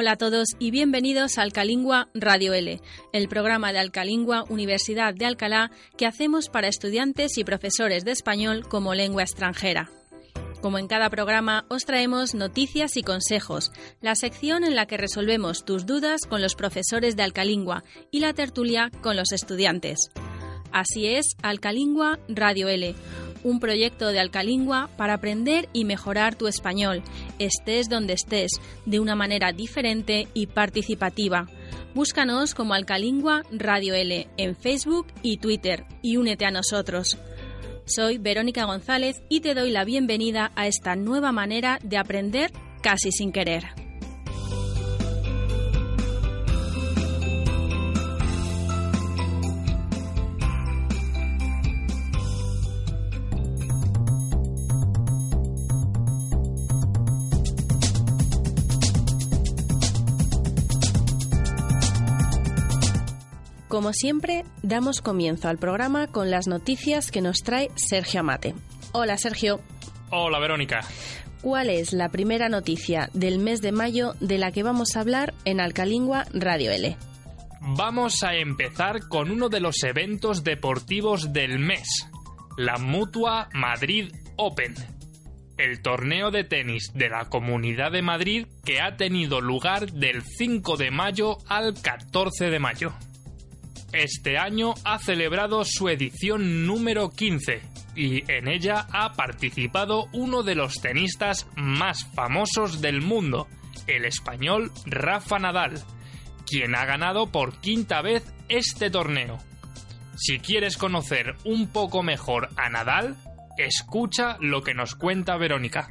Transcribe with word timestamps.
Hola 0.00 0.12
a 0.12 0.16
todos 0.16 0.50
y 0.60 0.70
bienvenidos 0.70 1.38
a 1.38 1.42
Alcalingua 1.42 2.08
Radio 2.14 2.54
L, 2.54 2.80
el 3.12 3.28
programa 3.28 3.72
de 3.72 3.80
Alcalingua 3.80 4.44
Universidad 4.48 5.12
de 5.12 5.26
Alcalá 5.26 5.72
que 5.96 6.06
hacemos 6.06 6.48
para 6.48 6.68
estudiantes 6.68 7.36
y 7.36 7.42
profesores 7.42 8.04
de 8.04 8.12
español 8.12 8.68
como 8.68 8.94
lengua 8.94 9.24
extranjera. 9.24 9.90
Como 10.60 10.78
en 10.78 10.86
cada 10.86 11.10
programa, 11.10 11.64
os 11.68 11.84
traemos 11.84 12.36
noticias 12.36 12.96
y 12.96 13.02
consejos, 13.02 13.72
la 14.00 14.14
sección 14.14 14.62
en 14.62 14.76
la 14.76 14.86
que 14.86 14.98
resolvemos 14.98 15.64
tus 15.64 15.84
dudas 15.84 16.20
con 16.28 16.42
los 16.42 16.54
profesores 16.54 17.16
de 17.16 17.24
Alcalingua 17.24 17.82
y 18.12 18.20
la 18.20 18.34
tertulia 18.34 18.92
con 19.02 19.16
los 19.16 19.32
estudiantes. 19.32 20.12
Así 20.70 21.06
es, 21.06 21.34
Alcalingua 21.42 22.20
Radio 22.28 22.68
L, 22.68 22.94
un 23.44 23.60
proyecto 23.60 24.08
de 24.08 24.20
Alcalingua 24.20 24.88
para 24.96 25.14
aprender 25.14 25.68
y 25.72 25.84
mejorar 25.84 26.34
tu 26.34 26.46
español, 26.46 27.02
estés 27.38 27.88
donde 27.88 28.14
estés, 28.14 28.52
de 28.86 29.00
una 29.00 29.14
manera 29.14 29.52
diferente 29.52 30.28
y 30.34 30.46
participativa. 30.46 31.46
Búscanos 31.94 32.54
como 32.54 32.74
Alcalingua 32.74 33.42
Radio 33.50 33.94
L 33.94 34.28
en 34.36 34.56
Facebook 34.56 35.06
y 35.22 35.38
Twitter 35.38 35.84
y 36.02 36.16
únete 36.16 36.44
a 36.44 36.50
nosotros. 36.50 37.18
Soy 37.86 38.18
Verónica 38.18 38.64
González 38.64 39.22
y 39.28 39.40
te 39.40 39.54
doy 39.54 39.70
la 39.70 39.84
bienvenida 39.84 40.52
a 40.54 40.66
esta 40.66 40.94
nueva 40.94 41.32
manera 41.32 41.78
de 41.82 41.96
aprender 41.96 42.52
casi 42.82 43.10
sin 43.12 43.32
querer. 43.32 43.87
Como 63.68 63.92
siempre, 63.92 64.44
damos 64.62 65.02
comienzo 65.02 65.48
al 65.48 65.58
programa 65.58 66.06
con 66.06 66.30
las 66.30 66.46
noticias 66.48 67.10
que 67.10 67.20
nos 67.20 67.42
trae 67.42 67.68
Sergio 67.76 68.20
Amate. 68.20 68.54
Hola 68.92 69.18
Sergio, 69.18 69.60
Hola 70.10 70.38
Verónica. 70.38 70.80
¿cuál 71.42 71.68
es 71.68 71.92
la 71.92 72.08
primera 72.08 72.48
noticia 72.48 73.10
del 73.12 73.38
mes 73.38 73.60
de 73.60 73.72
mayo 73.72 74.14
de 74.20 74.38
la 74.38 74.52
que 74.52 74.62
vamos 74.62 74.96
a 74.96 75.00
hablar 75.00 75.34
en 75.44 75.60
Alcalingua 75.60 76.24
Radio 76.32 76.70
L? 76.70 76.96
Vamos 77.60 78.22
a 78.22 78.36
empezar 78.36 79.06
con 79.06 79.30
uno 79.30 79.50
de 79.50 79.60
los 79.60 79.82
eventos 79.82 80.44
deportivos 80.44 81.34
del 81.34 81.58
mes, 81.58 82.08
la 82.56 82.78
Mutua 82.78 83.50
Madrid 83.52 84.10
Open, 84.36 84.74
el 85.58 85.82
torneo 85.82 86.30
de 86.30 86.44
tenis 86.44 86.90
de 86.94 87.10
la 87.10 87.26
Comunidad 87.26 87.92
de 87.92 88.00
Madrid 88.00 88.46
que 88.64 88.80
ha 88.80 88.96
tenido 88.96 89.42
lugar 89.42 89.92
del 89.92 90.22
5 90.22 90.78
de 90.78 90.90
mayo 90.90 91.36
al 91.48 91.74
14 91.74 92.48
de 92.48 92.58
mayo. 92.58 92.94
Este 93.92 94.36
año 94.36 94.74
ha 94.84 94.98
celebrado 94.98 95.64
su 95.64 95.88
edición 95.88 96.66
número 96.66 97.08
15 97.10 97.62
y 97.96 98.30
en 98.30 98.46
ella 98.46 98.86
ha 98.92 99.14
participado 99.14 100.08
uno 100.12 100.42
de 100.42 100.54
los 100.54 100.74
tenistas 100.74 101.46
más 101.56 102.04
famosos 102.14 102.82
del 102.82 103.00
mundo, 103.00 103.48
el 103.86 104.04
español 104.04 104.70
Rafa 104.84 105.38
Nadal, 105.38 105.82
quien 106.46 106.74
ha 106.74 106.84
ganado 106.84 107.32
por 107.32 107.60
quinta 107.60 108.02
vez 108.02 108.30
este 108.48 108.90
torneo. 108.90 109.38
Si 110.16 110.38
quieres 110.38 110.76
conocer 110.76 111.36
un 111.44 111.68
poco 111.68 112.02
mejor 112.02 112.50
a 112.56 112.68
Nadal, 112.68 113.16
escucha 113.56 114.36
lo 114.40 114.62
que 114.62 114.74
nos 114.74 114.96
cuenta 114.96 115.38
Verónica. 115.38 115.88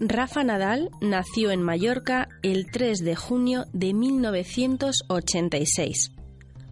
Rafa 0.00 0.44
Nadal 0.44 0.88
nació 1.02 1.50
en 1.50 1.62
Mallorca 1.62 2.30
el 2.42 2.70
3 2.70 3.00
de 3.00 3.16
junio 3.16 3.66
de 3.74 3.92
1986. 3.92 6.19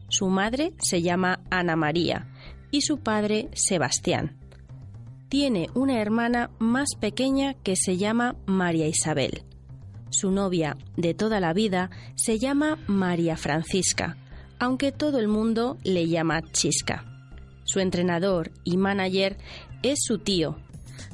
Su 0.08 0.28
madre 0.28 0.72
se 0.78 1.02
llama 1.02 1.40
Ana 1.50 1.76
María 1.76 2.28
y 2.70 2.82
su 2.82 2.98
padre 2.98 3.48
Sebastián. 3.52 4.36
Tiene 5.28 5.68
una 5.74 6.00
hermana 6.00 6.50
más 6.58 6.88
pequeña 6.98 7.54
que 7.54 7.76
se 7.76 7.98
llama 7.98 8.36
María 8.46 8.88
Isabel. 8.88 9.44
Su 10.10 10.30
novia 10.30 10.76
de 10.96 11.12
toda 11.12 11.40
la 11.40 11.52
vida 11.52 11.90
se 12.14 12.38
llama 12.38 12.78
María 12.86 13.36
Francisca, 13.36 14.16
aunque 14.58 14.90
todo 14.90 15.18
el 15.18 15.28
mundo 15.28 15.76
le 15.84 16.08
llama 16.08 16.40
Chisca. 16.52 17.04
Su 17.64 17.80
entrenador 17.80 18.50
y 18.64 18.78
manager 18.78 19.36
es 19.82 19.98
su 20.02 20.18
tío. 20.18 20.56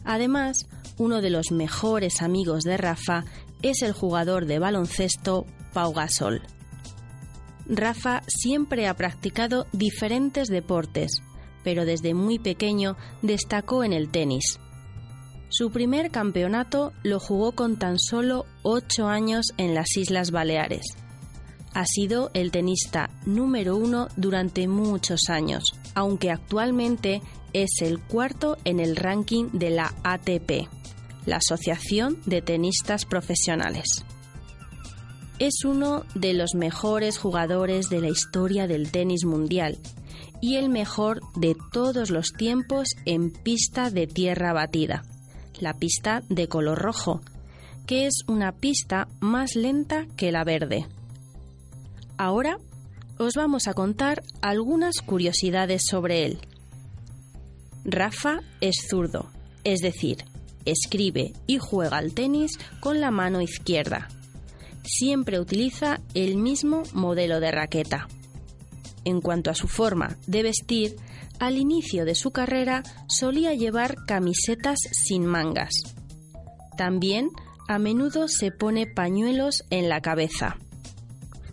Además, 0.05 0.69
uno 0.97 1.21
de 1.21 1.31
los 1.31 1.50
mejores 1.50 2.22
amigos 2.22 2.62
de 2.62 2.76
Rafa 2.76 3.25
es 3.62 3.82
el 3.82 3.93
jugador 3.93 4.47
de 4.47 4.61
baloncesto 4.61 5.47
Pau 5.72 5.93
Gasol. 5.93 6.43
Rafa 7.66 8.22
siempre 8.28 8.86
ha 8.86 8.94
practicado 8.94 9.66
diferentes 9.72 10.48
deportes, 10.48 11.22
pero 11.62 11.84
desde 11.84 12.14
muy 12.14 12.38
pequeño 12.38 12.97
destacó 13.22 13.84
en 13.84 13.92
el 13.92 14.10
tenis. 14.10 14.58
Su 15.48 15.70
primer 15.70 16.10
campeonato 16.10 16.92
lo 17.02 17.20
jugó 17.20 17.52
con 17.52 17.78
tan 17.78 17.98
solo 17.98 18.44
8 18.64 19.06
años 19.06 19.47
en 19.56 19.75
las 19.75 19.97
Islas 19.97 20.30
Baleares. 20.30 20.84
Ha 21.75 21.86
sido 21.86 22.30
el 22.34 22.50
tenista 22.50 23.10
número 23.25 23.76
uno 23.76 24.08
durante 24.16 24.69
muchos 24.69 25.28
años, 25.28 25.64
aunque 25.94 26.31
actualmente 26.31 27.22
es 27.52 27.70
el 27.82 28.00
cuarto 28.00 28.56
en 28.64 28.78
el 28.78 28.96
ranking 28.96 29.50
de 29.52 29.70
la 29.70 29.94
ATP, 30.02 30.69
la 31.25 31.36
Asociación 31.36 32.20
de 32.26 32.42
Tenistas 32.42 33.06
Profesionales. 33.06 34.04
Es 35.39 35.65
uno 35.65 36.05
de 36.15 36.33
los 36.33 36.55
mejores 36.55 37.19
jugadores 37.19 37.89
de 37.89 38.00
la 38.00 38.09
historia 38.09 38.69
del 38.69 38.93
tenis 38.93 39.25
mundial 39.25 39.78
y 40.41 40.56
el 40.56 40.69
mejor 40.69 41.21
de 41.34 41.56
todos 41.72 42.11
los 42.11 42.33
tiempos 42.33 42.89
en 43.05 43.31
pista 43.31 43.91
de 43.91 44.06
tierra 44.06 44.53
batida, 44.53 45.05
la 45.59 45.75
pista 45.75 46.23
de 46.28 46.47
color 46.47 46.78
rojo, 46.78 47.21
que 47.87 48.06
es 48.06 48.23
una 48.28 48.53
pista 48.53 49.09
más 49.21 49.56
lenta 49.56 50.06
que 50.17 50.31
la 50.31 50.44
verde. 50.44 50.87
Ahora 52.17 52.59
os 53.19 53.34
vamos 53.34 53.67
a 53.67 53.75
contar 53.75 54.23
algunas 54.41 54.97
curiosidades 55.05 55.83
sobre 55.89 56.27
él. 56.27 56.39
Rafa 57.84 58.41
es 58.61 58.77
zurdo, 58.89 59.31
es 59.65 59.81
decir, 59.81 60.25
escribe 60.65 61.33
y 61.47 61.59
juega 61.59 61.99
al 61.99 62.15
tenis 62.15 62.53
con 62.81 63.00
la 63.00 63.11
mano 63.11 63.41
izquierda. 63.41 64.09
Siempre 64.84 65.41
utiliza 65.41 66.00
el 66.15 66.37
mismo 66.37 66.83
modelo 66.93 67.41
de 67.41 67.50
raqueta. 67.50 68.06
En 69.05 69.21
cuanto 69.21 69.50
a 69.50 69.55
su 69.55 69.67
forma 69.67 70.17
de 70.27 70.43
vestir, 70.43 70.97
al 71.41 71.59
inicio 71.59 72.05
de 72.05 72.15
su 72.15 72.31
carrera 72.31 72.83
solía 73.09 73.55
llevar 73.55 73.97
camisetas 74.06 74.78
sin 74.93 75.27
mangas. 75.27 75.73
También 76.77 77.31
a 77.69 77.78
menudo 77.78 78.28
se 78.28 78.50
pone 78.50 78.87
pañuelos 78.87 79.65
en 79.71 79.89
la 79.89 80.00
cabeza. 80.00 80.56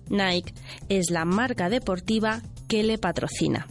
Nike 0.09 0.53
es 0.89 1.09
la 1.09 1.25
marca 1.25 1.69
deportiva 1.69 2.41
que 2.67 2.83
le 2.83 2.97
patrocina. 2.97 3.67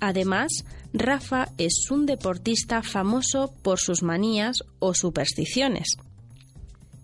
Además, 0.00 0.64
Rafa 0.92 1.48
es 1.58 1.90
un 1.90 2.06
deportista 2.06 2.82
famoso 2.82 3.54
por 3.62 3.78
sus 3.78 4.02
manías 4.02 4.58
o 4.78 4.94
supersticiones. 4.94 5.96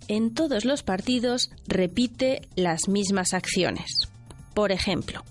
En 0.08 0.34
todos 0.34 0.64
los 0.64 0.82
partidos 0.82 1.50
repite 1.66 2.42
las 2.54 2.88
mismas 2.88 3.34
acciones. 3.34 4.08
Por 4.54 4.70
ejemplo, 4.70 5.24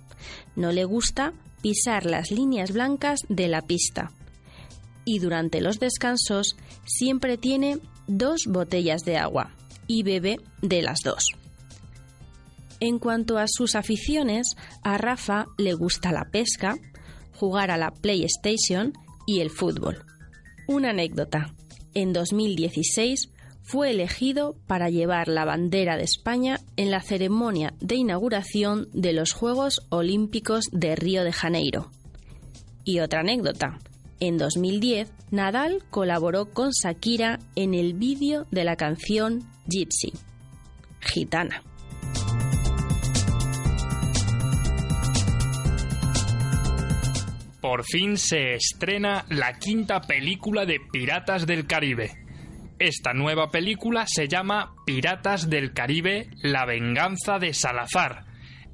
no 0.56 0.72
le 0.72 0.83
gusta 0.83 1.33
pisar 1.62 2.06
las 2.06 2.30
líneas 2.30 2.72
blancas 2.72 3.22
de 3.30 3.48
la 3.48 3.62
pista. 3.62 4.12
Y 5.06 5.19
durante 5.19 5.62
los 5.62 5.80
descansos 5.80 6.57
siempre 6.86 7.38
tiene 7.38 7.80
dos 8.07 8.42
botellas 8.48 9.04
de 9.04 9.18
agua 9.18 9.51
y 9.88 10.04
bebe 10.04 10.38
de 10.62 10.81
las 10.81 11.00
dos. 11.04 11.31
En 12.81 13.00
cuanto 13.00 13.38
a 13.38 13.45
sus 13.48 13.75
aficiones, 13.75 14.56
a 14.83 14.98
Rafa 14.98 15.45
le 15.57 15.74
gusta 15.74 16.12
la 16.12 16.25
pesca, 16.25 16.75
jugar 17.33 17.71
a 17.71 17.78
la 17.78 17.92
PlayStation 17.92 18.94
y 19.25 19.39
el 19.39 19.50
fútbol. 19.50 20.04
Una 20.68 20.89
anécdota. 20.89 21.54
En 21.94 22.12
2016 22.12 23.30
fue 23.65 23.89
elegido 23.89 24.56
para 24.67 24.89
llevar 24.89 25.27
la 25.27 25.44
bandera 25.44 25.97
de 25.97 26.03
España 26.03 26.59
en 26.77 26.91
la 26.91 27.01
ceremonia 27.01 27.73
de 27.79 27.95
inauguración 27.95 28.88
de 28.94 29.12
los 29.12 29.33
Juegos 29.33 29.81
Olímpicos 29.89 30.65
de 30.71 30.95
Río 30.95 31.23
de 31.23 31.33
Janeiro. 31.33 31.89
Y 32.83 33.00
otra 33.00 33.21
anécdota. 33.21 33.79
En 34.19 34.38
2010, 34.38 35.12
Nadal 35.31 35.83
colaboró 35.89 36.45
con 36.45 36.69
Shakira 36.69 37.39
en 37.56 37.73
el 37.73 37.95
vídeo 37.95 38.45
de 38.51 38.63
la 38.63 38.75
canción 38.75 39.44
Gypsy, 39.68 40.13
Gitana. 41.01 41.63
Por 47.59 47.83
fin 47.83 48.15
se 48.15 48.53
estrena 48.53 49.25
la 49.29 49.57
quinta 49.57 50.00
película 50.01 50.68
de 50.68 50.79
Piratas 50.91 51.47
del 51.47 51.65
Caribe. 51.65 52.25
Esta 52.80 53.13
nueva 53.13 53.50
película 53.51 54.06
se 54.07 54.27
llama 54.27 54.75
Piratas 54.86 55.50
del 55.50 55.74
Caribe, 55.74 56.30
la 56.42 56.66
venganza 56.66 57.39
de 57.39 57.54
Salazar, 57.54 58.25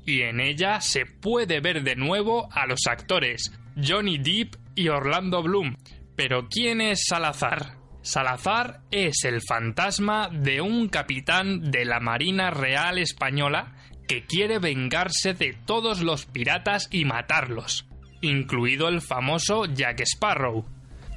y 0.05 0.21
en 0.21 0.39
ella 0.39 0.81
se 0.81 1.05
puede 1.05 1.59
ver 1.59 1.83
de 1.83 1.95
nuevo 1.95 2.49
a 2.51 2.65
los 2.65 2.87
actores 2.87 3.51
Johnny 3.81 4.17
Depp 4.17 4.55
y 4.75 4.89
Orlando 4.89 5.43
Bloom. 5.43 5.75
Pero 6.15 6.47
¿quién 6.49 6.81
es 6.81 7.05
Salazar? 7.07 7.77
Salazar 8.01 8.81
es 8.89 9.23
el 9.23 9.41
fantasma 9.41 10.29
de 10.29 10.61
un 10.61 10.89
capitán 10.89 11.69
de 11.69 11.85
la 11.85 11.99
Marina 11.99 12.49
Real 12.49 12.97
Española 12.97 13.75
que 14.07 14.25
quiere 14.25 14.57
vengarse 14.57 15.33
de 15.35 15.53
todos 15.65 16.01
los 16.01 16.25
piratas 16.25 16.87
y 16.91 17.05
matarlos 17.05 17.87
incluido 18.21 18.87
el 18.87 19.01
famoso 19.01 19.65
Jack 19.65 20.01
Sparrow. 20.01 20.65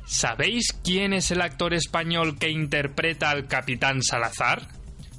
¿Sabéis 0.06 0.66
quién 0.84 1.14
es 1.14 1.30
el 1.30 1.40
actor 1.40 1.72
español 1.72 2.38
que 2.38 2.50
interpreta 2.50 3.30
al 3.30 3.46
capitán 3.46 4.02
Salazar? 4.02 4.68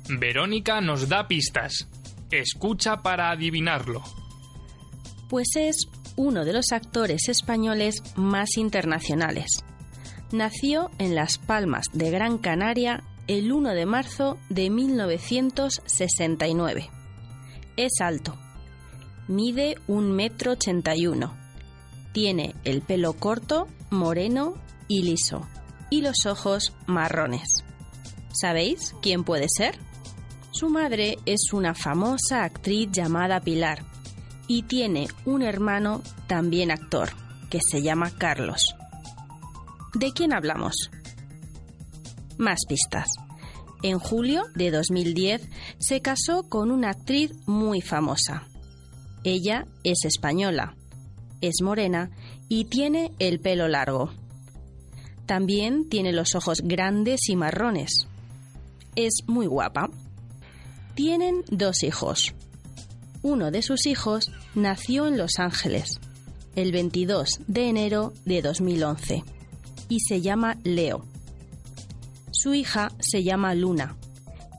Verónica 0.07 0.79
nos 0.81 1.09
da 1.09 1.27
pistas. 1.27 1.87
Escucha 2.29 2.97
para 2.97 3.31
adivinarlo. 3.31 4.03
Pues 5.29 5.55
es 5.55 5.87
uno 6.15 6.45
de 6.45 6.53
los 6.53 6.71
actores 6.71 7.29
españoles 7.29 8.03
más 8.15 8.57
internacionales. 8.57 9.63
Nació 10.31 10.91
en 10.99 11.15
Las 11.15 11.39
Palmas 11.39 11.87
de 11.93 12.11
Gran 12.11 12.37
Canaria 12.37 13.01
el 13.27 13.51
1 13.51 13.71
de 13.71 13.87
marzo 13.87 14.37
de 14.49 14.69
1969. 14.69 16.91
Es 17.75 17.93
alto. 18.01 18.37
Mide 19.27 19.77
un 19.87 20.11
metro 20.11 20.51
ochenta 20.51 20.95
y 20.95 21.07
uno 21.07 21.35
tiene 22.15 22.55
el 22.63 22.81
pelo 22.81 23.11
corto, 23.11 23.67
moreno 23.89 24.53
y 24.87 25.03
liso, 25.03 25.47
y 25.89 26.01
los 26.01 26.25
ojos 26.25 26.73
marrones. 26.87 27.63
¿Sabéis 28.33 28.95
quién 29.01 29.23
puede 29.23 29.47
ser? 29.49 29.77
Su 30.51 30.69
madre 30.69 31.17
es 31.25 31.53
una 31.53 31.73
famosa 31.73 32.43
actriz 32.43 32.89
llamada 32.91 33.41
Pilar 33.41 33.83
y 34.47 34.63
tiene 34.63 35.07
un 35.25 35.41
hermano 35.41 36.01
también 36.27 36.71
actor, 36.71 37.09
que 37.49 37.59
se 37.61 37.81
llama 37.81 38.11
Carlos. 38.17 38.75
¿De 39.93 40.11
quién 40.11 40.33
hablamos? 40.33 40.91
Más 42.37 42.59
pistas. 42.67 43.07
En 43.81 43.99
julio 43.99 44.43
de 44.55 44.71
2010 44.71 45.49
se 45.79 46.01
casó 46.01 46.49
con 46.49 46.71
una 46.71 46.91
actriz 46.91 47.31
muy 47.45 47.81
famosa. 47.81 48.47
Ella 49.23 49.65
es 49.83 50.05
española 50.05 50.75
es 51.41 51.61
morena 51.61 52.11
y 52.49 52.65
tiene 52.65 53.11
el 53.19 53.39
pelo 53.39 53.67
largo. 53.67 54.11
También 55.25 55.89
tiene 55.89 56.13
los 56.13 56.35
ojos 56.35 56.61
grandes 56.63 57.29
y 57.29 57.35
marrones. 57.35 58.07
Es 58.95 59.23
muy 59.27 59.47
guapa. 59.47 59.89
Tienen 60.93 61.43
dos 61.49 61.83
hijos. 61.83 62.33
Uno 63.21 63.51
de 63.51 63.61
sus 63.61 63.85
hijos 63.87 64.31
nació 64.53 65.07
en 65.07 65.17
Los 65.17 65.39
Ángeles 65.39 65.99
el 66.55 66.71
22 66.71 67.41
de 67.47 67.69
enero 67.69 68.13
de 68.23 68.41
2011 68.41 69.23
y 69.89 69.99
se 69.99 70.21
llama 70.21 70.57
Leo. 70.63 71.03
Su 72.31 72.53
hija 72.53 72.89
se 72.99 73.23
llama 73.23 73.55
Luna 73.55 73.97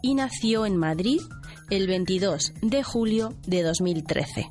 y 0.02 0.14
nació 0.14 0.66
en 0.66 0.76
Madrid 0.76 1.20
el 1.70 1.86
22 1.86 2.52
de 2.62 2.82
julio 2.82 3.34
de 3.46 3.62
2013. 3.62 4.50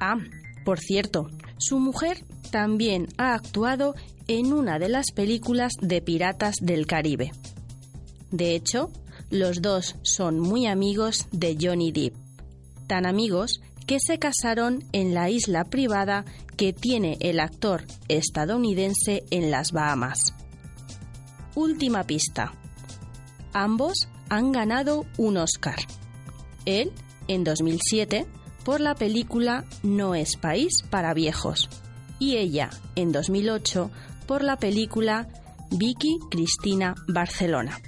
Ah, 0.00 0.16
por 0.64 0.78
cierto, 0.78 1.28
su 1.58 1.78
mujer 1.78 2.24
también 2.50 3.08
ha 3.18 3.34
actuado 3.34 3.94
en 4.38 4.54
una 4.54 4.78
de 4.78 4.88
las 4.88 5.12
películas 5.12 5.74
de 5.82 6.00
Piratas 6.00 6.56
del 6.62 6.86
Caribe. 6.86 7.32
De 8.30 8.54
hecho, 8.54 8.90
los 9.28 9.60
dos 9.60 9.96
son 10.00 10.40
muy 10.40 10.66
amigos 10.66 11.26
de 11.32 11.58
Johnny 11.60 11.92
Depp, 11.92 12.14
tan 12.86 13.04
amigos 13.04 13.60
que 13.86 13.98
se 14.00 14.18
casaron 14.18 14.84
en 14.92 15.12
la 15.12 15.28
isla 15.28 15.64
privada 15.64 16.24
que 16.56 16.72
tiene 16.72 17.18
el 17.20 17.40
actor 17.40 17.84
estadounidense 18.08 19.22
en 19.30 19.50
las 19.50 19.72
Bahamas. 19.72 20.32
Última 21.54 22.04
pista. 22.04 22.54
Ambos 23.52 24.08
han 24.30 24.50
ganado 24.50 25.04
un 25.18 25.36
Oscar. 25.36 25.80
Él 26.64 26.90
en 27.28 27.44
2007 27.44 28.24
por 28.64 28.80
la 28.80 28.94
película 28.94 29.66
No 29.82 30.14
es 30.14 30.36
país 30.38 30.82
para 30.88 31.12
viejos 31.12 31.68
y 32.22 32.36
ella 32.36 32.70
en 32.94 33.10
2008 33.10 33.90
por 34.26 34.42
la 34.42 34.56
película 34.56 35.28
Vicky 35.70 36.18
Cristina 36.30 36.94
Barcelona. 37.08 37.78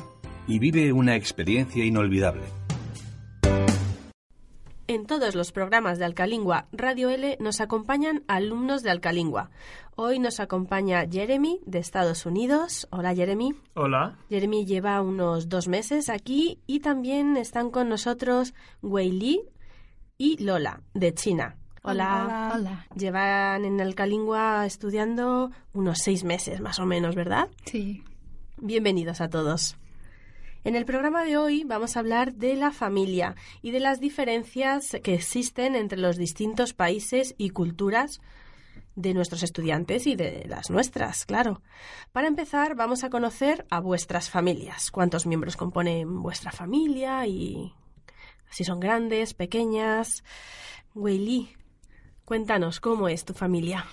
y 0.48 0.60
vive 0.60 0.94
una 0.94 1.16
experiencia 1.16 1.84
inolvidable. 1.84 2.63
En 4.94 5.08
todos 5.08 5.34
los 5.34 5.52
programas 5.52 5.98
de 5.98 6.06
Alcalingua 6.06 6.68
Radio 6.72 7.10
L 7.10 7.36
nos 7.40 7.62
acompañan 7.62 8.24
alumnos 8.28 8.84
de 8.84 8.92
Alcalingua. 8.92 9.50
Hoy 9.96 10.20
nos 10.20 10.40
acompaña 10.40 11.08
Jeremy 11.12 11.62
de 11.66 11.80
Estados 11.80 12.28
Unidos. 12.28 12.88
Hola 12.92 13.16
Jeremy. 13.16 13.56
Hola. 13.74 14.20
Jeremy 14.30 14.68
lleva 14.68 15.02
unos 15.02 15.50
dos 15.50 15.68
meses 15.68 16.10
aquí 16.10 16.60
y 16.68 16.82
también 16.82 17.38
están 17.38 17.72
con 17.72 17.90
nosotros 17.90 18.54
Wei 18.84 19.10
Li 19.10 19.42
y 20.20 20.38
Lola 20.44 20.84
de 20.94 21.12
China. 21.16 21.58
Hola. 21.82 22.52
Hola. 22.54 22.86
Llevan 22.96 23.66
en 23.66 23.82
Alcalingua 23.82 24.64
estudiando 24.68 25.50
unos 25.74 26.02
seis 26.04 26.24
meses 26.24 26.62
más 26.62 26.78
o 26.78 26.86
menos, 26.86 27.16
¿verdad? 27.16 27.50
Sí. 27.66 28.04
Bienvenidos 28.58 29.22
a 29.22 29.30
todos. 29.32 29.76
En 30.66 30.78
el 30.78 30.86
programa 30.86 31.26
de 31.26 31.36
hoy 31.36 31.66
vamos 31.66 31.98
a 31.98 32.00
hablar 32.00 32.36
de 32.36 32.56
la 32.56 32.72
familia 32.72 33.36
y 33.62 33.72
de 33.72 33.82
las 33.82 34.00
diferencias 34.00 34.96
que 35.04 35.14
existen 35.14 35.76
entre 35.76 36.00
los 36.00 36.16
distintos 36.16 36.74
países 36.74 37.36
y 37.38 37.50
culturas 37.50 38.22
de 38.96 39.14
nuestros 39.14 39.44
estudiantes 39.44 40.08
y 40.08 40.16
de 40.16 40.46
las 40.48 40.70
nuestras, 40.70 41.26
claro. 41.26 41.62
Para 42.14 42.30
empezar, 42.30 42.76
vamos 42.76 43.04
a 43.04 43.10
conocer 43.10 43.66
a 43.70 43.82
vuestras 43.82 44.30
familias. 44.30 44.90
¿Cuántos 44.90 45.26
miembros 45.26 45.58
componen 45.58 46.22
vuestra 46.22 46.54
familia? 46.54 47.28
Y 47.28 47.74
si 48.50 48.64
son 48.64 48.80
grandes, 48.80 49.34
pequeñas. 49.34 50.24
Weili, 50.96 51.58
cuéntanos, 52.24 52.80
¿cómo 52.80 53.10
es 53.10 53.26
tu 53.26 53.34
familia? 53.34 53.86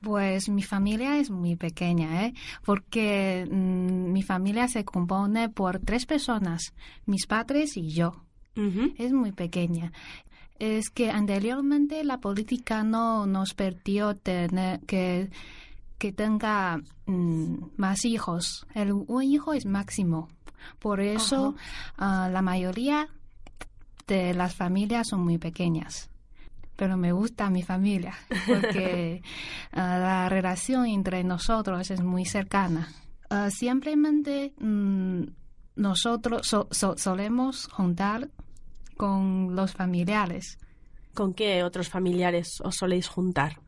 Pues 0.00 0.48
mi 0.48 0.62
familia 0.62 1.18
es 1.18 1.30
muy 1.30 1.56
pequeña, 1.56 2.26
¿eh? 2.26 2.34
Porque 2.64 3.46
mm, 3.50 4.12
mi 4.12 4.22
familia 4.22 4.68
se 4.68 4.84
compone 4.84 5.48
por 5.48 5.78
tres 5.80 6.06
personas, 6.06 6.72
mis 7.06 7.26
padres 7.26 7.76
y 7.76 7.90
yo. 7.90 8.24
Es 8.96 9.12
muy 9.12 9.30
pequeña. 9.30 9.92
es 10.58 10.90
que 10.90 11.10
anteriormente 11.10 12.02
la 12.02 12.18
política 12.18 12.82
no 12.82 13.24
nos 13.24 13.54
permitió 13.54 14.16
tener 14.16 14.80
que, 14.80 15.30
que 15.96 16.12
tenga 16.12 16.80
mm, 17.06 17.54
más 17.76 18.04
hijos. 18.04 18.66
El, 18.74 18.92
un 18.92 19.22
hijo 19.22 19.52
es 19.52 19.64
máximo. 19.64 20.28
Por 20.80 21.00
eso 21.00 21.54
ah, 21.96 22.28
la 22.32 22.42
mayoría 22.42 23.08
de 24.08 24.34
las 24.34 24.54
familias 24.54 25.08
son 25.08 25.20
muy 25.20 25.38
pequeñas. 25.38 26.10
Pero 26.78 26.96
me 26.96 27.10
gusta 27.12 27.50
mi 27.50 27.62
familia 27.64 28.14
porque 28.46 29.20
ah, 29.72 29.98
la 29.98 30.28
relación 30.28 30.86
entre 30.86 31.24
nosotros 31.24 31.90
es 31.90 32.00
muy 32.02 32.24
cercana. 32.24 32.86
Ah, 33.30 33.50
simplemente 33.50 34.54
mm, 34.60 35.22
nosotros 35.76 36.46
so- 36.46 36.68
so- 36.70 36.96
solemos 36.96 37.66
juntar 37.66 38.30
con 38.96 39.54
los 39.56 39.72
familiares. 39.72 40.58
¿Con 41.14 41.34
qué 41.34 41.64
otros 41.64 41.88
familiares 41.88 42.60
os 42.64 42.76
soléis 42.76 43.08
juntar? 43.08 43.58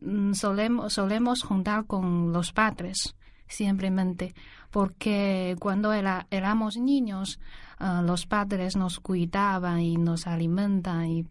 Mm, 0.00 0.32
solemos, 0.34 0.92
solemos 0.94 1.42
juntar 1.44 1.86
con 1.86 2.32
los 2.32 2.52
padres 2.52 3.14
simplemente 3.46 4.34
porque 4.70 5.54
cuando 5.60 5.92
era- 5.92 6.26
éramos 6.30 6.76
niños 6.76 7.38
ah, 7.78 8.02
los 8.04 8.26
padres 8.26 8.74
nos 8.76 8.98
cuidaban 8.98 9.80
y 9.80 9.96
nos 9.96 10.26
alimentan 10.26 11.06
y 11.06 11.26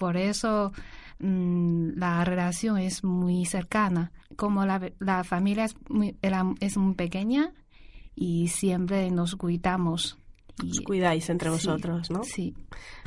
por 0.00 0.16
eso 0.16 0.72
mm, 1.20 1.90
la 1.96 2.24
relación 2.24 2.78
es 2.78 3.04
muy 3.04 3.44
cercana 3.44 4.10
como 4.36 4.64
la, 4.64 4.90
la 4.98 5.22
familia 5.22 5.64
es 5.66 5.76
muy, 5.88 6.16
era- 6.22 6.44
es 6.60 6.76
muy 6.78 6.94
pequeña 6.94 7.52
y 8.16 8.48
siempre 8.48 9.10
nos 9.10 9.36
cuidamos 9.36 10.16
y, 10.62 10.70
Os 10.70 10.80
cuidáis 10.80 11.28
entre 11.30 11.48
sí, 11.50 11.54
vosotros, 11.56 12.10
¿no? 12.10 12.24
sí 12.24 12.54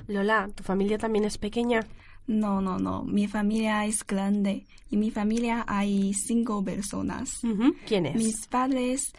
Lola, 0.08 0.48
¿tu 0.56 0.64
familia 0.64 0.98
también 0.98 1.26
es 1.26 1.38
pequeña? 1.38 1.82
No, 2.28 2.62
no, 2.62 2.78
no. 2.78 3.04
Mi 3.04 3.28
familia 3.28 3.86
es 3.86 4.06
grande. 4.06 4.66
En 4.92 5.00
mi 5.02 5.12
familia 5.12 5.66
hay 5.68 6.14
cinco 6.14 6.64
personas. 6.64 7.42
¿Quién 7.86 8.06
es? 8.06 8.16
Mis 8.16 8.48
padres, 8.48 9.12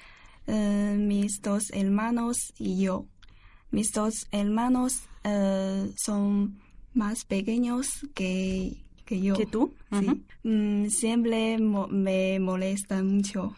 eh, 0.46 0.96
mis 0.98 1.40
dos 1.42 1.64
hermanos 1.72 2.36
y 2.58 2.82
yo. 2.82 3.06
Mis 3.70 3.92
dos 3.92 4.26
hermanos 4.32 5.02
eh, 5.22 5.92
son 5.96 6.58
más 6.94 7.24
pequeños 7.24 8.06
que, 8.14 8.76
que 9.04 9.20
yo. 9.20 9.34
¿Que 9.34 9.46
tú? 9.46 9.74
Sí. 10.00 10.22
Mm, 10.44 10.86
siempre 10.88 11.58
mo- 11.58 11.88
me 11.88 12.38
molesta 12.40 13.02
mucho. 13.02 13.54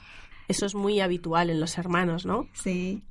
Eso 0.49 0.67
es 0.67 0.75
muy 0.75 1.01
habitual 1.01 1.51
en 1.51 1.61
los 1.61 1.77
hermanos, 1.79 2.25
¿no? 2.27 2.49
Sí. 2.55 3.03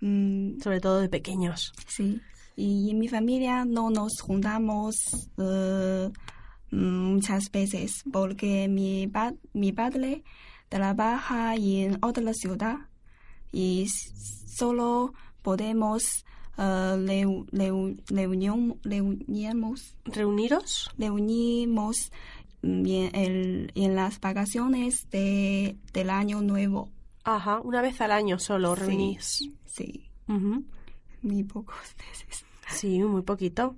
Mm, 0.00 0.60
Sobre 0.60 0.80
todo 0.80 1.00
de 1.00 1.08
pequeños. 1.08 1.72
Sí, 1.86 2.20
y 2.56 2.90
en 2.90 2.98
mi 2.98 3.08
familia 3.08 3.64
no 3.64 3.90
nos 3.90 4.20
juntamos 4.20 4.96
eh, 5.38 6.10
muchas 6.70 7.50
veces 7.50 8.02
porque 8.12 8.68
mi, 8.68 9.06
pa- 9.06 9.34
mi 9.52 9.72
padre 9.72 10.22
trabaja 10.68 11.54
en 11.56 11.98
otra 12.02 12.32
ciudad 12.34 12.76
y 13.52 13.86
solo 14.46 15.12
podemos 15.42 16.24
eh, 16.58 16.62
reu- 16.62 17.46
reu- 17.50 18.00
reunión- 18.08 18.78
reunirnos, 18.82 19.96
¿Reuniros? 20.04 20.90
reunimos 20.98 22.10
mm, 22.62 22.86
en, 22.86 23.14
el- 23.16 23.72
en 23.74 23.94
las 23.94 24.20
vacaciones 24.20 25.08
de, 25.10 25.76
del 25.92 26.10
año 26.10 26.40
nuevo. 26.42 26.90
Ajá, 27.24 27.60
una 27.60 27.80
vez 27.82 28.00
al 28.00 28.10
año 28.12 28.38
solo 28.38 28.74
Sí. 28.76 28.82
reunís. 28.82 29.50
Sí, 29.66 30.04
muy 31.22 31.44
pocos 31.44 31.76
veces. 31.98 32.44
Sí, 32.68 32.98
muy 33.00 33.22
poquito. 33.22 33.74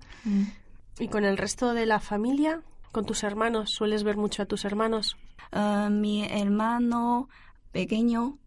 ¿Y 0.99 1.09
con 1.09 1.25
el 1.25 1.37
resto 1.37 1.75
de 1.75 1.85
la 1.87 2.01
familia? 2.01 2.63
¿Con 2.93 3.05
tus 3.07 3.23
hermanos? 3.25 3.71
¿Sueles 3.73 4.05
ver 4.05 4.17
mucho 4.17 4.43
a 4.43 4.47
tus 4.47 4.65
hermanos? 4.65 5.17
Ah, 5.53 5.89
mi 5.91 6.25
hermano 6.25 7.29
pequeño 7.73 8.39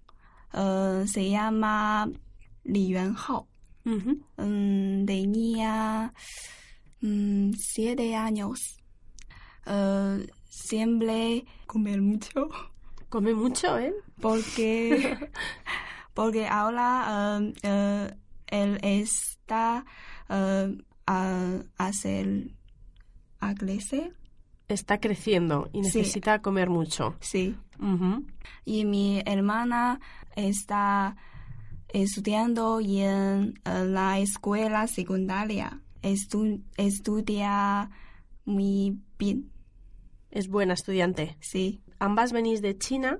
ah, 0.53 1.03
se 1.05 1.29
llama 1.29 2.09
Li 2.63 2.87
Yuanhao. 2.87 3.47
Tenía 5.05 6.13
siete 7.57 8.15
años. 8.15 8.77
Ah, 9.65 10.17
siempre 10.49 11.45
comer 11.65 12.01
mucho 12.01 12.47
Come 13.09 13.33
mucho, 13.33 13.77
¿eh? 13.79 13.93
porque 14.21 15.17
porque 16.13 16.47
ahora 16.47 17.03
ah, 17.05 17.39
ah, 17.63 18.07
él 18.47 18.79
está 18.81 19.85
ah, 20.29 20.67
a 21.05 21.53
hacer 21.77 22.51
a 23.39 23.53
crecer. 23.55 24.15
Está 24.67 24.99
creciendo 24.99 25.69
y 25.73 25.83
Sí. 25.85 25.99
necesita 25.99 26.41
comer 26.41 26.69
mucho. 26.69 27.15
Sí. 27.21 27.55
Ujú. 27.79 28.25
y 28.65 28.85
mi 28.85 29.21
hermana 29.25 29.99
está 30.35 31.15
estudiando 31.89 32.79
en 32.81 33.53
la 33.63 34.19
escuela 34.19 34.87
secundaria. 34.87 35.81
Estu- 36.01 36.61
estudia 36.77 37.89
muy 38.45 38.99
bien, 39.17 39.51
Es 40.29 40.47
buena 40.47 40.73
estudiante. 40.73 41.37
sí. 41.39 41.81
Ambas 41.99 42.31
venís 42.31 42.61
de 42.61 42.77
China, 42.77 43.19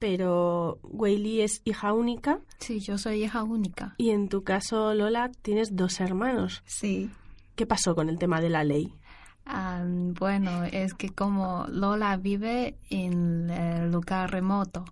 pero 0.00 0.80
Weili 0.82 1.40
es 1.40 1.60
hija 1.64 1.92
única 1.92 2.40
sí 2.58 2.80
yo 2.80 2.98
soy 2.98 3.22
hija 3.24 3.42
única 3.44 3.94
y 3.98 4.10
en 4.10 4.28
tu 4.28 4.42
caso, 4.42 4.92
Lola, 4.94 5.30
tienes 5.42 5.76
dos 5.76 6.00
hermanos. 6.00 6.62
Sí, 6.66 7.10
¿Qué 7.54 7.66
pasó 7.66 7.94
con 7.94 8.08
el 8.08 8.18
tema 8.18 8.40
de 8.40 8.50
la 8.50 8.62
ley? 8.64 8.92
Ah, 9.46 9.84
bueno, 10.18 10.64
es 10.64 10.94
que 10.94 11.08
como 11.10 11.66
Lola 11.68 12.16
vive 12.16 12.76
en 12.90 13.50
el 13.50 13.90
lugar 13.90 14.30
remoto, 14.30 14.84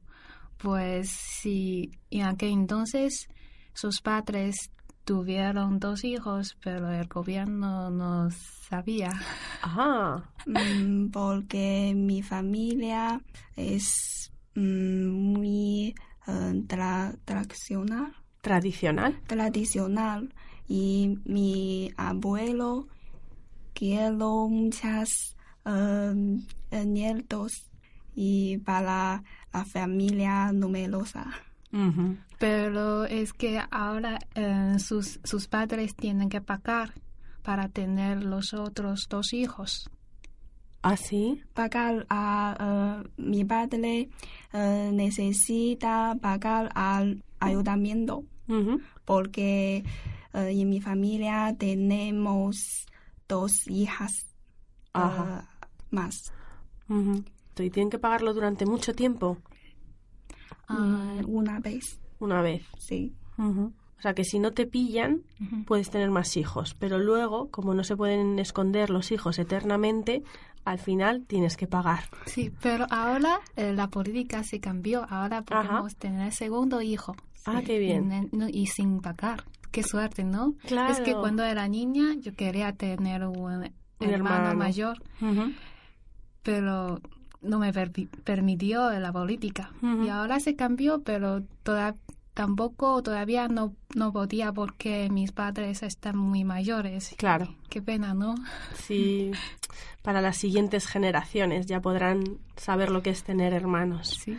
pues 0.58 1.10
sí, 1.10 1.90
en 2.10 2.22
aquel 2.26 2.50
entonces 2.52 3.28
sus 3.72 4.00
padres 4.00 4.70
tuvieron 5.04 5.78
dos 5.78 6.02
hijos, 6.04 6.56
pero 6.62 6.90
el 6.90 7.06
gobierno 7.06 7.90
no 7.90 8.28
sabía. 8.68 9.10
Ajá. 9.62 10.30
Mm, 10.46 11.10
porque 11.10 11.92
mi 11.94 12.22
familia 12.22 13.20
es 13.56 14.32
mm, 14.54 15.08
muy 15.10 15.94
eh, 16.26 16.52
tra- 16.66 17.16
tradicional, 17.24 18.12
Tradicional. 18.40 19.20
tradicional 19.26 20.32
y 20.68 21.18
mi 21.24 21.90
abuelo 21.96 22.88
quiero 23.74 24.48
muchas 24.48 25.36
eh, 25.64 26.84
nietos 26.84 27.52
y 28.14 28.58
para 28.58 29.22
la 29.56 29.64
familia 29.64 30.52
numerosa. 30.52 31.24
Pero 32.38 33.04
es 33.04 33.32
que 33.32 33.60
ahora 33.70 34.18
eh, 34.34 34.78
sus, 34.78 35.18
sus 35.24 35.48
padres 35.48 35.94
tienen 35.94 36.28
que 36.28 36.40
pagar 36.40 36.92
para 37.42 37.68
tener 37.68 38.22
los 38.22 38.52
otros 38.52 39.06
dos 39.08 39.32
hijos. 39.32 39.90
¿Ah, 40.82 40.96
sí? 40.96 41.42
Pagar 41.54 42.06
a 42.10 43.02
eh, 43.04 43.08
mi 43.16 43.44
padre 43.44 44.08
eh, 44.52 44.90
necesita 44.92 46.14
pagar 46.20 46.70
al 46.74 47.22
ayuntamiento 47.40 48.24
Ujú. 48.48 48.80
porque 49.04 49.84
en 50.32 50.68
mi 50.68 50.80
familia 50.80 51.54
tenemos 51.58 52.86
dos 53.26 53.66
hijas 53.68 54.26
más. 55.90 56.32
¿Y 57.62 57.70
tienen 57.70 57.90
que 57.90 57.98
pagarlo 57.98 58.34
durante 58.34 58.66
mucho 58.66 58.94
tiempo? 58.94 59.38
Mm, 60.68 61.20
una 61.28 61.60
vez, 61.60 62.00
Una 62.18 62.42
vez. 62.42 62.62
sí. 62.78 63.14
Ujú. 63.38 63.72
O 63.98 64.02
sea 64.02 64.14
que 64.14 64.24
si 64.24 64.38
no 64.38 64.52
te 64.52 64.66
pillan, 64.66 65.22
ujú. 65.40 65.64
puedes 65.64 65.90
tener 65.90 66.10
más 66.10 66.36
hijos. 66.36 66.74
Pero 66.78 66.98
luego, 66.98 67.50
como 67.50 67.72
no 67.74 67.82
se 67.82 67.96
pueden 67.96 68.38
esconder 68.38 68.90
los 68.90 69.10
hijos 69.10 69.38
eternamente, 69.38 70.22
al 70.64 70.78
final 70.78 71.24
tienes 71.26 71.56
que 71.56 71.66
pagar. 71.66 72.04
Sí, 72.26 72.52
pero 72.60 72.86
ahora 72.90 73.40
eh, 73.56 73.72
la 73.72 73.88
política 73.88 74.42
se 74.42 74.60
cambió. 74.60 75.06
Ahora 75.08 75.42
Ajá. 75.50 75.68
podemos 75.68 75.96
tener 75.96 76.32
segundo 76.32 76.82
hijo. 76.82 77.14
Ah, 77.46 77.60
Sí, 77.60 77.66
qué 77.66 77.78
bien. 77.78 78.28
Y, 78.32 78.62
y 78.62 78.66
sin 78.66 79.00
pagar. 79.00 79.44
Qué 79.70 79.82
suerte, 79.82 80.24
¿no? 80.24 80.54
Claro. 80.66 80.92
Es 80.92 81.00
que 81.00 81.14
cuando 81.14 81.42
era 81.44 81.66
niña 81.68 82.14
yo 82.18 82.34
quería 82.34 82.72
tener 82.72 83.24
un, 83.24 83.64
hermano, 84.00 84.36
hermano. 84.36 84.58
mayor, 84.58 84.98
Ujú. 85.22 85.52
pero 86.42 87.00
no 87.46 87.58
me 87.58 87.72
permi- 87.72 88.08
permitió 88.24 88.90
la 88.98 89.12
política. 89.12 89.70
Y 89.82 90.08
ahora 90.08 90.40
se 90.40 90.56
cambió, 90.56 91.02
pero 91.02 91.42
toda- 91.62 91.94
tampoco 92.34 93.02
todavía 93.02 93.48
no, 93.48 93.74
no 93.94 94.12
podía 94.12 94.52
porque 94.52 95.08
mis 95.10 95.32
padres 95.32 95.82
están 95.82 96.18
muy 96.18 96.44
mayores. 96.44 97.14
Claro. 97.16 97.54
Qué 97.70 97.80
pena, 97.80 98.12
¿no? 98.12 98.34
Sí, 98.74 99.30
para 100.02 100.20
las 100.20 100.36
siguientes 100.36 100.86
generaciones 100.86 101.66
ya 101.66 101.80
podrán 101.80 102.24
saber 102.56 102.90
lo 102.90 103.02
que 103.02 103.10
es 103.10 103.22
tener 103.24 103.54
hermanos. 103.54 104.18
Sí. 104.22 104.36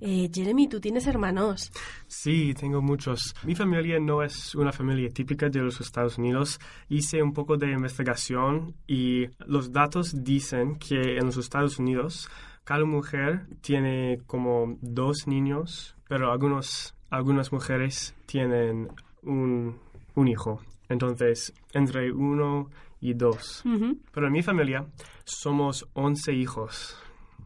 Eh, 0.00 0.30
Jeremy, 0.32 0.68
tú 0.68 0.80
tienes 0.80 1.06
hermanos. 1.06 1.70
Sí, 2.06 2.54
tengo 2.54 2.80
muchos. 2.80 3.34
Mi 3.44 3.54
familia 3.54 3.98
no 4.00 4.22
es 4.22 4.54
una 4.54 4.72
familia 4.72 5.10
típica 5.10 5.48
de 5.48 5.60
los 5.60 5.80
Estados 5.80 6.18
Unidos. 6.18 6.58
Hice 6.88 7.22
un 7.22 7.32
poco 7.32 7.56
de 7.56 7.70
investigación 7.72 8.74
y 8.86 9.26
los 9.46 9.72
datos 9.72 10.24
dicen 10.24 10.76
que 10.76 11.18
en 11.18 11.26
los 11.26 11.36
Estados 11.36 11.78
Unidos 11.78 12.28
cada 12.64 12.84
mujer 12.84 13.46
tiene 13.60 14.20
como 14.26 14.78
dos 14.80 15.26
niños, 15.26 15.96
pero 16.08 16.32
algunos, 16.32 16.94
algunas 17.10 17.52
mujeres 17.52 18.14
tienen 18.26 18.88
un, 19.22 19.78
un 20.14 20.28
hijo. 20.28 20.60
Entonces, 20.88 21.52
entre 21.72 22.12
uno 22.12 22.70
y 23.00 23.14
dos. 23.14 23.62
Ujú. 23.64 23.98
Pero 24.12 24.26
en 24.26 24.32
mi 24.32 24.42
familia 24.42 24.86
somos 25.24 25.88
11 25.94 26.32
hijos. 26.32 26.96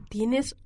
¿Tienes 0.08 0.56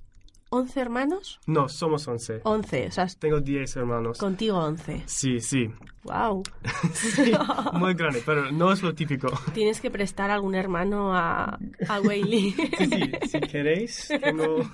11 0.51 0.81
hermanos? 0.81 1.39
No, 1.47 1.69
somos 1.69 2.09
11. 2.09 2.41
11, 2.45 2.87
o 2.87 2.91
sea, 2.91 3.07
Tengo 3.19 3.41
10 3.41 3.77
hermanos. 3.77 4.19
contigo 4.19 4.59
11. 4.59 5.03
Sí, 5.07 5.41
sí. 5.41 5.71
Wow. 6.05 6.43
Sí, 6.95 7.33
muy 7.75 7.95
grande, 7.95 8.23
pero 8.25 8.51
no 8.51 8.73
es 8.73 8.83
lo 8.83 8.95
típico. 8.95 9.29
Tienes 9.53 9.81
que 9.81 9.91
prestar 9.91 10.31
algún 10.31 10.55
hermano 10.55 11.15
a, 11.15 11.59
a 11.89 12.01
Weili. 12.01 12.53
Sí, 12.53 12.69
sí, 12.87 13.13
si 13.29 13.41
queréis, 13.41 14.09
tengo 14.23 14.69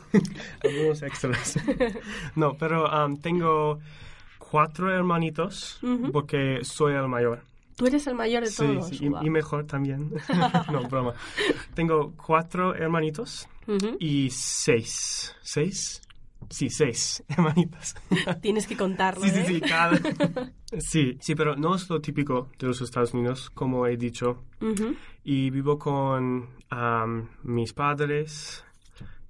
algunos 0.63 1.03
extras. 1.03 1.59
No, 2.37 2.57
pero 2.57 2.85
um, 3.05 3.17
tengo 3.17 3.81
cuatro 4.39 4.95
hermanitos 4.95 5.79
Ujú. 5.83 6.13
porque 6.13 6.61
soy 6.63 6.95
el 6.95 7.09
mayor. 7.09 7.43
Tú 7.77 7.87
eres 7.87 8.07
el 8.07 8.15
mayor 8.15 8.45
de 8.45 8.51
todos. 8.53 8.89
sí, 8.89 9.11
y- 9.23 9.31
mejor 9.31 9.67
también. 9.67 10.13
no, 10.73 10.83
broma. 10.89 11.15
Tengo 11.75 12.13
cuatro 12.17 12.75
hermanitos 12.75 13.49
y 13.99 14.31
seis. 14.31 15.35
¿Seis? 15.43 16.01
Sí, 16.51 16.69
seis 16.69 17.25
hermanitas. 17.29 17.95
Tienes 18.43 18.67
que 18.67 18.77
contarlo, 18.77 19.25
Sí, 19.25 19.31
sí, 19.31 19.39
¿eh? 19.39 19.45
sí, 19.47 19.61
cada... 19.63 19.99
Sí, 20.79 21.17
sí, 21.21 21.35
pero 21.35 21.57
no 21.57 21.75
es 21.75 21.89
lo 21.89 22.01
típico 22.01 22.49
de 22.59 22.67
los 22.67 22.81
Estados 22.83 23.15
Unidos, 23.15 23.49
como 23.51 23.87
he 23.87 23.97
dicho. 23.97 24.45
Y 25.25 25.51
vivo 25.51 25.79
con 25.79 26.49
mis 27.45 27.73
padres 27.73 28.65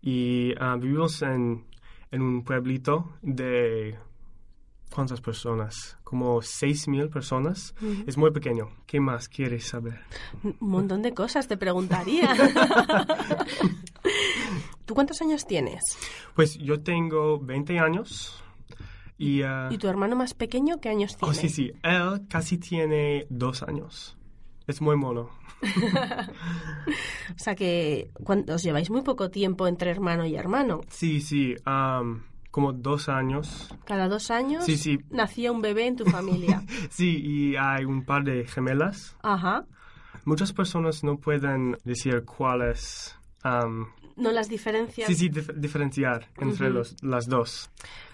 y 0.03 0.53
ah, 0.61 0.77
vivimos 0.79 1.23
en, 1.23 1.65
en 2.11 2.21
un 2.23 2.45
pueblito 2.45 3.15
de... 3.23 3.97
¿Cuántas 4.95 5.21
personas? 5.21 5.99
Como 6.05 6.41
6.000 6.41 7.11
personas. 7.11 7.75
Ujú. 7.83 8.05
Es 8.07 8.17
muy 8.17 8.31
pequeño. 8.31 8.69
¿Qué 8.87 9.01
más 9.01 9.29
quieres 9.29 9.67
saber? 9.67 9.99
Un 10.45 10.57
montón 10.61 11.03
de 11.03 11.13
cosas 11.13 11.49
te 11.49 11.57
preguntaría. 11.57 12.33
¿Tú 14.85 14.95
cuántos 14.95 15.21
años 15.21 15.47
tienes? 15.47 15.83
Pues 16.37 16.57
yo 16.59 16.81
tengo 16.81 17.41
20 17.41 17.79
años 17.81 18.41
y... 19.19 19.43
ah, 19.43 19.69
¿Y 19.73 19.79
tu 19.79 19.89
hermano 19.89 20.15
más 20.15 20.33
pequeño 20.35 20.81
qué 20.81 20.91
años 20.91 21.17
tiene? 21.17 21.31
oh, 21.33 21.35
sí, 21.35 21.49
sí. 21.49 21.73
Él 21.83 22.27
casi 22.29 22.59
tiene 22.59 23.27
dos 23.31 23.65
años. 23.65 24.17
Es 24.69 24.81
muy 24.81 24.97
mono. 24.97 25.31
O 27.35 27.39
sea 27.39 27.55
que 27.57 28.11
os 28.49 28.63
lleváis 28.63 28.91
muy 28.91 29.03
poco 29.03 29.31
tiempo 29.31 29.67
entre 29.67 29.91
hermano 29.91 30.25
y 30.25 30.37
hermano. 30.37 30.83
Sí, 30.89 31.21
sí. 31.21 31.57
am, 31.65 32.23
como 32.55 32.73
dos 32.73 33.09
años. 33.09 33.69
Cada 33.85 34.07
dos 34.07 34.31
años 34.31 34.65
Sí, 34.65 34.77
sí. 34.77 34.99
nacía 35.11 35.51
un 35.51 35.61
bebé 35.61 35.89
en 35.89 35.97
tu 35.97 36.05
familia. 36.19 36.63
Sí, 36.89 37.19
y 37.21 37.57
hay 37.57 37.85
un 37.85 38.05
par 38.05 38.23
de 38.23 38.47
gemelas. 38.47 39.17
Ajá. 39.25 39.65
Muchas 40.25 40.53
personas 40.53 41.03
no 41.03 41.17
pueden 41.19 41.77
decir 41.83 42.25
cuáles. 42.25 43.17
No 44.17 44.31
las 44.31 44.49
diferencias. 44.49 45.09
sí, 45.09 45.17
sí, 45.17 45.29
dif- 45.31 45.53
diferenciar 45.57 46.29
entre 46.39 46.71
los, 46.71 46.95
las 47.03 47.27
dos. 47.29 47.71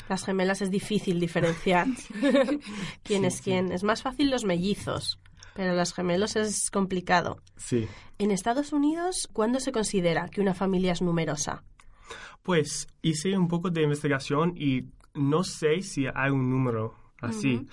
Las 0.09 0.25
gemelas 0.25 0.63
es 0.63 0.71
difícil 0.71 1.21
diferenciar 1.21 1.87
quién 3.03 3.27
es 3.27 3.43
quién. 3.43 3.71
Es 3.73 3.83
más 3.85 4.03
fácil 4.03 4.31
los 4.31 4.45
mellizos, 4.45 5.21
pero 5.55 5.75
los 5.75 5.93
gemelos 5.93 6.37
es 6.37 6.71
complicado. 6.71 7.43
Sí. 7.59 7.87
En 8.19 8.31
Estados 8.31 8.73
Unidos, 8.73 9.29
¿cuándo 9.35 9.61
se 9.61 9.71
considera 9.71 10.29
que 10.31 10.41
una 10.41 10.55
familia 10.55 10.93
es 10.93 11.03
numerosa? 11.03 11.63
Pues 12.43 12.89
hice 13.03 13.37
un 13.37 13.49
poco 13.49 13.71
de 13.71 13.83
investigación 13.83 14.55
y 14.57 14.85
no 15.15 15.45
sé 15.45 15.83
si 15.83 16.07
hay 16.07 16.31
un 16.31 16.49
número 16.51 16.95
así. 17.21 17.67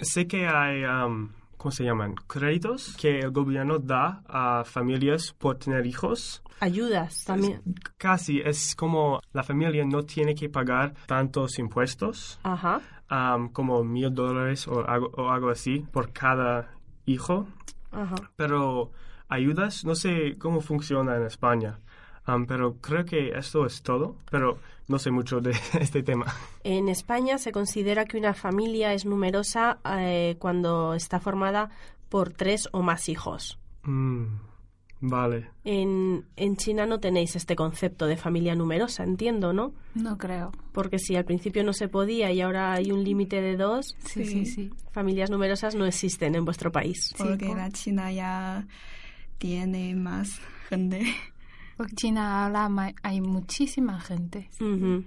Sé 0.00 0.26
que 0.26 0.46
hay, 0.46 0.84
am, 0.84 1.32
¿cómo 1.56 1.70
se 1.70 1.84
llaman? 1.84 2.14
Créditos 2.26 2.96
que 2.96 3.20
el 3.20 3.30
gobierno 3.30 3.78
da 3.78 4.22
a 4.26 4.64
familias 4.64 5.32
por 5.32 5.58
tener 5.58 5.86
hijos. 5.86 6.42
Ayudas 6.60 7.24
también. 7.24 7.60
Casi 7.98 8.40
es 8.40 8.74
como 8.76 9.20
la 9.32 9.42
familia 9.42 9.84
no 9.84 10.04
tiene 10.04 10.34
que 10.34 10.48
pagar 10.48 10.94
tantos 11.06 11.58
impuestos, 11.58 12.38
Ajá. 12.42 12.80
como 13.52 13.82
mil 13.84 14.14
dólares 14.14 14.66
o 14.68 14.86
algo, 14.88 15.10
o 15.16 15.30
algo 15.30 15.50
así 15.50 15.80
por 15.90 16.12
cada 16.12 16.74
hijo. 17.04 17.46
Ajá. 17.90 18.14
Pero 18.36 18.92
ayudas, 19.28 19.84
no 19.84 19.94
sé 19.94 20.36
cómo 20.38 20.60
funciona 20.60 21.16
en 21.16 21.24
España, 21.24 21.80
am, 22.24 22.46
pero 22.46 22.74
creo 22.80 23.04
que 23.04 23.30
esto 23.36 23.66
es 23.66 23.82
todo, 23.82 24.16
pero 24.30 24.58
no 24.88 24.98
sé 24.98 25.10
mucho 25.10 25.40
de 25.40 25.52
este 25.80 26.02
tema. 26.02 26.26
En 26.64 26.88
España 26.88 27.38
se 27.38 27.52
considera 27.52 28.04
que 28.04 28.16
una 28.18 28.34
familia 28.34 28.92
es 28.94 29.04
numerosa 29.06 29.78
eh, 29.98 30.36
cuando 30.38 30.94
está 30.94 31.20
formada 31.20 31.70
por 32.08 32.32
tres 32.32 32.68
o 32.72 32.82
más 32.82 33.08
hijos. 33.08 33.58
Mm, 33.84 34.24
vale. 35.00 35.48
En, 35.64 36.26
en 36.36 36.56
China 36.56 36.84
no 36.86 37.00
tenéis 37.00 37.34
este 37.36 37.56
concepto 37.56 38.06
de 38.06 38.16
familia 38.16 38.54
numerosa, 38.54 39.02
entiendo, 39.02 39.52
¿no? 39.52 39.72
No 39.94 40.18
creo. 40.18 40.52
Porque 40.72 40.98
si 40.98 41.16
al 41.16 41.24
principio 41.24 41.64
no 41.64 41.72
se 41.72 41.88
podía 41.88 42.30
y 42.32 42.40
ahora 42.42 42.72
hay 42.74 42.92
un 42.92 43.02
límite 43.02 43.40
de 43.40 43.56
dos, 43.56 43.96
Sí, 44.04 44.24
sí, 44.26 44.46
sí. 44.46 44.70
familias 44.92 45.30
numerosas 45.30 45.74
no 45.74 45.86
existen 45.86 46.34
en 46.34 46.44
vuestro 46.44 46.70
país. 46.70 47.14
Porque 47.18 47.46
por- 47.46 47.56
la 47.56 47.70
China 47.70 48.12
ya 48.12 48.66
tiene 49.38 49.94
más 49.94 50.38
gente. 50.68 51.02
Porque 51.82 51.96
China 51.96 52.68
ma- 52.68 52.92
hay 53.02 53.20
muchísima 53.20 54.00
gente, 54.00 54.48
Ujú. 54.60 55.04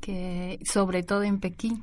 que 0.00 0.58
sobre 0.64 1.02
todo 1.02 1.22
en 1.22 1.38
Pekín, 1.40 1.82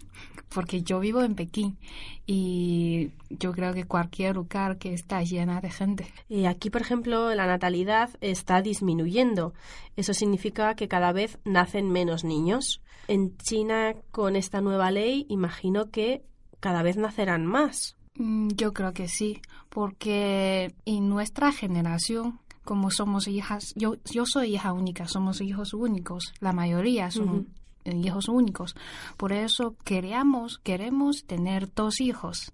porque 0.53 0.81
yo 0.83 0.99
vivo 0.99 1.21
en 1.23 1.35
Pekín 1.35 1.77
y 2.25 3.11
yo 3.29 3.51
creo 3.53 3.73
que 3.73 3.85
cualquier 3.85 4.35
lugar 4.35 4.77
que 4.77 4.93
está 4.93 5.23
llena 5.23 5.61
de 5.61 5.69
gente. 5.71 6.07
Y 6.29 6.45
aquí, 6.45 6.69
por 6.69 6.81
ejemplo, 6.81 7.33
la 7.33 7.47
natalidad 7.47 8.09
está 8.21 8.61
disminuyendo. 8.61 9.53
Eso 9.95 10.13
significa 10.13 10.75
que 10.75 10.87
cada 10.87 11.11
vez 11.11 11.39
nacen 11.45 11.89
menos 11.91 12.23
niños. 12.23 12.81
En 13.07 13.35
China, 13.37 13.93
con 14.11 14.35
esta 14.35 14.61
nueva 14.61 14.91
ley, 14.91 15.25
imagino 15.29 15.89
que 15.89 16.23
cada 16.59 16.83
vez 16.83 16.95
nacerán 16.97 17.45
más. 17.45 17.95
Mm, 18.15 18.49
Yo 18.55 18.73
creo 18.73 18.93
que 18.93 19.07
sí, 19.07 19.41
porque 19.69 20.73
en 20.85 21.09
nuestra 21.09 21.51
generación, 21.51 22.39
como 22.63 22.91
somos 22.91 23.27
hijas, 23.27 23.73
yo, 23.75 23.95
yo 24.11 24.25
soy 24.25 24.55
hija 24.55 24.71
única, 24.73 25.07
somos 25.07 25.41
hijos 25.41 25.73
únicos, 25.73 26.33
la 26.39 26.53
mayoría 26.53 27.11
son 27.11 27.49
hijos 27.85 28.29
únicos. 28.29 28.75
Por 29.17 29.33
eso 29.33 29.75
queremos, 29.83 30.57
queremos 30.59 31.25
tener 31.25 31.73
dos 31.73 31.99
hijos 32.01 32.51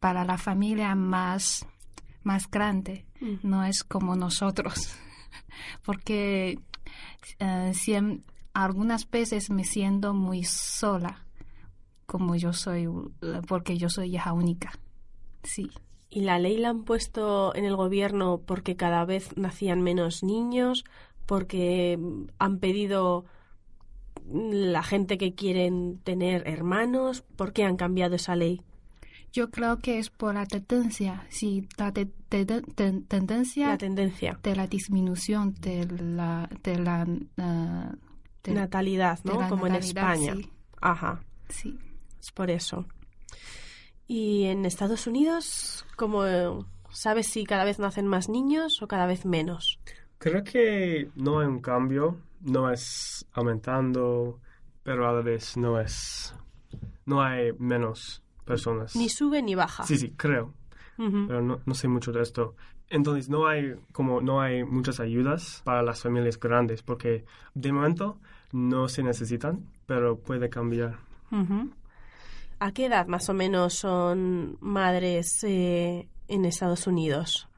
para 0.00 0.24
la 0.24 0.38
familia 0.38 0.94
más, 0.94 1.66
más 2.22 2.48
grande, 2.50 3.04
Mm. 3.20 3.34
no 3.42 3.64
es 3.64 3.84
como 3.84 4.16
nosotros, 4.16 4.74
porque 5.84 6.58
eh, 7.38 7.72
siem- 7.74 8.22
algunas 8.52 9.08
veces 9.10 9.50
me 9.50 9.64
siento 9.64 10.12
muy 10.14 10.44
sola, 10.44 11.24
como 12.06 12.36
yo 12.36 12.52
soy, 12.52 12.86
porque 13.48 13.78
yo 13.78 13.88
soy 13.88 14.14
hija 14.14 14.32
única. 14.32 14.72
Sí. 15.42 15.70
¿Y 16.16 16.20
la 16.20 16.38
ley 16.38 16.56
la 16.58 16.68
han 16.68 16.84
puesto 16.84 17.52
en 17.56 17.64
el 17.64 17.74
gobierno 17.74 18.40
porque 18.46 18.76
cada 18.76 19.04
vez 19.04 19.36
nacían 19.36 19.82
menos 19.82 20.22
niños? 20.22 20.84
¿Porque 21.26 21.98
mm, 21.98 22.26
han 22.38 22.58
pedido 22.60 23.24
mm, 24.26 24.50
la 24.52 24.82
gente 24.84 25.18
que 25.18 25.34
quieren 25.34 25.98
tener 26.04 26.46
hermanos? 26.46 27.22
¿Por 27.36 27.52
qué 27.52 27.64
han 27.64 27.76
cambiado 27.76 28.14
esa 28.14 28.36
ley? 28.36 28.60
Yo 29.32 29.50
creo 29.50 29.80
que 29.80 29.98
es 29.98 30.10
por 30.10 30.34
la 30.34 30.46
tendencia, 30.46 31.26
sí, 31.28 31.66
la 31.76 31.90
te- 31.92 32.06
te- 32.28 32.46
ten- 32.46 33.02
tendencia 33.04 33.66
La 33.70 33.78
tendencia. 33.78 34.38
de 34.44 34.54
la 34.54 34.68
disminución 34.68 35.54
de 35.60 35.84
la, 35.86 36.48
de 36.62 36.78
la, 36.78 37.04
de- 38.44 38.52
Natalidad, 38.54 39.18
de 39.24 39.32
¿no? 39.32 39.40
la 39.40 39.48
Como 39.48 39.66
en 39.66 39.74
España. 39.74 40.34
sí, 40.36 40.48
Ajá. 40.80 41.24
sí. 41.48 41.76
Es 42.20 42.30
por 42.30 42.48
eso. 42.48 42.84
¿Y 44.06 44.44
en 44.44 44.66
Estados 44.66 45.06
Unidos, 45.06 45.86
cómo 45.96 46.66
sabes 46.90 47.28
si 47.28 47.44
cada 47.44 47.64
vez 47.64 47.78
nacen 47.78 48.06
más 48.06 48.28
niños 48.28 48.82
o 48.82 48.88
cada 48.88 49.06
vez 49.06 49.24
menos? 49.24 49.78
Creo 50.18 50.44
que 50.44 51.10
no 51.16 51.40
hay 51.40 51.46
un 51.46 51.60
cambio, 51.60 52.18
no 52.40 52.70
es 52.70 53.26
aumentando, 53.32 54.40
pero 54.82 55.08
a 55.08 55.12
la 55.12 55.22
vez 55.22 55.56
no 55.56 55.80
es... 55.80 56.34
No 57.06 57.22
hay 57.22 57.52
menos 57.58 58.22
personas. 58.44 58.96
Ni 58.96 59.08
sube 59.08 59.42
ni 59.42 59.54
baja. 59.54 59.84
Sí, 59.84 59.96
sí, 59.96 60.12
creo. 60.16 60.54
Pero 60.96 61.42
no, 61.42 61.60
no 61.64 61.74
sé 61.74 61.88
mucho 61.88 62.12
de 62.12 62.22
esto. 62.22 62.54
Entonces 62.88 63.28
no 63.28 63.48
hay 63.48 63.74
como 63.92 64.20
no 64.20 64.40
hay 64.40 64.62
muchas 64.62 65.00
ayudas 65.00 65.62
para 65.64 65.82
las 65.82 66.02
familias 66.02 66.38
grandes 66.38 66.82
porque 66.82 67.24
de 67.54 67.72
momento 67.72 68.20
no 68.52 68.88
se 68.88 69.02
necesitan, 69.02 69.66
pero 69.86 70.18
puede 70.18 70.48
cambiar. 70.48 70.98
¿A 72.58 72.72
qué 72.72 72.86
edad 72.86 73.06
más 73.06 73.28
o 73.28 73.34
menos 73.34 73.74
son 73.74 74.56
madres 74.60 75.44
eh, 75.44 76.08
en 76.28 76.44
Estados 76.44 76.86
Unidos? 76.86 77.48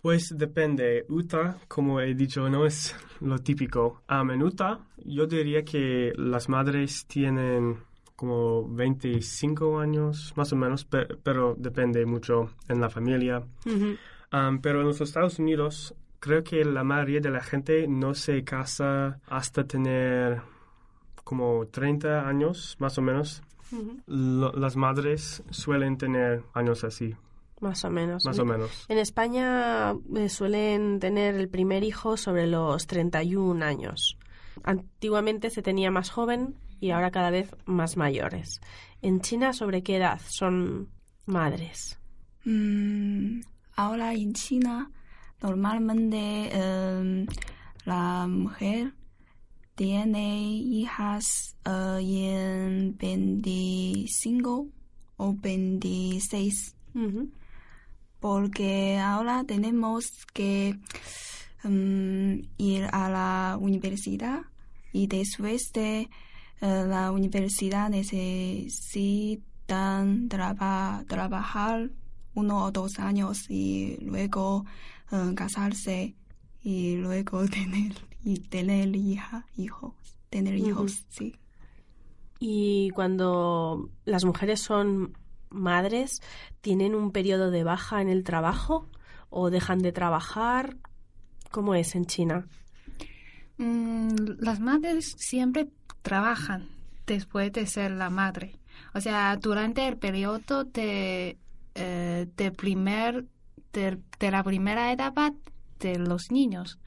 Pues 0.00 0.34
depende. 0.36 1.06
Utah, 1.08 1.56
como 1.68 2.00
he 2.00 2.14
dicho, 2.14 2.48
no 2.50 2.66
es 2.66 2.94
lo 3.20 3.38
típico. 3.38 4.02
Am, 4.06 4.30
en 4.32 4.42
Utah, 4.42 4.80
yo 5.04 5.26
diría 5.26 5.64
que 5.64 6.12
las 6.16 6.48
madres 6.48 7.06
tienen 7.06 7.78
como 8.14 8.68
25 8.68 9.80
años, 9.80 10.32
más 10.36 10.52
o 10.52 10.56
menos, 10.56 10.84
pe- 10.84 11.08
pero 11.22 11.54
depende 11.58 12.04
mucho 12.06 12.50
en 12.68 12.80
la 12.80 12.90
familia. 12.90 13.42
Am, 14.30 14.60
pero 14.60 14.80
en 14.82 14.86
los 14.88 15.00
Estados 15.00 15.38
Unidos, 15.38 15.94
creo 16.20 16.44
que 16.44 16.64
la 16.64 16.84
mayoría 16.84 17.20
de 17.20 17.30
la 17.30 17.42
gente 17.42 17.86
no 17.88 18.14
se 18.14 18.44
casa 18.44 19.20
hasta 19.26 19.64
tener 19.66 20.42
como 21.24 21.66
30 21.68 22.28
años, 22.28 22.76
más 22.78 22.98
o 22.98 23.02
menos. 23.02 23.42
Lo- 24.06 24.52
las 24.52 24.76
madres 24.76 25.42
suelen 25.50 25.96
tener 25.98 26.44
años 26.54 26.84
así, 26.84 27.14
Más 27.60 27.84
o 27.84 27.90
menos. 27.90 28.24
más 28.24 28.38
o 28.38 28.44
menos. 28.44 28.86
En 28.88 28.98
España 28.98 29.94
eh, 30.16 30.28
suelen 30.28 31.00
tener 31.00 31.34
el 31.36 31.48
primer 31.48 31.82
hijo 31.84 32.16
sobre 32.16 32.46
los 32.46 32.86
31 32.86 33.62
años. 33.62 34.18
Antiguamente 34.62 35.50
se 35.50 35.62
tenía 35.62 35.90
más 35.90 36.10
joven 36.10 36.56
y 36.80 36.90
ahora 36.90 37.10
cada 37.10 37.30
vez 37.30 37.54
más 37.64 37.96
mayores. 37.96 38.60
En 39.02 39.20
China, 39.20 39.52
¿sobre 39.52 39.82
qué 39.82 39.96
edad 39.96 40.20
son 40.28 40.88
madres? 41.26 41.98
Mm, 42.44 43.40
ahora 43.76 44.14
en 44.14 44.34
China, 44.34 44.90
normalmente 45.42 46.50
em, 46.52 47.26
la 47.84 48.26
mujer 48.28 48.92
tiene 49.74 50.50
hijas 50.52 51.56
eh, 51.64 51.98
en 52.00 52.96
25 52.96 54.68
o 55.16 55.34
26, 55.34 56.74
Ujú. 56.94 57.30
porque 58.20 58.98
ahora 58.98 59.44
tenemos 59.44 60.04
que 60.32 60.74
em, 61.64 62.42
ir 62.58 62.84
a 62.92 63.08
la 63.10 63.58
universidad 63.60 64.42
y 64.92 65.06
después 65.06 65.72
de 65.72 66.08
eh, 66.60 66.84
la 66.88 67.10
universidad 67.10 67.90
necesitan 67.90 69.38
traba- 70.28 71.04
trabajar 71.08 71.90
uno 72.34 72.64
o 72.64 72.70
dos 72.70 72.98
años 72.98 73.46
y 73.50 73.96
luego 74.00 74.64
eh, 75.12 75.32
casarse 75.34 76.14
y 76.62 76.96
luego 76.96 77.46
tener 77.56 77.92
y 78.24 78.38
tener 78.40 78.96
hija, 78.96 79.46
hijos, 79.56 79.92
tener 80.30 80.56
hijos, 80.56 81.04
sí. 81.10 81.36
Y 82.40 82.90
cuando 82.90 83.90
las 84.06 84.24
mujeres 84.24 84.60
son 84.60 85.16
madres, 85.50 86.22
¿tienen 86.62 86.94
un 86.94 87.12
periodo 87.12 87.50
de 87.50 87.64
baja 87.64 88.00
en 88.00 88.08
el 88.08 88.24
trabajo 88.24 88.88
o 89.28 89.50
dejan 89.50 89.78
de 89.80 89.92
trabajar? 89.92 90.76
¿Cómo 91.50 91.74
es 91.74 91.94
en 91.94 92.06
China? 92.06 92.48
Mm, 93.58 94.40
las 94.40 94.58
madres 94.58 95.14
siempre 95.18 95.68
trabajan 96.02 96.68
después 97.06 97.52
de 97.52 97.66
ser 97.66 97.92
la 97.92 98.10
madre. 98.10 98.58
O 98.94 99.00
sea, 99.00 99.36
durante 99.36 99.86
el 99.86 99.98
periodo 99.98 100.64
de, 100.64 101.38
eh, 101.74 102.26
de 102.36 102.50
primer, 102.52 103.26
de, 103.72 103.98
de 104.18 104.30
la 104.30 104.42
primera 104.42 104.92
etapa 104.92 105.32
de 105.80 105.98
los 105.98 106.30
niños. 106.30 106.78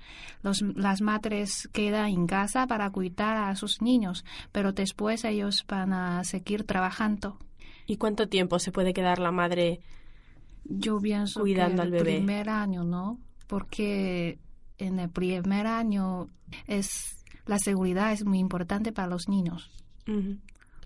Los, 0.41 0.61
las 0.61 1.01
madres 1.01 1.69
quedan 1.73 2.09
en 2.09 2.27
casa 2.27 2.67
para 2.67 2.89
cuidar 2.89 3.37
a 3.37 3.55
sus 3.55 3.81
niños, 3.81 4.25
pero 4.51 4.71
después 4.71 5.23
ellos 5.25 5.65
van 5.67 5.93
a 5.93 6.23
seguir 6.23 6.63
trabajando. 6.63 7.37
¿Y 7.85 7.97
cuánto 7.97 8.27
tiempo 8.27 8.59
se 8.59 8.71
puede 8.71 8.93
quedar 8.93 9.19
la 9.19 9.31
madre? 9.31 9.79
Yo 10.65 10.99
pienso 10.99 11.39
Cuidando 11.41 11.77
que 11.77 11.81
al 11.81 11.87
el 11.87 12.03
bebé. 12.03 12.17
primer 12.17 12.49
año, 12.49 12.83
¿no? 12.83 13.19
Porque 13.47 14.39
en 14.77 14.99
el 14.99 15.09
primer 15.09 15.67
año 15.67 16.27
es 16.67 17.23
la 17.45 17.59
seguridad 17.59 18.11
es 18.11 18.25
muy 18.25 18.39
importante 18.39 18.91
para 18.91 19.07
los 19.07 19.29
niños. 19.29 19.71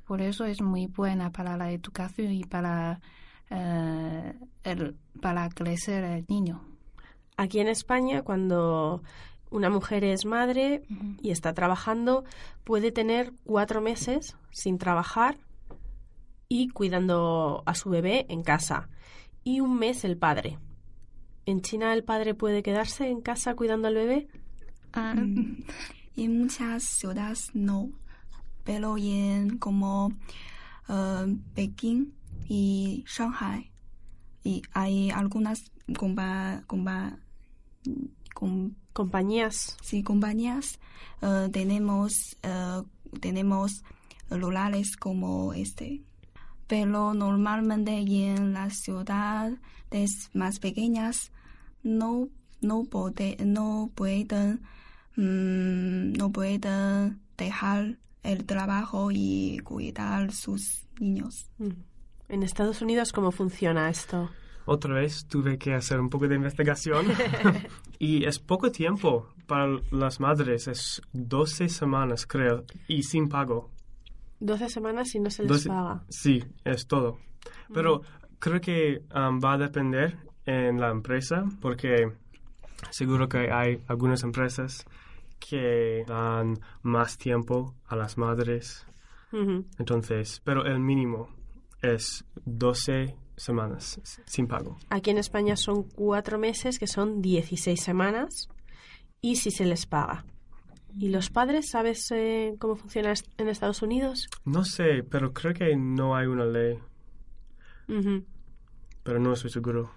Por 0.06 0.22
eso 0.22 0.46
es 0.46 0.62
muy 0.62 0.88
buena 0.88 1.32
para 1.32 1.58
la 1.58 1.72
educación 1.72 2.32
y 2.34 2.44
para 2.44 3.00
eh, 3.50 4.34
el, 4.64 4.96
para 5.22 5.50
crecer 5.50 6.04
el 6.04 6.26
niño. 6.28 6.62
Aquí 7.38 7.60
en 7.60 7.68
España, 7.68 8.22
cuando 8.24 9.02
una 9.50 9.70
mujer 9.70 10.04
es 10.04 10.26
madre 10.26 10.84
y 11.22 11.32
está 11.32 11.54
trabajando, 11.54 12.24
puede 12.64 12.92
tener 12.92 13.34
cuatro 13.44 13.82
meses 13.82 14.36
sin 14.52 14.78
trabajar 14.78 15.38
y 16.48 16.70
cuidando 16.70 17.64
a 17.66 17.76
su 17.76 17.90
bebé 17.90 18.26
en 18.30 18.44
casa. 18.44 18.90
Y 19.44 19.60
un 19.60 19.78
mes 19.80 20.04
el 20.04 20.18
padre. 20.18 20.60
¿En 21.46 21.62
China 21.62 21.94
el 21.94 22.04
padre 22.04 22.36
puede 22.36 22.62
quedarse 22.62 23.10
en 23.10 23.22
casa 23.22 23.56
cuidando 23.56 23.88
al 23.88 23.96
bebé? 23.96 24.28
Ah, 24.94 25.16
Mm, 25.16 25.64
En 26.18 26.40
muchas 26.42 26.84
ciudades 26.84 27.50
no, 27.54 27.90
pero 28.64 28.98
en 28.98 29.58
como 29.58 30.12
eh, 30.90 31.36
Pekín 31.56 32.14
y 32.48 33.04
Shanghai 33.08 33.72
y 34.44 34.62
hay 34.74 35.10
algunas 35.10 35.72
compa, 35.98 36.64
compa- 36.68 37.18
com- 38.34 38.72
Compañías. 38.94 39.78
sí, 39.82 40.04
compañías 40.04 40.80
eh, 41.22 41.50
tenemos 41.52 42.38
eh, 42.44 42.82
tenemos 43.20 43.84
rurales 44.30 44.96
como 44.98 45.54
este 45.54 46.02
pero 46.68 47.14
normalmente 47.14 47.92
en 47.98 48.54
las 48.54 48.78
ciudades 48.80 49.60
más 50.34 50.60
pequeñas 50.60 51.32
no 51.84 52.28
no 52.62 52.84
puede, 52.86 53.38
no 53.46 53.90
pueden 53.96 54.62
mm, 55.16 56.14
no 56.18 56.32
pueden 56.32 57.20
dejar 57.38 57.98
el 58.24 58.46
trabajo 58.46 59.10
y 59.12 59.60
cuidar 59.64 60.32
sus 60.34 60.86
niños 61.00 61.50
Mm. 61.58 61.70
En 62.30 62.44
Estados 62.44 62.82
Unidos, 62.82 63.12
¿cómo 63.12 63.32
funciona 63.32 63.90
esto? 63.90 64.30
Otra 64.74 64.94
vez 64.94 65.26
tuve 65.28 65.58
que 65.58 65.74
hacer 65.74 66.00
un 66.00 66.10
poco 66.10 66.30
de 66.30 66.36
investigación 66.36 67.06
y 68.00 68.24
es 68.24 68.40
poco 68.40 68.72
tiempo 68.72 69.28
para 69.46 69.68
las 69.92 70.22
madres, 70.22 70.70
es 70.70 71.02
12 71.12 71.68
semanas 71.68 72.26
creo, 72.26 72.64
y 72.88 73.04
sin 73.04 73.28
pago. 73.28 73.70
12 74.40 74.70
semanas 74.70 75.14
y 75.14 75.20
no 75.20 75.30
se 75.30 75.42
les 75.42 75.50
12 75.50 75.68
paga. 75.68 76.06
Sí, 76.08 76.42
es 76.64 76.88
todo. 76.88 77.18
Pero 77.74 78.04
creo 78.40 78.62
que 78.62 79.04
um, 79.14 79.42
va 79.44 79.56
a 79.56 79.58
depender 79.58 80.18
en 80.46 80.80
la 80.80 80.90
empresa 80.90 81.44
porque 81.60 82.14
seguro 82.92 83.28
que 83.28 83.52
hay 83.52 83.84
algunas 83.90 84.24
empresas 84.24 84.86
que 85.38 86.06
dan 86.08 86.58
más 86.82 87.18
tiempo 87.18 87.76
a 87.88 87.98
las 87.98 88.18
madres. 88.18 88.88
Entonces, 89.34 90.42
pero 90.46 90.66
el 90.66 90.80
mínimo 90.80 91.28
es 91.82 92.24
12 92.46 93.18
semanas 93.42 94.00
sin 94.26 94.48
pago. 94.48 94.78
Aquí 94.90 95.10
en 95.10 95.18
España 95.18 95.56
son 95.56 95.84
cuatro 95.84 96.38
meses, 96.38 96.80
que 96.80 96.88
son 96.88 97.22
16 97.22 97.82
semanas, 97.82 98.50
y 99.22 99.38
si 99.38 99.52
se 99.52 99.66
les 99.66 99.86
paga. 99.86 100.26
¿Y 100.98 101.10
los 101.10 101.30
padres, 101.30 101.70
sabes 101.70 102.12
eh, 102.12 102.56
cómo 102.60 102.76
funciona 102.76 103.14
en 103.38 103.48
Estados 103.48 103.82
Unidos? 103.82 104.28
No 104.44 104.66
sé, 104.66 105.04
pero 105.10 105.34
creo 105.34 105.54
que 105.54 105.76
no 105.76 106.16
hay 106.16 106.28
una 106.28 106.46
ley, 106.46 106.80
pero 109.04 109.20
no 109.20 109.34
estoy 109.34 109.52
seguro. 109.52 109.92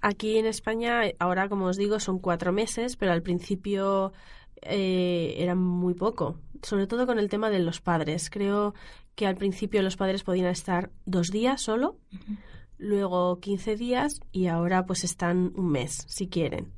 Aquí 0.00 0.36
en 0.36 0.46
España, 0.46 1.02
ahora 1.18 1.48
como 1.48 1.66
os 1.66 1.76
digo, 1.76 1.98
son 2.00 2.18
cuatro 2.18 2.52
meses, 2.52 2.96
pero 2.96 3.12
al 3.12 3.22
principio 3.22 4.12
eh, 4.62 5.34
eran 5.38 5.58
muy 5.58 5.94
poco, 5.94 6.40
sobre 6.62 6.86
todo 6.86 7.06
con 7.06 7.18
el 7.18 7.28
tema 7.28 7.48
de 7.50 7.60
los 7.60 7.80
padres. 7.80 8.30
Creo 8.30 8.74
que 9.14 9.26
al 9.26 9.36
principio 9.36 9.82
los 9.82 9.96
padres 9.96 10.22
podían 10.24 10.46
estar 10.46 10.90
dos 11.06 11.30
días 11.30 11.60
solo, 11.60 11.98
luego 12.78 13.38
15 13.40 13.76
días 13.76 14.20
y 14.32 14.46
ahora 14.46 14.86
pues 14.86 15.04
están 15.04 15.52
un 15.54 15.70
mes, 15.70 16.04
si 16.08 16.28
quieren. 16.28 16.72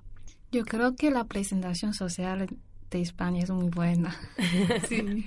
yo 0.52 0.64
creo 0.64 0.94
que 0.96 1.10
la 1.10 1.24
presentación 1.24 1.94
social 1.94 2.46
de 2.90 3.00
España 3.00 3.42
es 3.42 3.50
muy 3.50 3.68
buena. 3.68 4.16
sí. 4.88 5.26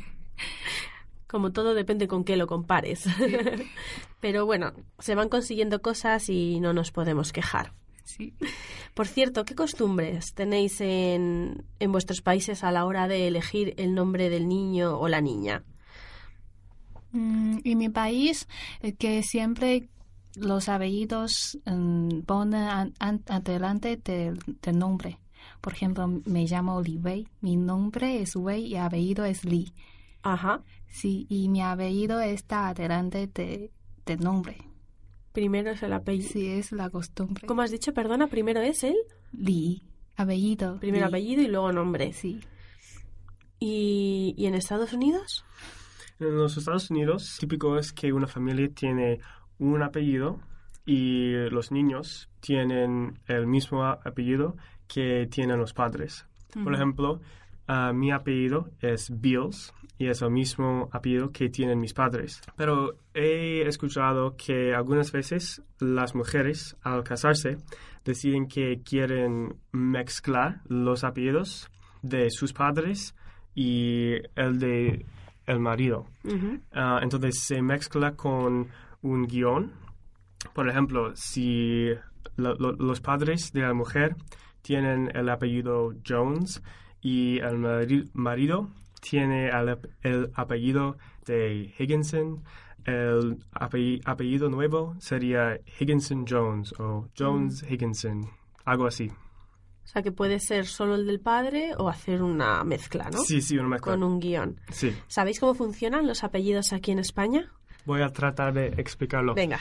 Como 1.27 1.51
todo 1.51 1.73
depende 1.75 2.07
con 2.07 2.23
qué 2.23 2.37
lo 2.37 2.47
compares. 2.47 3.05
Pero 4.19 4.45
bueno, 4.45 4.73
se 4.97 5.15
van 5.15 5.29
consiguiendo 5.29 5.81
cosas 5.81 6.29
y 6.29 6.59
no 6.59 6.73
nos 6.73 6.91
podemos 6.91 7.31
quejar. 7.31 7.73
sí. 8.03 8.33
Por 8.95 9.07
cierto, 9.07 9.45
¿qué 9.45 9.53
costumbres 9.55 10.33
tenéis 10.33 10.81
en, 10.81 11.63
en 11.79 11.91
vuestros 11.91 12.21
países 12.21 12.63
a 12.63 12.71
la 12.71 12.85
hora 12.85 13.07
de 13.07 13.27
elegir 13.27 13.75
el 13.77 13.93
nombre 13.93 14.29
del 14.29 14.47
niño 14.47 14.97
o 14.99 15.07
la 15.07 15.21
niña? 15.21 15.63
Mm, 17.11 17.57
en 17.63 17.77
mi 17.77 17.89
país, 17.89 18.47
eh, 18.81 18.93
que 18.93 19.23
siempre 19.23 19.89
los 20.35 20.69
apellidos 20.69 21.57
mm, 21.65 22.19
ponen 22.21 22.61
an- 22.63 22.93
an- 22.99 23.23
adelante 23.27 23.97
del, 23.97 24.39
del 24.61 24.77
nombre. 24.77 25.17
Por 25.61 25.73
ejemplo, 25.73 26.07
me 26.25 26.45
llamo 26.45 26.81
Li 26.81 26.97
Wei. 26.97 27.27
Mi 27.41 27.55
nombre 27.57 28.21
es 28.21 28.35
Wei 28.35 28.65
y 28.67 28.75
apellido 28.75 29.25
es 29.25 29.43
Li. 29.43 29.73
Ajá. 30.21 30.61
Sí, 30.87 31.25
y 31.29 31.49
mi 31.49 31.61
apellido 31.61 32.19
está 32.19 32.73
delante 32.73 33.27
de, 33.27 33.71
del 34.05 34.19
nombre. 34.19 34.57
Primero 35.33 35.71
es 35.71 35.83
el 35.83 35.93
apellido. 35.93 36.29
Sí, 36.29 36.47
es 36.47 36.71
la 36.71 36.89
costumbre. 36.89 37.47
¿Cómo 37.47 37.61
has 37.61 37.71
dicho? 37.71 37.93
Perdona, 37.93 38.27
primero 38.27 38.61
es 38.61 38.83
el 38.83 38.95
Li, 39.31 39.83
apellido. 40.15 40.79
primero 40.79 41.05
Li. 41.05 41.09
apellido 41.09 41.41
y 41.41 41.47
luego 41.47 41.71
nombre. 41.71 42.13
Sí. 42.13 42.39
¿Y, 43.59 44.33
y 44.37 44.45
en 44.45 44.55
Estados 44.55 44.93
Unidos? 44.93 45.43
En 46.19 46.35
los 46.35 46.57
Estados 46.57 46.91
Unidos, 46.91 47.37
típico 47.39 47.77
es 47.77 47.93
que 47.93 48.11
una 48.11 48.27
familia 48.27 48.69
tiene 48.73 49.21
un 49.57 49.81
apellido 49.81 50.39
y 50.85 51.31
los 51.49 51.71
niños 51.71 52.29
tienen 52.41 53.19
el 53.27 53.47
mismo 53.47 53.85
apellido 53.85 54.57
que 54.87 55.27
tienen 55.27 55.59
los 55.59 55.73
padres. 55.73 56.25
Por 56.61 56.73
ejemplo, 56.73 57.21
mi 57.93 58.11
apellido 58.11 58.69
es 58.81 59.09
Bills 59.21 59.73
y 59.97 60.07
es 60.07 60.21
el 60.21 60.31
mismo 60.31 60.89
apellido 60.91 61.31
que 61.31 61.49
tienen 61.49 61.79
mis 61.79 61.93
padres. 61.93 62.41
Pero 62.57 62.95
he 63.13 63.61
escuchado 63.61 64.35
que 64.35 64.73
algunas 64.73 65.11
veces 65.13 65.61
las 65.79 66.15
mujeres 66.15 66.75
al 66.81 67.03
casarse 67.03 67.57
deciden 68.03 68.47
que 68.47 68.81
quieren 68.83 69.55
mezclar 69.71 70.61
los 70.67 71.03
apellidos 71.03 71.69
de 72.01 72.29
sus 72.29 72.51
padres 72.51 73.15
y 73.55 74.15
el 74.35 74.57
de 74.59 75.05
el 75.49 75.59
marido. 75.59 76.05
Ah, 76.71 76.99
entonces 77.01 77.39
se 77.41 77.61
mezcla 77.61 78.15
con 78.15 78.67
un 79.01 79.27
guion. 79.27 79.71
Por 80.53 80.69
ejemplo, 80.69 81.11
si 81.15 81.89
lo- 82.37 82.55
lo- 82.55 82.71
los 82.73 83.01
padres 83.01 83.51
de 83.51 83.61
la 83.61 83.73
mujer 83.73 84.15
tienen 84.61 85.09
el 85.15 85.27
apellido 85.29 85.93
Jones 86.07 86.61
y 87.01 87.39
el 87.39 87.57
mari- 87.57 88.09
marido 88.13 88.69
tiene 89.01 89.47
el, 89.49 89.69
ap- 89.69 89.85
el 90.01 90.29
apellido 90.35 90.97
de 91.25 91.73
Higginson, 91.77 92.43
el 92.85 93.37
ape- 93.53 94.01
apellido 94.05 94.49
nuevo 94.49 94.95
sería 94.99 95.59
Higginson 95.79 96.25
Jones 96.27 96.73
o 96.79 97.07
Jones 97.17 97.63
Higginson, 97.69 98.25
algo 98.65 98.87
así. 98.87 99.11
O 99.83 99.87
sea, 99.91 100.03
que 100.03 100.11
puede 100.11 100.39
ser 100.39 100.67
solo 100.67 100.95
el 100.95 101.07
del 101.07 101.19
padre 101.19 101.71
o 101.77 101.89
hacer 101.89 102.21
una 102.21 102.63
mezcla, 102.63 103.09
¿no? 103.11 103.23
Sí, 103.23 103.41
sí, 103.41 103.57
una 103.57 103.69
mezcla. 103.69 103.93
Con 103.93 104.03
un 104.03 104.19
guion. 104.19 104.59
Sí. 104.71 104.95
¿Sabéis 105.07 105.39
cómo 105.39 105.55
funcionan 105.55 106.05
los 106.05 106.23
apellidos 106.23 106.73
aquí 106.73 106.91
en 106.91 106.99
España? 106.99 107.51
Voy 107.85 108.01
a 108.01 108.09
tratar 108.09 108.53
de 108.53 108.67
explicarlo. 108.77 109.33
Venga. 109.33 109.59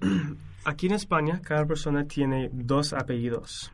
Aquí 0.64 0.88
en 0.88 0.92
España, 0.92 1.40
cada 1.42 1.64
persona 1.64 2.06
tiene 2.06 2.50
dos 2.52 2.92
apellidos. 2.92 3.72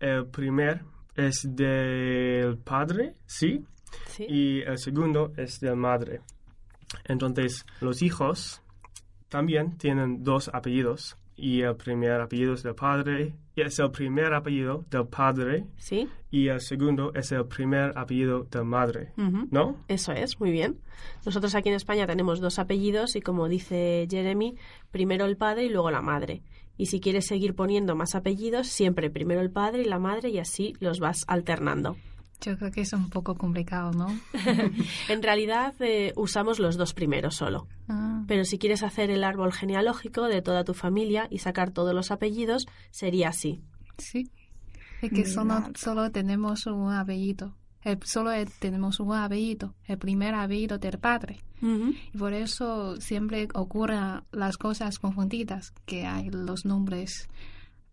El 0.00 0.26
primer 0.26 0.82
es 1.14 1.46
del 1.48 2.58
padre, 2.58 3.14
¿sí? 3.26 3.64
Sí. 4.08 4.26
Y 4.28 4.60
el 4.62 4.76
segundo 4.78 5.32
es 5.36 5.60
de 5.60 5.68
la 5.68 5.76
madre. 5.76 6.20
Entonces, 7.04 7.64
los 7.80 8.02
hijos 8.02 8.60
también 9.28 9.76
tienen 9.78 10.24
dos 10.24 10.50
apellidos. 10.52 11.16
Y 11.36 11.60
el 11.60 11.76
primer 11.76 12.20
apellido 12.20 12.54
es 12.54 12.62
del 12.62 12.74
padre, 12.74 13.34
y 13.54 13.60
es 13.60 13.78
el 13.78 13.90
primer 13.90 14.32
apellido 14.34 14.84
del 14.90 15.06
padre, 15.06 15.66
Sí. 15.76 16.08
y 16.30 16.48
el 16.48 16.60
segundo 16.60 17.12
es 17.14 17.30
el 17.32 17.44
primer 17.46 17.92
apellido 17.96 18.44
de 18.50 18.62
madre. 18.64 19.12
¿No? 19.50 19.76
Eso 19.88 20.12
es, 20.12 20.40
muy 20.40 20.50
bien. 20.50 20.78
Nosotros 21.26 21.54
aquí 21.54 21.68
en 21.68 21.74
España 21.74 22.06
tenemos 22.06 22.40
dos 22.40 22.58
apellidos 22.58 23.16
y 23.16 23.20
como 23.20 23.48
dice 23.48 24.06
Jeremy, 24.10 24.56
primero 24.90 25.26
el 25.26 25.36
padre 25.36 25.64
y 25.66 25.68
luego 25.68 25.90
la 25.90 26.00
madre. 26.02 26.42
Y 26.78 26.86
si 26.86 27.00
quieres 27.00 27.26
seguir 27.26 27.54
poniendo 27.54 27.96
más 27.96 28.14
apellidos, 28.14 28.66
siempre 28.68 29.10
primero 29.10 29.40
el 29.40 29.50
padre 29.50 29.82
y 29.82 29.86
la 29.86 29.98
madre 29.98 30.28
y 30.30 30.38
así 30.38 30.74
los 30.80 31.00
vas 31.00 31.24
alternando. 31.26 31.96
Yo 32.40 32.56
creo 32.56 32.70
que 32.70 32.82
es 32.82 32.92
un 32.92 33.08
poco 33.10 33.34
complicado, 33.34 33.92
¿no? 33.92 34.08
En 35.08 35.22
realidad 35.22 35.74
eh, 35.80 36.12
usamos 36.16 36.58
los 36.58 36.76
dos 36.76 36.92
primeros 36.94 37.34
solo. 37.36 37.66
Ah, 37.88 38.22
Pero 38.28 38.44
si 38.44 38.58
quieres 38.58 38.82
hacer 38.82 39.10
el 39.10 39.24
árbol 39.24 39.52
genealógico 39.52 40.22
de 40.24 40.42
toda 40.42 40.62
tu 40.64 40.74
familia 40.74 41.26
y 41.30 41.38
sacar 41.38 41.70
todos 41.70 41.94
los 41.94 42.10
apellidos, 42.10 42.66
sería 42.90 43.28
así. 43.30 43.62
sí. 43.98 44.30
Es 45.02 45.10
que 45.10 45.26
solo, 45.26 45.62
solo 45.74 46.10
tenemos 46.10 46.66
un 46.66 46.90
apellido. 46.92 47.54
El- 47.82 48.02
solo 48.02 48.32
el- 48.32 48.50
tenemos 48.50 48.98
un 48.98 49.12
apellido, 49.14 49.74
el 49.84 49.98
primer 49.98 50.34
apellido 50.34 50.78
del 50.78 50.98
padre. 50.98 51.40
Y 51.62 52.16
por 52.18 52.32
eso 52.32 52.96
siempre 53.00 53.48
ocurren 53.54 54.22
las 54.32 54.56
cosas 54.58 54.98
confundidas, 54.98 55.72
que 55.84 56.06
hay 56.06 56.30
los 56.30 56.64
nombres 56.64 57.28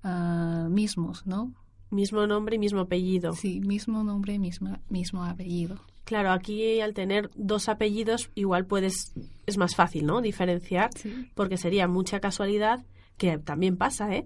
ah, 0.04 0.68
mismos, 0.70 1.26
¿no? 1.26 1.54
Mismo 1.94 2.26
nombre 2.26 2.56
y 2.56 2.60
mismo 2.60 2.82
apellido. 2.82 3.34
Sí, 3.34 3.60
mismo 3.60 4.04
nombre, 4.04 4.40
mismo, 4.40 4.78
mismo 4.90 5.24
apellido. 5.24 5.80
Claro, 6.06 6.32
aquí 6.32 6.82
al 6.82 6.94
tener 6.94 7.30
dos 7.36 7.70
apellidos 7.70 8.30
igual 8.36 8.66
puedes, 8.66 9.14
es 9.46 9.58
más 9.58 9.76
fácil, 9.76 10.06
¿no? 10.08 10.20
Diferenciar, 10.22 10.90
Sí. 10.98 11.30
porque 11.36 11.56
sería 11.58 11.88
mucha 11.88 12.20
casualidad, 12.20 12.84
que 13.18 13.38
también 13.38 13.78
pasa, 13.78 14.14
¿eh? 14.16 14.26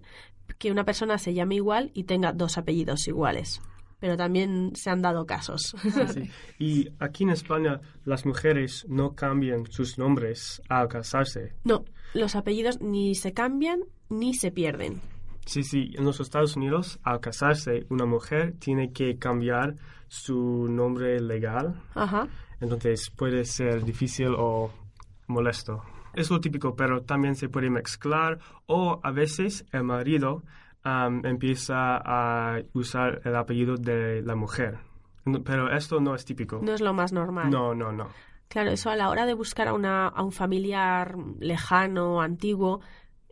Que 0.57 0.71
una 0.71 0.85
persona 0.85 1.17
se 1.17 1.33
llame 1.33 1.55
igual 1.55 1.91
y 1.93 2.05
tenga 2.05 2.31
dos 2.31 2.57
apellidos 2.57 3.07
iguales. 3.07 3.59
Pero 3.99 4.15
también 4.15 4.71
se 4.75 4.89
han 4.89 5.01
dado 5.01 5.25
casos. 5.25 5.75
Sí. 6.13 6.29
Y 6.59 6.89
aquí 6.99 7.23
en 7.25 7.31
España 7.31 7.81
las 8.05 8.25
mujeres 8.25 8.85
no 8.87 9.13
cambian 9.13 9.65
sus 9.69 9.97
nombres 9.97 10.61
al 10.69 10.87
casarse. 10.87 11.53
No, 11.65 11.83
los 12.13 12.35
apellidos 12.35 12.79
ni 12.79 13.13
se 13.15 13.33
cambian 13.33 13.81
ni 14.09 14.33
se 14.33 14.51
pierden. 14.51 15.01
Sí, 15.47 15.63
sí, 15.63 15.91
en 15.97 16.05
los 16.05 16.19
Estados 16.19 16.55
Unidos 16.55 16.99
al 17.03 17.19
casarse 17.19 17.85
una 17.89 18.05
mujer 18.05 18.53
tiene 18.59 18.91
que 18.91 19.17
cambiar 19.17 19.75
su 20.09 20.67
nombre 20.69 21.19
legal, 21.19 21.81
Ajá. 21.95 22.27
entonces 22.61 23.09
puede 23.09 23.43
ser 23.45 23.83
difícil 23.83 24.35
o 24.37 24.71
molesto. 25.27 25.81
Es 26.13 26.29
lo 26.29 26.39
típico, 26.39 26.75
pero 26.75 27.01
también 27.01 27.35
se 27.35 27.47
puede 27.49 27.69
mezclar 27.69 28.39
o 28.65 28.99
a 29.03 29.11
veces 29.11 29.65
el 29.71 29.83
marido 29.83 30.43
empieza 31.23 31.97
a 31.97 32.59
usar 32.73 33.21
el 33.25 33.35
apellido 33.35 33.75
de 33.75 34.21
la 34.21 34.35
mujer. 34.35 34.79
Pero 35.43 35.69
esto 35.71 35.99
no 35.99 36.15
es 36.15 36.23
típico. 36.23 36.59
No 36.61 36.73
es 36.73 36.81
lo 36.81 36.93
más 36.93 37.11
normal. 37.11 37.49
No, 37.49 37.73
no, 37.75 37.91
no. 37.91 38.07
Claro, 38.47 38.71
eso 38.71 38.89
a 38.89 38.95
la 38.95 39.09
hora 39.09 39.25
de 39.25 39.33
buscar 39.33 39.67
a, 39.67 39.73
una, 39.73 40.07
a 40.07 40.23
un 40.23 40.31
familiar 40.31 41.15
lejano, 41.39 42.21
antiguo, 42.21 42.79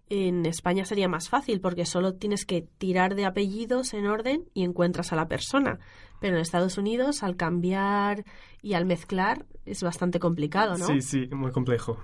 en 0.10 0.46
España 0.46 0.86
sería 0.86 1.08
más 1.08 1.30
fácil 1.30 1.60
porque 1.62 1.86
solo 1.86 2.13
tienes 2.13 2.46
que 2.46 2.62
tirar 2.78 3.15
de 3.15 3.26
apellidos 3.26 3.94
en 3.94 4.06
orden 4.06 4.46
y 4.54 4.63
encuentras 4.63 5.12
a 5.12 5.15
la 5.15 5.28
persona. 5.28 5.80
Pero 6.20 6.36
en 6.36 6.41
Estados 6.41 6.78
Unidos, 6.78 7.24
al 7.24 7.36
cambiar 7.36 8.24
y 8.62 8.74
al 8.74 8.86
mezclar, 8.86 9.46
es 9.65 9.84
bastante 9.84 10.20
complicado, 10.20 10.78
¿no? 10.78 10.88
Sí, 10.88 11.02
sí, 11.02 11.28
muy 11.32 11.52
complejo. 11.52 12.00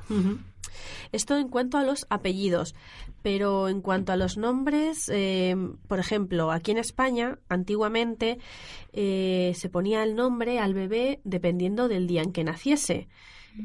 Esto 1.12 1.38
en 1.38 1.50
cuanto 1.50 1.78
a 1.78 1.84
los 1.84 2.08
apellidos, 2.10 2.76
pero 3.22 3.70
en 3.70 3.82
cuanto 3.82 4.12
a 4.12 4.18
los 4.18 4.38
nombres, 4.38 5.10
eh, 5.14 5.56
por 5.88 6.00
ejemplo, 6.00 6.52
aquí 6.52 6.72
en 6.72 6.78
España, 6.78 7.40
antiguamente 7.50 8.40
eh, 8.94 9.54
se 9.56 9.70
ponía 9.70 10.04
el 10.04 10.16
nombre 10.16 10.60
al 10.60 10.74
bebé 10.74 11.22
dependiendo 11.24 11.88
del 11.88 12.08
día 12.08 12.22
en 12.22 12.32
que 12.32 12.44
naciese, 12.44 13.08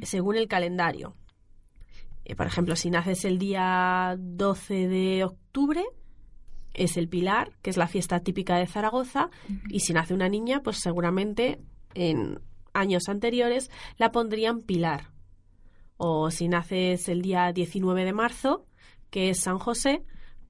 según 0.03 0.37
el 0.37 0.49
calendario. 0.49 1.14
Eh, 2.29 2.35
por 2.35 2.49
ejemplo, 2.49 2.75
si 2.75 2.91
naces 2.91 3.25
el 3.25 3.39
día 3.39 4.17
12 4.19 4.89
de 4.89 5.23
octubre, 5.23 5.85
es 6.75 6.97
el 6.97 7.09
Pilar, 7.09 7.53
que 7.62 7.71
es 7.71 7.77
la 7.77 7.87
fiesta 7.87 8.19
típica 8.19 8.57
de 8.57 8.67
Zaragoza, 8.67 9.31
y 9.69 9.81
si 9.81 9.93
nace 9.93 10.12
una 10.12 10.29
niña, 10.29 10.61
pues 10.65 10.79
seguramente 10.79 11.61
en 11.95 12.41
años 12.75 13.09
anteriores 13.09 13.71
la 13.97 14.11
pondrían 14.11 14.62
Pilar. 14.62 15.12
O 15.99 16.33
si 16.33 16.49
naces 16.49 17.09
el 17.09 17.23
día 17.23 17.53
19 17.53 18.05
de 18.05 18.12
marzo, 18.12 18.67
que 19.11 19.31
es 19.31 19.39
San 19.39 19.59
José, 19.59 20.03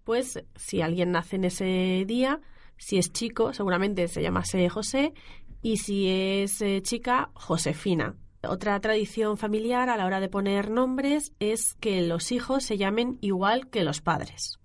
pues 0.03 0.43
si 0.55 0.81
alguien 0.81 1.13
nace 1.13 1.37
en 1.37 1.45
ese 1.45 2.05
día, 2.07 2.41
si 2.79 2.97
es 2.97 3.13
chico, 3.13 3.53
seguramente 3.53 4.09
se 4.09 4.23
llamase 4.23 4.71
José, 4.71 5.13
y 5.61 5.77
si 5.77 6.09
es 6.09 6.63
eh, 6.63 6.81
chica, 6.81 7.29
Josefina. 7.35 8.17
Otra 8.43 8.79
tradición 8.81 9.37
familiar 9.37 9.89
a 9.89 9.97
la 9.97 10.07
hora 10.07 10.21
de 10.21 10.29
poner 10.29 10.71
nombres 10.71 11.33
es 11.41 11.75
que 11.81 12.03
los 12.03 12.33
hijos 12.33 12.65
se 12.65 12.77
llamen 12.79 13.19
igual 13.21 13.69
que 13.69 13.83
los 13.85 14.01
padres. 14.01 14.59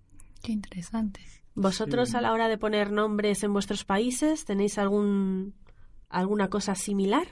Qué 0.44 0.52
interesante. 0.52 1.22
¿Vosotros 1.56 2.10
Sí. 2.10 2.18
a 2.18 2.22
la 2.22 2.32
hora 2.32 2.48
de 2.48 2.58
poner 2.58 2.92
nombres 2.92 3.44
en 3.44 3.54
vuestros 3.54 3.84
países 3.84 4.46
tenéis 4.46 4.78
algún 4.78 5.54
alguna 6.10 6.50
cosa 6.50 6.76
similar? 6.76 7.28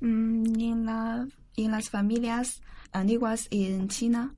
Mm, 0.00 0.60
en, 0.60 0.84
la, 0.86 1.26
en 1.56 1.70
las 1.70 1.90
familias 1.90 2.62
antiguas 2.92 3.48
en 3.50 3.88
China, 3.88 4.34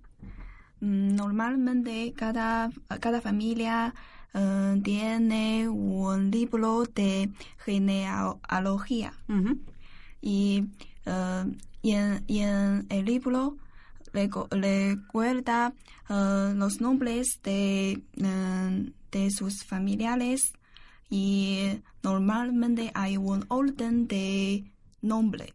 mm, 0.80 1.14
normalmente 1.14 2.12
cada, 2.16 2.70
cada 3.00 3.20
familia 3.20 3.94
eh, 4.34 4.80
tiene 4.82 5.68
un 5.68 6.30
libro 6.30 6.84
de 6.94 7.30
genealogía. 7.64 9.12
Y, 10.22 10.64
eh, 11.04 11.44
y 11.82 11.90
en, 11.92 12.24
en 12.28 12.86
el 12.88 13.04
libro 13.04 13.58
recuerda 14.12 15.74
eh, 16.08 16.52
los 16.54 16.80
nombres 16.80 17.40
de, 17.42 18.02
eh, 18.16 18.92
de 19.10 19.30
sus 19.30 19.64
familiares 19.64 20.52
y 21.10 21.80
normalmente 22.02 22.90
hay 22.94 23.16
un 23.16 23.44
orden 23.48 24.06
de 24.08 24.70
nombre. 25.00 25.54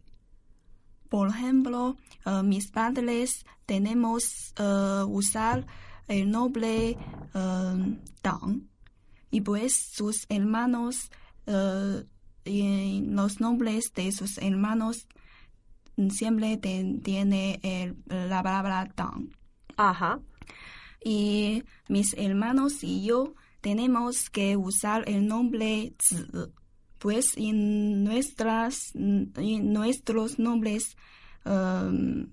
Por 1.08 1.28
ejemplo, 1.28 1.96
eh, 2.26 2.42
mis 2.42 2.70
padres 2.70 3.44
tenemos 3.66 4.54
usar 5.06 5.66
el 6.08 6.30
nombre 6.30 6.96
Dang 8.22 8.66
y 9.30 9.42
pues 9.42 9.74
sus 9.92 10.24
hermanos 10.30 11.10
y 12.48 13.02
los 13.06 13.40
nombres 13.40 13.92
de 13.94 14.10
sus 14.12 14.38
hermanos 14.38 15.06
siempre 16.10 16.56
ten- 16.56 17.00
tiene 17.02 17.60
el- 17.62 17.96
la 18.08 18.42
palabra 18.42 18.88
Dang. 18.96 19.30
Ajá. 19.76 20.20
Y 21.04 21.62
mis 21.88 22.14
hermanos 22.14 22.82
y 22.82 23.04
yo 23.04 23.34
tenemos 23.60 24.30
que 24.30 24.56
usar 24.56 25.04
el 25.08 25.26
nombre 25.26 25.92
Zi, 26.02 26.16
pues 26.98 27.36
en 27.36 28.02
nuestras 28.04 28.92
en 28.94 29.72
nuestros 29.72 30.38
nombres 30.38 30.96
um, 31.44 32.26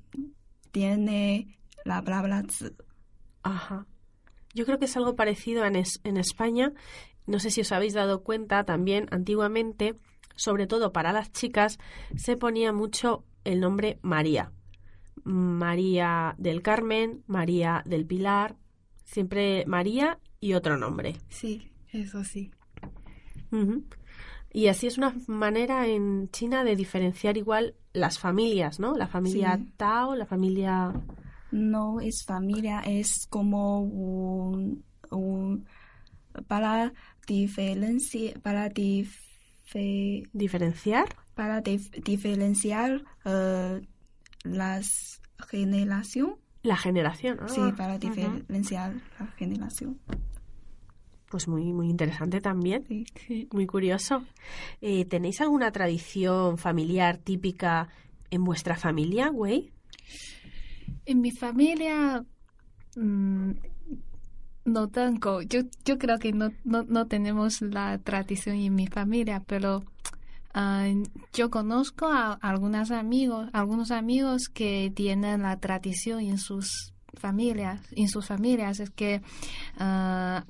tiene 0.72 1.58
la 1.84 2.02
palabra 2.04 2.44
Zi. 2.50 2.66
Ajá. 3.44 3.86
Yo 4.54 4.66
creo 4.66 4.80
que 4.80 4.86
es 4.86 4.96
algo 4.98 5.16
parecido 5.16 5.66
en, 5.66 5.76
es- 5.76 6.00
en 6.04 6.18
España. 6.18 6.72
No 7.28 7.40
sé 7.40 7.50
si 7.52 7.62
os 7.62 7.72
habéis 7.72 7.94
dado 7.94 8.24
cuenta 8.24 8.64
también, 8.66 9.08
antiguamente, 9.12 9.96
sobre 10.36 10.68
todo 10.68 10.92
para 10.94 11.12
las 11.14 11.32
chicas, 11.32 11.80
se 12.16 12.38
ponía 12.38 12.72
mucho 12.74 13.24
el 13.44 13.60
nombre 13.60 14.00
María. 14.02 14.52
María 15.24 16.36
del 16.38 16.62
Carmen, 16.62 17.24
María 17.28 17.82
del 17.86 18.06
Pilar, 18.06 18.56
siempre 19.04 19.64
María 19.66 20.20
y 20.40 20.54
otro 20.54 20.78
nombre. 20.78 21.16
Sí, 21.30 21.72
eso 21.92 22.24
sí. 22.24 22.52
Y 24.52 24.68
así 24.68 24.88
es 24.88 24.98
una 24.98 25.16
manera 25.28 25.88
en 25.88 26.30
China 26.32 26.64
de 26.64 26.76
diferenciar 26.76 27.38
igual 27.38 27.76
las 27.94 28.20
familias, 28.20 28.80
¿no? 28.80 28.96
La 28.96 29.08
familia 29.08 29.58
Sí. 29.58 29.74
Tao, 29.78 30.16
la 30.16 30.26
familia... 30.26 30.94
No 31.52 32.02
es 32.02 32.24
familia, 32.26 32.82
es 32.82 33.28
como 33.30 33.82
un, 33.82 34.84
un- 35.12 35.66
para 36.48 36.92
diferenciar 37.26 38.40
para 38.42 38.70
dife- 38.70 40.30
¿Diferenciar? 40.34 41.16
para 41.34 41.62
dif- 41.64 41.92
diferenciar 42.04 43.04
eh, 43.26 43.82
las 44.44 45.22
generación. 45.50 46.36
La 46.64 46.78
generación. 46.78 47.40
Sí, 47.48 47.60
ah, 47.62 47.74
para 47.78 47.96
ujú. 47.96 48.10
diferenciar 48.10 48.94
la 49.20 49.28
generación. 49.38 50.00
Pues 51.30 51.48
muy, 51.48 51.74
muy 51.74 51.90
interesante 51.90 52.40
también. 52.40 52.86
Sí. 53.28 53.50
Muy 53.52 53.66
curioso. 53.68 54.24
Eh, 54.82 55.06
¿Tenéis 55.06 55.42
alguna 55.42 55.72
tradición 55.72 56.58
familiar 56.58 57.18
típica 57.18 57.90
en 58.32 58.44
vuestra 58.44 58.76
familia, 58.78 59.28
güey? 59.30 59.72
En 61.06 61.22
mi 61.22 61.32
familia 61.32 62.24
mm, 62.96 63.52
no 64.66 64.88
tengo. 64.90 65.42
Yo, 65.44 65.62
yo 65.86 65.98
creo 65.98 66.18
que 66.20 66.34
no, 66.34 66.52
no, 66.64 66.84
no 66.84 67.08
tenemos 67.08 67.62
la 67.62 67.98
tradición 68.00 68.58
en 68.58 68.76
mi 68.76 68.88
familia, 68.88 69.44
pero 69.46 69.84
ah, 70.54 70.88
yo 71.34 71.50
conozco 71.50 72.08
a 72.08 72.34
algunos 72.34 72.92
amigos, 72.92 73.50
algunos 73.54 73.92
amigos 73.92 74.50
que 74.50 74.92
tienen 74.96 75.44
la 75.44 75.58
tradición 75.60 76.20
en 76.22 76.38
sus 76.38 76.94
familias, 77.14 77.82
en 77.92 78.10
sus 78.10 78.26
familias 78.28 78.80
es 78.80 78.90
que 78.90 79.22
ah, 79.78 80.44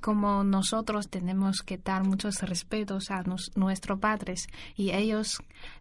como 0.00 0.44
nosotros 0.44 1.08
tenemos 1.08 1.62
que 1.62 1.76
dar 1.78 2.04
muchos 2.04 2.42
respetos 2.42 3.10
a 3.10 3.22
nos- 3.22 3.50
nuestros 3.56 3.98
padres 3.98 4.46
y 4.76 4.90
ellos 4.90 5.38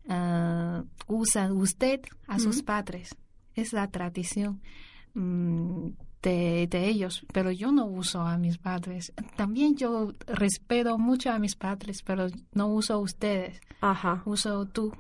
ah, 0.08 0.84
usan 1.08 1.52
usted 1.54 2.02
a 2.28 2.40
sus 2.40 2.64
padres. 2.64 3.16
Es 3.56 3.74
la 3.74 3.88
tradición 3.90 4.62
mm, 5.16 5.90
de, 6.22 6.68
de 6.68 6.88
ellos, 6.88 7.26
pero 7.34 7.52
yo 7.52 7.72
no 7.72 7.86
uso 7.86 8.22
a 8.22 8.38
mis 8.38 8.58
padres. 8.58 9.14
También 9.36 9.76
yo 9.76 10.14
respeto 10.28 10.98
mucho 10.98 11.32
a 11.32 11.40
mis 11.40 11.56
padres, 11.56 12.02
pero 12.04 12.28
no 12.54 12.68
uso 12.68 12.94
a 12.96 12.98
ustedes, 12.98 13.62
Ajá. 13.82 14.22
uso 14.26 14.66
tú. 14.66 14.92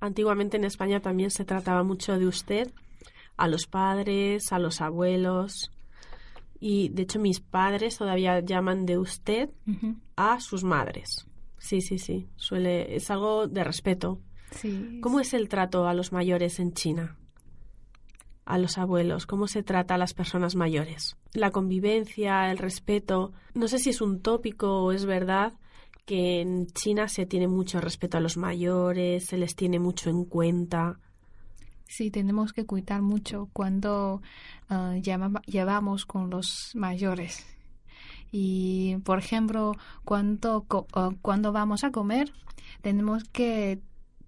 Antiguamente 0.00 0.56
en 0.56 0.64
España 0.64 1.00
también 1.00 1.30
se 1.30 1.44
trataba 1.44 1.82
mucho 1.82 2.18
de 2.18 2.26
usted, 2.26 2.72
a 3.36 3.48
los 3.48 3.66
padres, 3.66 4.52
a 4.52 4.58
los 4.58 4.80
abuelos. 4.80 5.70
Y 6.60 6.88
de 6.90 7.02
hecho 7.02 7.18
mis 7.20 7.40
padres 7.40 7.98
todavía 7.98 8.40
llaman 8.40 8.86
de 8.86 8.98
usted 8.98 9.50
a 10.16 10.40
sus 10.40 10.64
madres. 10.64 11.26
Sí, 11.58 11.80
sí, 11.80 11.98
sí. 11.98 12.26
Suele, 12.36 12.94
es 12.96 13.10
algo 13.10 13.46
de 13.48 13.64
respeto. 13.64 14.20
Sí. 14.52 14.98
¿Cómo 15.02 15.20
es 15.20 15.34
el 15.34 15.48
trato 15.48 15.86
a 15.86 15.94
los 15.94 16.12
mayores 16.12 16.58
en 16.60 16.72
China? 16.72 17.16
A 18.48 18.56
los 18.56 18.78
abuelos, 18.78 19.26
¿cómo 19.26 19.46
se 19.46 19.62
trata 19.62 19.96
a 19.96 19.98
las 19.98 20.14
personas 20.14 20.56
mayores? 20.56 21.18
La 21.34 21.50
convivencia, 21.50 22.50
el 22.50 22.56
respeto. 22.56 23.32
No 23.52 23.68
sé 23.68 23.78
si 23.78 23.90
es 23.90 24.00
un 24.00 24.22
tópico 24.22 24.84
o 24.84 24.92
es 24.92 25.04
verdad 25.04 25.52
que 26.06 26.40
en 26.40 26.66
China 26.68 27.08
se 27.08 27.26
tiene 27.26 27.46
mucho 27.46 27.78
respeto 27.78 28.16
a 28.16 28.22
los 28.22 28.38
mayores, 28.38 29.26
se 29.26 29.36
les 29.36 29.54
tiene 29.54 29.78
mucho 29.78 30.08
en 30.08 30.24
cuenta. 30.24 30.98
Sí, 31.86 32.10
tenemos 32.10 32.54
que 32.54 32.64
cuidar 32.64 33.02
mucho 33.02 33.50
cuando 33.52 34.22
ah, 34.70 34.94
llevamos 34.96 36.06
con 36.06 36.30
los 36.30 36.70
mayores. 36.74 37.44
Y, 38.32 38.96
por 39.04 39.18
ejemplo, 39.18 39.74
cuando, 40.06 40.64
ah, 40.94 41.10
cuando 41.20 41.52
vamos 41.52 41.84
a 41.84 41.90
comer, 41.90 42.32
tenemos 42.80 43.24
que 43.24 43.82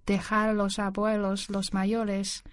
dejar 0.04 0.50
a 0.50 0.52
los 0.52 0.78
abuelos, 0.78 1.48
los 1.48 1.72
mayores, 1.72 2.44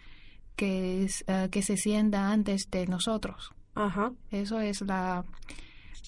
que, 0.58 1.06
es- 1.06 1.24
ah, 1.30 1.48
que 1.50 1.62
se 1.62 1.78
sientan 1.78 2.26
antes 2.26 2.70
de 2.70 2.86
nosotros. 2.88 3.52
Ajá. 3.76 4.12
Eso 4.32 4.60
es 4.60 4.82
la 4.82 5.24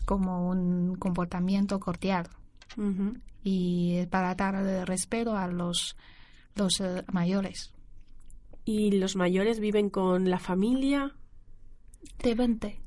como 0.06 0.50
un 0.50 0.96
comportamiento 0.96 1.80
cordial 1.80 2.28
y 3.44 4.06
para 4.08 4.34
dar 4.36 4.56
el 4.56 4.86
respeto 4.88 5.36
a 5.38 5.48
los, 5.48 5.96
los 6.56 6.80
eh, 6.82 7.04
mayores. 7.14 7.72
¿Y 8.66 8.92
los 8.92 9.16
mayores 9.16 9.60
viven 9.60 9.90
con 9.90 10.30
la 10.30 10.40
familia? 10.40 11.16
Depende. 12.24 12.80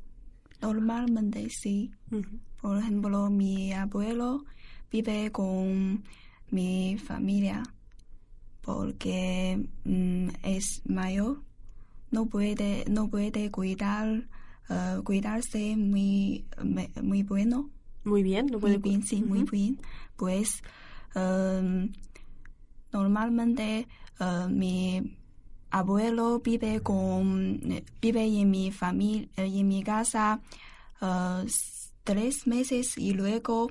Normalmente 0.61 1.49
sí. 1.51 1.91
Por 2.61 2.79
ejemplo, 2.79 3.29
mi 3.31 3.73
abuelo 3.73 4.45
vive 4.91 5.31
con 5.33 6.05
mi 6.51 6.97
familia 6.99 7.63
porque 8.63 9.69
mm, 9.85 10.29
es 10.43 10.83
mayor, 10.87 11.43
no 12.13 12.27
puede, 12.27 12.85
no 12.89 13.09
puede 13.09 13.51
cuidar, 13.51 14.29
eh, 14.69 15.01
cuidarse 15.03 15.77
muy, 15.77 16.45
muy 17.03 17.23
bueno. 17.25 17.71
Muy 18.05 18.23
bien, 18.23 18.47
no 18.47 18.61
puede 18.61 18.79
Muy 18.79 18.91
bien, 18.91 19.03
sí, 19.03 19.23
muy 19.23 19.43
bien. 19.45 19.81
Pues 20.17 20.63
em, 21.15 21.93
normalmente 22.93 23.89
eh, 24.21 24.47
mi 24.49 25.17
abuelo 25.71 26.41
vive 26.41 26.81
con 26.81 27.61
vive 28.01 28.25
en 28.27 28.51
mi 28.51 28.71
familia 28.71 29.29
en 29.37 29.69
mi 29.69 29.83
casa 29.83 30.41
eh, 31.01 31.47
tres 32.05 32.47
meses 32.47 32.99
y 32.99 33.15
luego 33.15 33.71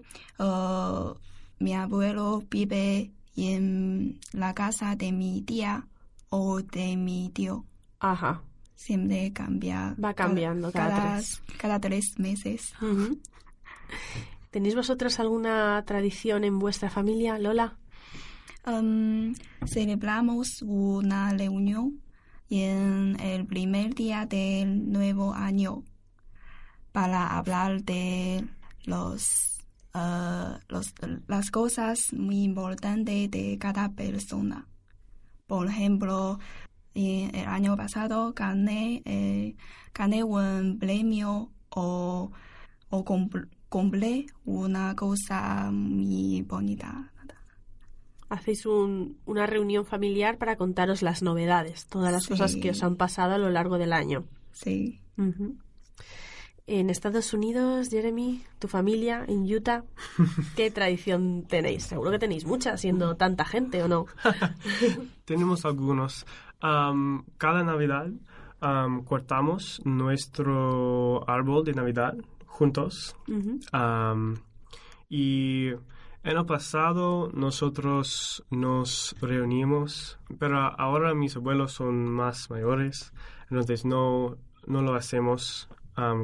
mi 1.60 1.74
abuelo 1.76 2.44
vive 2.50 3.12
en 3.36 4.20
la 4.34 4.54
casa 4.54 4.96
de 4.96 5.12
mi 5.12 5.42
tía 5.42 5.88
o 6.30 6.62
de 6.62 6.98
mi 6.98 7.30
tío. 7.30 7.66
Ajá. 8.02 8.42
Siempre 8.76 9.32
cambia. 9.32 9.96
Va 10.04 10.14
cambiando 10.16 10.72
cada 10.72 10.90
cada, 10.90 11.14
tres. 11.18 11.42
cada 11.58 11.80
tres 11.80 12.18
meses. 12.18 12.74
¿Tenéis 14.50 14.76
vosotros 14.76 15.20
alguna 15.20 15.84
tradición 15.86 16.44
en 16.44 16.60
vuestra 16.60 16.90
familia, 16.90 17.38
Lola? 17.40 17.78
Um, 18.66 19.34
celebramos 19.66 20.62
una 20.62 21.32
reunión 21.32 22.02
en 22.50 23.20
el 23.20 23.46
primer 23.46 23.94
día 23.96 24.26
del 24.26 24.92
nuevo 24.92 25.34
año 25.34 25.84
para 26.92 27.38
hablar 27.38 27.84
de 27.84 28.46
los, 28.84 29.60
uh, 29.94 30.58
los- 30.68 30.94
las 31.28 31.50
cosas 31.50 32.12
muy 32.14 32.44
importantes 32.44 33.32
de 33.32 33.58
cada 33.60 33.90
persona. 33.94 34.68
Por 35.48 35.68
ejemplo, 35.68 36.40
en 36.94 37.34
el 37.36 37.48
año 37.48 37.76
pasado 37.78 38.34
gané, 38.34 39.02
eh, 39.06 39.56
gané 39.94 40.24
un 40.24 40.78
premio 40.80 41.50
o, 41.70 42.32
o 42.90 43.06
compré 43.70 44.26
una 44.46 44.96
cosa 44.96 45.70
muy 45.72 46.42
bonita. 46.42 47.08
Hacéis 48.30 48.66
un- 48.66 49.18
una 49.26 49.46
reunión 49.46 49.86
familiar 49.86 50.38
para 50.38 50.56
contaros 50.56 51.02
las 51.02 51.22
novedades, 51.22 51.86
todas 51.88 52.12
las 52.14 52.24
Sí. 52.24 52.30
cosas 52.30 52.56
que 52.56 52.70
os 52.70 52.82
han 52.84 52.96
pasado 52.96 53.34
a 53.36 53.38
lo 53.38 53.50
largo 53.50 53.78
del 53.78 53.92
año. 53.94 54.24
Sí. 54.54 55.02
En 56.68 56.90
Estados 56.90 57.34
Unidos, 57.34 57.90
Jeremy, 57.90 58.44
tu 58.60 58.68
familia, 58.70 59.26
en 59.28 59.44
Utah, 59.54 59.84
¿qué 60.56 60.72
tradición 60.72 61.44
tenéis? 61.48 61.84
Seguro 61.84 62.12
que 62.12 62.20
tenéis 62.20 62.46
mucha, 62.46 62.78
siendo 62.78 63.16
tanta 63.18 63.44
gente, 63.44 63.84
¿o 63.84 63.88
no? 63.90 64.06
Tenemos 65.26 65.66
algunos. 65.66 66.26
Am, 66.62 67.26
cada 67.38 67.64
Navidad 67.64 68.08
am, 68.60 69.04
cortamos 69.04 69.82
nuestro 69.86 71.28
árbol 71.30 71.64
de 71.64 71.74
Navidad 71.74 72.16
juntos. 72.46 73.16
Y 75.10 75.68
en 76.24 76.38
el 76.38 76.46
pasado 76.46 77.30
nosotros 77.34 78.44
nos 78.52 79.16
reunimos, 79.20 80.20
pero 80.40 80.60
ahora 80.60 81.14
mis 81.16 81.36
abuelos 81.36 81.74
son 81.74 82.06
más 82.06 82.50
mayores, 82.50 83.12
entonces 83.50 83.84
no, 83.86 84.38
no 84.68 84.82
lo 84.82 84.94
hacemos 84.94 85.68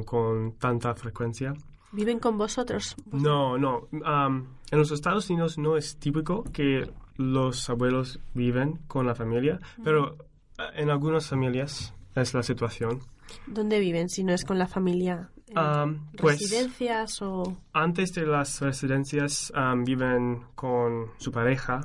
con 0.06 0.52
tanta 0.58 0.94
frecuencia. 0.94 1.54
¿Viven 1.92 2.18
con 2.18 2.38
vosotros? 2.38 2.96
No, 3.12 3.58
no. 3.58 3.88
en 3.90 4.78
los 4.78 4.90
Estados 4.92 5.28
Unidos 5.30 5.58
no 5.58 5.76
es 5.76 5.98
típico 5.98 6.44
que 6.44 6.90
los 7.16 7.68
abuelos 7.68 8.20
viven 8.34 8.78
con 8.86 9.06
la 9.06 9.14
familia, 9.14 9.58
pero 9.82 10.16
en 10.74 10.90
algunas 10.90 11.28
familias 11.28 11.94
es 12.14 12.34
la 12.34 12.42
situación. 12.42 13.00
¿Dónde 13.46 13.78
viven 13.78 14.08
si 14.08 14.24
no 14.24 14.32
es 14.32 14.44
con 14.44 14.58
la 14.58 14.66
familia? 14.66 15.30
¿En 15.48 15.58
Am, 15.58 16.10
pues 16.16 16.40
¿Residencias 16.40 17.22
o...? 17.22 17.56
antes 17.72 18.12
de 18.12 18.26
las 18.26 18.60
residencias 18.60 19.52
am, 19.54 19.84
viven 19.84 20.42
con 20.54 21.06
su 21.18 21.30
pareja 21.32 21.80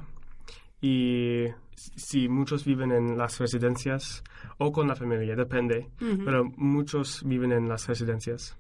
y 0.82 1.46
si 1.76 2.28
muchos 2.30 2.66
viven 2.66 2.92
en 2.92 3.18
las 3.18 3.40
residencias 3.40 4.24
o 4.58 4.72
con 4.72 4.88
la 4.88 4.96
familia, 4.96 5.36
depende, 5.36 5.90
Ujú. 6.02 6.24
pero 6.26 6.44
muchos 6.58 7.24
viven 7.26 7.52
en 7.52 7.68
las 7.70 7.88
residencias. 7.88 8.58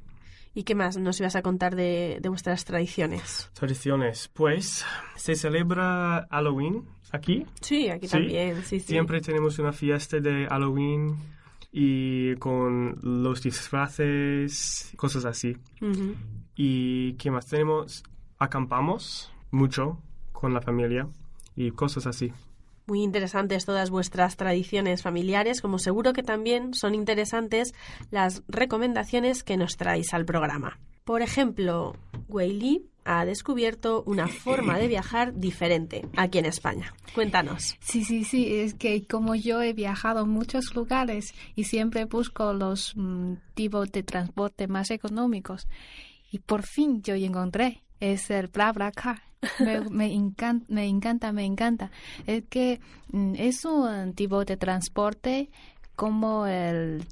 ¿Y 0.55 0.63
qué 0.63 0.75
más 0.75 0.97
nos 0.97 1.19
ibas 1.19 1.35
a 1.35 1.41
contar 1.41 1.75
de, 1.75 2.19
de 2.21 2.29
vuestras 2.29 2.63
tradiciones? 2.63 3.49
Tradiciones, 3.53 4.29
pues 4.33 4.85
se 5.15 5.35
celebra 5.35 6.27
Halloween 6.29 6.85
aquí. 7.13 7.45
Sí, 7.61 7.89
aquí 7.89 8.07
Sí. 8.07 8.11
también, 8.13 8.57
sí, 8.63 8.79
sí. 8.79 8.87
Siempre 8.87 9.21
tenemos 9.21 9.57
una 9.59 9.71
fiesta 9.71 10.19
de 10.19 10.47
Halloween 10.49 11.15
y 11.71 12.35
con 12.35 12.97
los 13.01 13.41
disfraces, 13.41 14.91
cosas 14.97 15.25
así. 15.25 15.55
¿Y 16.55 17.13
qué 17.13 17.31
más 17.31 17.47
tenemos? 17.47 18.03
Acampamos 18.39 19.31
mucho 19.51 19.99
con 20.31 20.53
la 20.53 20.61
familia 20.61 21.07
y 21.55 21.71
cosas 21.71 22.05
así. 22.07 22.31
Muy 22.85 23.01
interesantes 23.01 23.65
todas 23.65 23.89
vuestras 23.89 24.35
tradiciones 24.35 25.01
familiares, 25.03 25.61
como 25.61 25.79
seguro 25.79 26.11
que 26.11 26.21
también 26.23 26.73
son 26.73 26.95
interesantes 26.95 27.73
las 28.11 28.43
recomendaciones 28.49 29.43
que 29.43 29.55
nos 29.55 29.77
traéis 29.77 30.13
al 30.13 30.25
programa. 30.25 30.79
Por 31.05 31.21
ejemplo, 31.21 31.95
Wei 32.27 32.51
Li 32.51 32.85
ha 33.05 33.25
descubierto 33.25 34.03
una 34.05 34.27
forma 34.27 34.77
de 34.77 34.87
viajar 34.87 35.33
diferente 35.35 36.07
aquí 36.15 36.37
en 36.39 36.45
España. 36.45 36.93
Cuéntanos. 37.13 37.75
Sí, 37.79 38.03
sí, 38.03 38.23
sí, 38.23 38.53
es 38.55 38.73
que 38.73 39.05
como 39.05 39.35
yo 39.35 39.61
he 39.61 39.73
viajado 39.73 40.21
a 40.21 40.25
muchos 40.25 40.73
lugares 40.75 41.33
y 41.55 41.65
siempre 41.65 42.05
busco 42.05 42.53
los 42.53 42.93
mm, 42.95 43.33
tipos 43.53 43.91
de 43.91 44.03
transporte 44.03 44.67
más 44.67 44.89
económicos 44.91 45.67
y 46.31 46.39
por 46.39 46.63
fin 46.63 47.01
yo 47.03 47.13
encontré, 47.15 47.83
es 47.99 48.29
el 48.31 48.47
BlaBlaCar. 48.47 49.21
Me, 49.59 49.81
me, 49.89 50.07
encan- 50.13 50.63
me 50.69 50.87
encanta, 50.87 51.31
me 51.31 51.45
encanta. 51.45 51.91
Es 52.25 52.43
que 52.49 52.79
mm, 53.11 53.33
es 53.37 53.65
un 53.65 54.13
tipo 54.13 54.43
de 54.45 54.57
transporte 54.57 55.49
como 55.95 56.47
el 56.47 57.05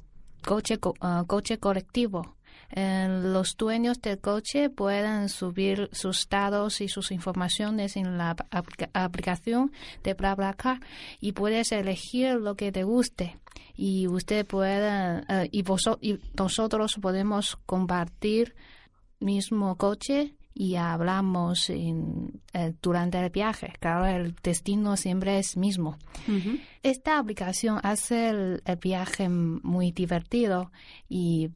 coche, 0.44 0.78
co- 0.78 0.94
ah, 1.00 1.24
coche 1.26 1.58
colectivo. 1.58 2.36
Eh, 2.74 3.06
los 3.22 3.56
dueños 3.56 4.00
del 4.00 4.18
coche 4.18 4.70
pueden 4.70 5.28
subir 5.28 5.88
sus 5.92 6.28
datos 6.28 6.80
y 6.80 6.88
sus 6.88 7.10
informaciones 7.12 7.96
en 7.96 8.16
la 8.16 8.30
ap- 8.30 8.46
aplica- 8.50 8.90
aplicación 8.94 9.72
de 10.02 10.14
BlaBlaCar 10.14 10.80
y 11.20 11.32
puedes 11.32 11.70
elegir 11.72 12.34
lo 12.36 12.54
que 12.56 12.72
te 12.72 12.84
guste 12.84 13.36
y 13.76 14.06
usted 14.06 14.46
puede 14.46 15.22
eh, 15.28 15.48
y, 15.52 15.62
y 16.00 16.18
nosotros 16.36 16.96
podemos 17.00 17.56
compartir 17.66 18.54
mismo 19.20 19.76
coche 19.76 20.34
y 20.54 20.76
hablamos 20.76 21.70
en- 21.70 22.42
eh, 22.52 22.74
durante 22.82 23.18
el 23.18 23.30
viaje. 23.30 23.72
Claro, 23.80 24.04
el 24.06 24.34
destino 24.42 24.96
siempre 24.96 25.38
es 25.38 25.56
mismo. 25.56 25.96
Esta 26.82 27.18
aplicación 27.18 27.80
hace 27.82 28.28
el, 28.30 28.62
el 28.66 28.76
viaje 28.76 29.28
muy 29.30 29.92
divertido 29.92 30.70
y 31.08 31.48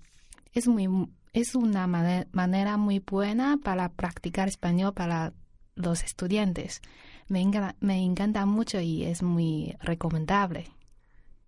es 0.59 0.69
muy 0.69 0.89
es 1.33 1.55
una 1.55 1.87
mane- 1.87 2.27
manera 2.33 2.77
muy 2.79 2.99
buena 3.01 3.59
para 3.63 3.91
practicar 3.91 4.49
español 4.49 4.95
para 4.95 5.33
los 5.75 6.03
estudiantes. 6.03 6.81
Me, 7.29 7.43
enga- 7.43 7.75
me 7.81 8.03
encanta 8.03 8.47
mucho 8.47 8.81
y 8.81 9.05
es 9.05 9.23
muy 9.23 9.75
recomendable. 9.81 10.65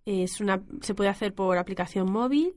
Es 0.05 0.39
una, 0.41 0.61
se 0.81 0.93
puede 0.93 1.09
hacer 1.09 1.33
por 1.33 1.57
aplicación 1.57 2.11
móvil 2.11 2.53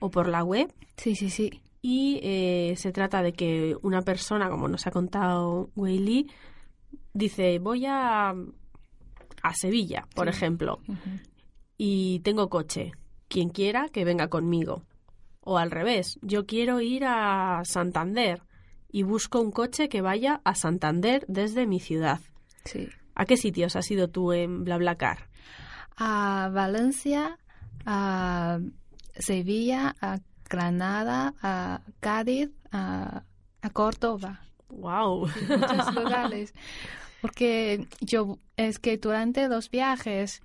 o 0.00 0.10
por 0.10 0.28
la 0.28 0.42
web 0.44 0.72
Sí, 0.96 1.14
sí, 1.14 1.30
sí. 1.30 1.62
y 1.80 2.18
eh, 2.22 2.74
se 2.76 2.92
trata 2.92 3.22
de 3.22 3.32
que 3.32 3.76
una 3.82 4.02
persona, 4.02 4.50
como 4.50 4.68
nos 4.68 4.86
ha 4.86 4.90
contado 4.90 5.70
Wei 5.76 5.98
Li, 5.98 6.30
dice 7.12 7.58
voy 7.60 7.86
a, 7.86 8.30
a 8.30 9.54
Sevilla, 9.54 10.06
por 10.14 10.26
Sí. 10.26 10.36
ejemplo, 10.36 10.80
y 11.78 12.18
tengo 12.20 12.48
coche. 12.48 12.92
Quien 13.28 13.48
quiera 13.48 13.88
que 13.88 14.04
venga 14.04 14.28
conmigo. 14.28 14.82
O 15.44 15.58
al 15.58 15.70
revés, 15.70 16.18
yo 16.22 16.46
quiero 16.46 16.80
ir 16.80 17.04
a 17.04 17.60
Santander 17.64 18.42
y 18.90 19.02
busco 19.02 19.40
un 19.40 19.50
coche 19.50 19.88
que 19.88 20.00
vaya 20.00 20.40
a 20.44 20.54
Santander 20.54 21.24
desde 21.28 21.66
mi 21.66 21.80
ciudad. 21.80 22.20
Sí. 22.64 22.88
¿A 23.14 23.26
qué 23.26 23.36
sitios 23.36 23.76
has 23.76 23.90
ido 23.90 24.08
tú 24.08 24.32
en 24.32 24.64
BlaBlaCar? 24.64 25.28
a 25.96 26.50
Valencia, 26.52 27.38
a 27.86 28.58
Sevilla, 29.16 29.94
a 30.00 30.18
Granada, 30.48 31.34
a 31.42 31.82
Cádiz, 32.00 32.50
a, 32.72 33.22
a 33.62 33.70
Córdoba, 33.70 34.40
¡Wow! 34.68 35.28
muchos 35.48 35.94
lugares. 35.94 36.54
Porque 37.20 37.86
yo 38.00 38.38
es 38.56 38.78
que 38.78 38.98
durante 38.98 39.48
los 39.48 39.70
viajes 39.70 40.42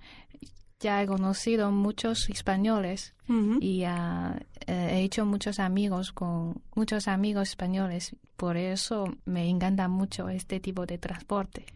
ya 0.80 1.02
he 1.02 1.06
conocido 1.06 1.70
muchos 1.70 2.28
españoles 2.30 3.14
y 3.60 3.84
ah, 3.84 4.40
eh, 4.66 4.88
he 4.92 5.02
hecho 5.02 5.24
muchos 5.24 5.60
amigos 5.60 6.10
con 6.12 6.62
muchos 6.74 7.06
amigos 7.06 7.50
españoles. 7.50 8.16
Por 8.36 8.56
eso 8.56 9.04
me 9.24 9.48
encanta 9.48 9.86
mucho 9.86 10.28
este 10.30 10.58
tipo 10.58 10.86
de 10.86 10.98
transporte. 10.98 11.66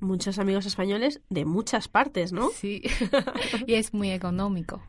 Muchos 0.00 0.38
amigos 0.38 0.64
españoles 0.64 1.20
de 1.28 1.44
muchas 1.44 1.88
partes, 1.88 2.32
¿no? 2.32 2.48
Sí, 2.50 2.82
y 3.66 3.74
es 3.74 3.92
muy 3.92 4.10
económico. 4.10 4.82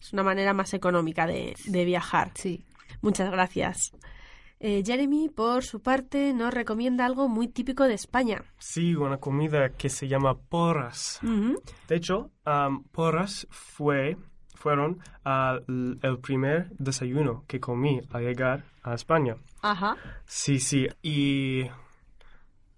Es 0.00 0.12
una 0.12 0.24
manera 0.24 0.52
más 0.52 0.74
económica 0.74 1.26
de, 1.26 1.54
de 1.66 1.84
viajar. 1.84 2.32
Sí. 2.34 2.64
Muchas 3.02 3.30
gracias. 3.30 3.92
Eh, 4.64 4.82
Jeremy, 4.86 5.28
por 5.28 5.64
su 5.64 5.80
parte, 5.80 6.32
nos 6.32 6.54
recomienda 6.54 7.04
algo 7.04 7.28
muy 7.28 7.48
típico 7.48 7.82
de 7.84 7.94
España. 7.94 8.44
Sí, 8.58 8.94
una 8.94 9.16
comida 9.16 9.70
que 9.70 9.88
se 9.88 10.06
llama 10.06 10.38
porras. 10.38 11.18
Ujú. 11.24 11.60
De 11.88 11.96
hecho, 11.96 12.30
am, 12.44 12.84
porras 12.84 13.48
fue, 13.50 14.16
fueron 14.54 15.00
al- 15.24 15.64
el 16.00 16.18
primer 16.20 16.70
desayuno 16.78 17.44
que 17.48 17.58
comí 17.58 18.00
al 18.12 18.22
llegar 18.22 18.62
a 18.84 18.94
España. 18.94 19.34
Ajá. 19.62 19.96
Sí, 20.26 20.60
sí. 20.60 20.86
Y 21.02 21.64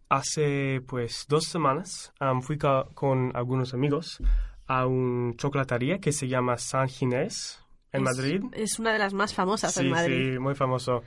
hace 0.08 0.80
pues 0.86 1.26
dos 1.28 1.44
semanas 1.44 2.12
am, 2.18 2.40
fui 2.42 2.56
con 2.58 3.34
algunos 3.36 3.74
amigos 3.74 4.18
a 4.66 4.86
un 4.86 5.34
chocolatería 5.36 5.98
que 5.98 6.12
se 6.12 6.28
llama 6.28 6.56
San 6.56 6.88
Ginés 6.88 7.60
en 7.94 8.06
Es- 8.06 8.16
Madrid. 8.16 8.42
Es 8.52 8.78
una 8.78 8.92
de 8.92 8.98
las 8.98 9.14
más 9.14 9.32
famosas 9.34 9.72
Sí, 9.74 9.80
en 9.80 9.90
Madrid. 9.90 10.32
sí, 10.34 10.38
muy 10.38 10.54
famoso. 10.54 11.02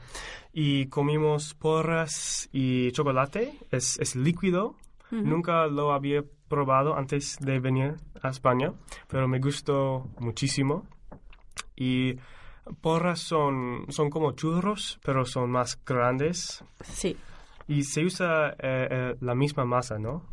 Y 0.53 0.87
comimos 0.87 1.53
porras 1.53 2.49
y 2.51 2.91
chocolate. 2.91 3.53
Es, 3.71 3.99
es 3.99 4.15
líquido. 4.15 4.75
Nunca 5.11 5.67
lo 5.67 5.93
había 5.93 6.21
probado 6.49 6.97
antes 6.97 7.37
de 7.39 7.59
venir 7.59 7.95
a 8.21 8.29
España, 8.29 8.73
pero 9.07 9.27
me 9.27 9.39
gustó 9.39 10.09
muchísimo. 10.19 10.85
Y 11.77 12.15
porras 12.81 13.19
son, 13.19 13.85
son 13.89 14.09
como 14.09 14.33
churros, 14.33 14.99
pero 15.05 15.23
son 15.25 15.51
más 15.51 15.79
grandes. 15.85 16.63
Sí. 16.83 17.15
Y 17.69 17.83
se 17.83 18.03
usa 18.03 18.49
eh, 18.51 18.87
eh, 18.89 19.15
la 19.21 19.35
misma 19.35 19.63
masa, 19.65 19.97
¿no? 19.97 20.23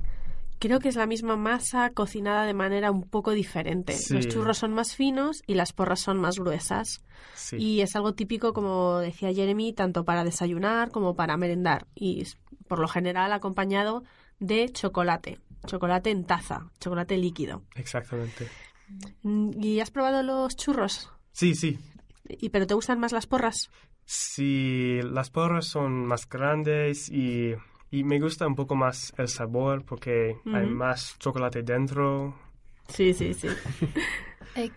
Creo 0.67 0.81
que 0.81 0.89
es 0.89 0.97
la 0.97 1.05
misma 1.05 1.37
masa 1.37 1.91
cocinada 1.91 2.47
de 2.47 2.55
manera 2.55 2.91
un 2.91 3.03
poco 3.03 3.33
diferente. 3.33 3.93
Sí. 3.93 4.15
Los 4.15 4.29
churros 4.29 4.57
son 4.57 4.73
más 4.73 4.97
finos 4.97 5.43
y 5.47 5.57
las 5.57 5.75
porras 5.75 6.01
son 6.01 6.19
más 6.19 6.39
gruesas. 6.39 7.03
Sí. 7.35 7.57
Y 7.57 7.81
es 7.83 7.95
algo 7.97 8.15
típico, 8.15 8.55
como 8.55 8.97
decía 8.97 9.31
Jeremy, 9.31 9.75
tanto 9.75 10.07
para 10.07 10.25
desayunar 10.25 10.91
como 10.91 11.17
para 11.17 11.37
merendar. 11.37 11.87
Y 11.95 12.27
por 12.67 12.79
lo 12.79 12.89
general 12.89 13.35
acompañado 13.35 14.05
de 14.39 14.71
chocolate. 14.71 15.39
Chocolate 15.67 16.11
en 16.11 16.25
taza, 16.25 16.71
chocolate 16.81 17.19
líquido. 17.19 17.63
Exactamente. 17.75 18.49
Mm, 19.23 19.63
¿Y 19.63 19.81
has 19.81 19.91
probado 19.91 20.23
los 20.23 20.57
churros? 20.57 21.11
Sí, 21.33 21.55
sí. 21.55 21.79
¿Y 22.27 22.49
pero 22.49 22.67
te 22.67 22.73
gustan 22.73 22.99
más 22.99 23.13
las 23.13 23.27
porras? 23.27 23.69
si 24.07 25.01
las 25.03 25.31
porras 25.31 25.67
son 25.67 26.07
más 26.07 26.29
grandes 26.29 27.11
y, 27.11 27.55
y 27.95 28.03
me 28.03 28.19
gusta 28.19 28.47
un 28.47 28.57
poco 28.57 28.75
más 28.75 29.13
el 29.19 29.29
sabor 29.29 29.85
porque 29.85 30.37
hay 30.53 30.67
más 30.67 31.17
chocolate 31.21 31.63
dentro. 31.63 32.35
Sí, 32.89 33.15
sí, 33.15 33.35
sí. 33.35 33.49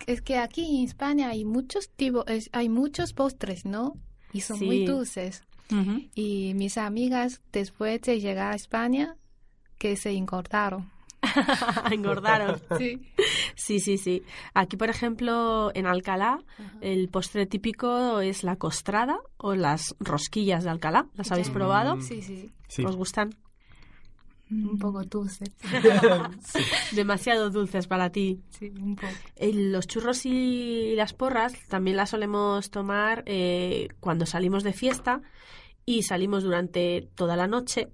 Es, 0.08 0.24
que 0.24 0.40
aquí 0.40 0.80
en 0.80 0.86
España 0.86 1.30
hay 1.30 1.46
muchos 1.46 1.92
tipos, 1.92 2.26
hay 2.52 2.68
muchos 2.68 3.14
postres, 3.14 3.64
¿no? 3.64 3.94
Y 4.34 4.42
son 4.42 4.60
muy 4.60 4.86
dulces. 4.86 5.44
Y 6.16 6.54
mis 6.56 6.80
amigas, 6.80 7.42
después 7.52 8.02
de 8.02 8.20
llegar 8.20 8.54
a 8.54 8.56
España, 8.56 9.18
que 9.78 9.96
se 9.96 10.12
engordaron. 10.12 10.90
Engordaron. 11.92 12.60
Sí. 12.78 13.02
Sí, 13.56 13.80
sí, 13.80 13.98
sí. 13.98 14.24
Aquí, 14.54 14.78
por 14.78 14.90
ejemplo, 14.90 15.72
en 15.74 15.86
Alcalá, 15.86 16.40
el 16.82 17.10
postre 17.10 17.46
típico 17.46 18.20
es 18.22 18.44
la 18.44 18.56
costrada 18.58 19.20
o 19.38 19.56
las 19.56 19.96
rosquillas 20.00 20.64
de 20.64 20.70
Alcalá. 20.70 21.08
¿Las 21.16 21.32
habéis 21.32 21.50
probado? 21.50 22.00
Sí, 22.02 22.22
sí. 22.22 22.52
Sí. 22.68 22.86
¿Os 22.86 22.96
gustan? 22.96 23.36
Un 24.50 24.78
poco 24.80 25.04
dulces. 25.04 25.50
Demasiado 26.94 27.50
dulces 27.50 27.88
para 27.88 28.10
ti. 28.12 28.42
Sí, 28.50 28.70
un 28.80 28.96
poco. 28.96 29.08
Eh, 29.36 29.52
Los 29.54 29.88
churros 29.88 30.26
y 30.26 30.94
las 30.96 31.14
porras 31.14 31.54
también 31.68 31.98
las 31.98 32.12
solemos 32.12 32.70
tomar 32.72 33.24
eh, 33.26 33.90
cuando 34.00 34.26
salimos 34.26 34.64
de 34.64 34.74
fiesta 34.74 35.22
y 35.86 36.04
salimos 36.04 36.44
durante 36.44 37.10
toda 37.16 37.36
la 37.36 37.48
noche. 37.48 37.90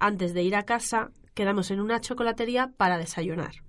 Antes 0.00 0.34
de 0.34 0.42
ir 0.42 0.54
a 0.56 0.64
casa, 0.64 1.10
quedamos 1.38 1.70
en 1.70 1.78
una 1.78 2.00
chocolatería 2.00 2.72
para 2.76 2.98
desayunar. 2.98 3.62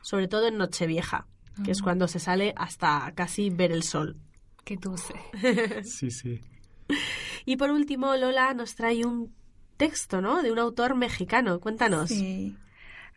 Sobre 0.00 0.26
todo 0.26 0.48
en 0.48 0.56
Nochevieja, 0.56 1.26
que 1.62 1.70
es 1.70 1.82
cuando 1.82 2.08
se 2.08 2.18
sale 2.18 2.54
hasta 2.56 3.12
casi 3.14 3.50
ver 3.50 3.72
el 3.72 3.82
sol. 3.82 4.16
Qué 4.64 4.78
dulce. 4.78 5.12
Sí, 5.84 6.10
sí. 6.10 6.40
Y 7.44 7.58
por 7.58 7.70
último, 7.72 8.16
Lola 8.16 8.54
nos 8.54 8.74
trae 8.74 9.04
un 9.04 9.34
texto, 9.76 10.22
¿no? 10.22 10.42
De 10.42 10.50
un 10.50 10.58
autor 10.58 10.94
mexicano. 10.94 11.60
Cuéntanos. 11.60 12.08
Sí. 12.08 12.56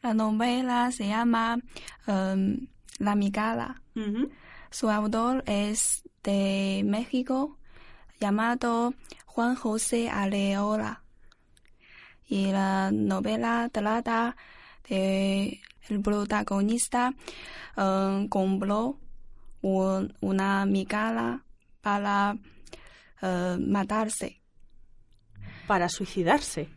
La 0.02 0.14
novela 0.14 0.92
se 0.92 1.08
llama 1.08 1.60
em, 2.06 2.68
La 3.00 3.16
Migala. 3.16 3.82
Ujú. 3.96 4.30
Su 4.70 4.90
autor 4.90 5.46
es 5.48 6.04
de 6.24 6.84
México, 6.86 7.58
llamado 8.20 8.94
Juan 9.26 9.56
José 9.56 10.10
Areola. 10.10 11.03
Y 12.28 12.48
la 12.52 12.92
novela 12.92 13.70
trata 13.72 14.36
de 14.90 15.60
el 15.90 16.02
protagonista 16.02 17.14
em, 17.78 18.28
compró 18.30 19.00
un- 19.62 20.14
una 20.22 20.66
migala 20.66 21.44
para 21.82 22.38
eh, 23.22 23.58
matarse. 23.60 24.42
Para 25.68 25.88
suicidarse. 25.90 26.70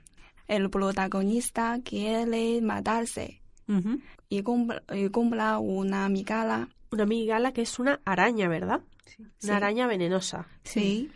El 0.46 0.70
protagonista 0.70 1.78
quiere 1.84 2.60
matarse 2.62 3.40
y 4.28 4.42
compra, 4.42 4.82
y 4.94 5.08
compra 5.10 5.58
una 5.58 6.08
migala. 6.08 6.68
Una 6.92 7.04
migala 7.04 7.52
que 7.52 7.62
es 7.62 7.78
una 7.80 8.00
araña, 8.04 8.48
¿verdad? 8.48 8.80
Sí. 9.06 9.24
Una 9.44 9.56
araña 9.56 9.86
venenosa. 9.88 10.46
Sí, 10.62 11.10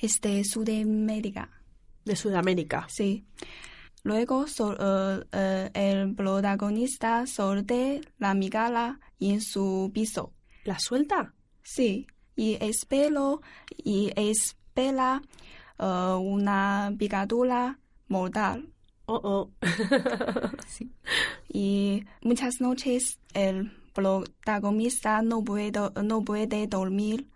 es 0.00 0.20
de 0.20 0.44
Sudamérica. 0.44 1.50
De 2.04 2.14
Sudamérica. 2.14 2.86
Sí. 2.88 3.24
Luego 4.06 4.46
so- 4.46 4.76
eh, 4.78 5.24
eh, 5.32 5.70
el 5.74 6.14
protagonista 6.14 7.26
sorte 7.26 8.00
la 8.18 8.34
migala 8.34 9.00
en 9.18 9.40
su 9.40 9.90
piso. 9.92 10.32
¿La 10.64 10.78
suelta? 10.78 11.34
Sí, 11.64 12.06
y 12.36 12.56
espero 12.60 13.40
y 13.76 14.12
espera 14.14 15.22
eh, 15.80 16.14
una 16.20 16.94
picadura 16.96 17.80
mortal. 18.06 18.72
Oh, 19.06 19.20
oh. 19.24 19.50
Y 21.48 22.04
muchas 22.22 22.60
noches 22.60 23.18
el 23.34 23.72
protagonista 23.92 25.20
no 25.22 25.42
puede, 25.42 25.72
no 26.04 26.22
puede 26.22 26.68
dormir 26.68 27.28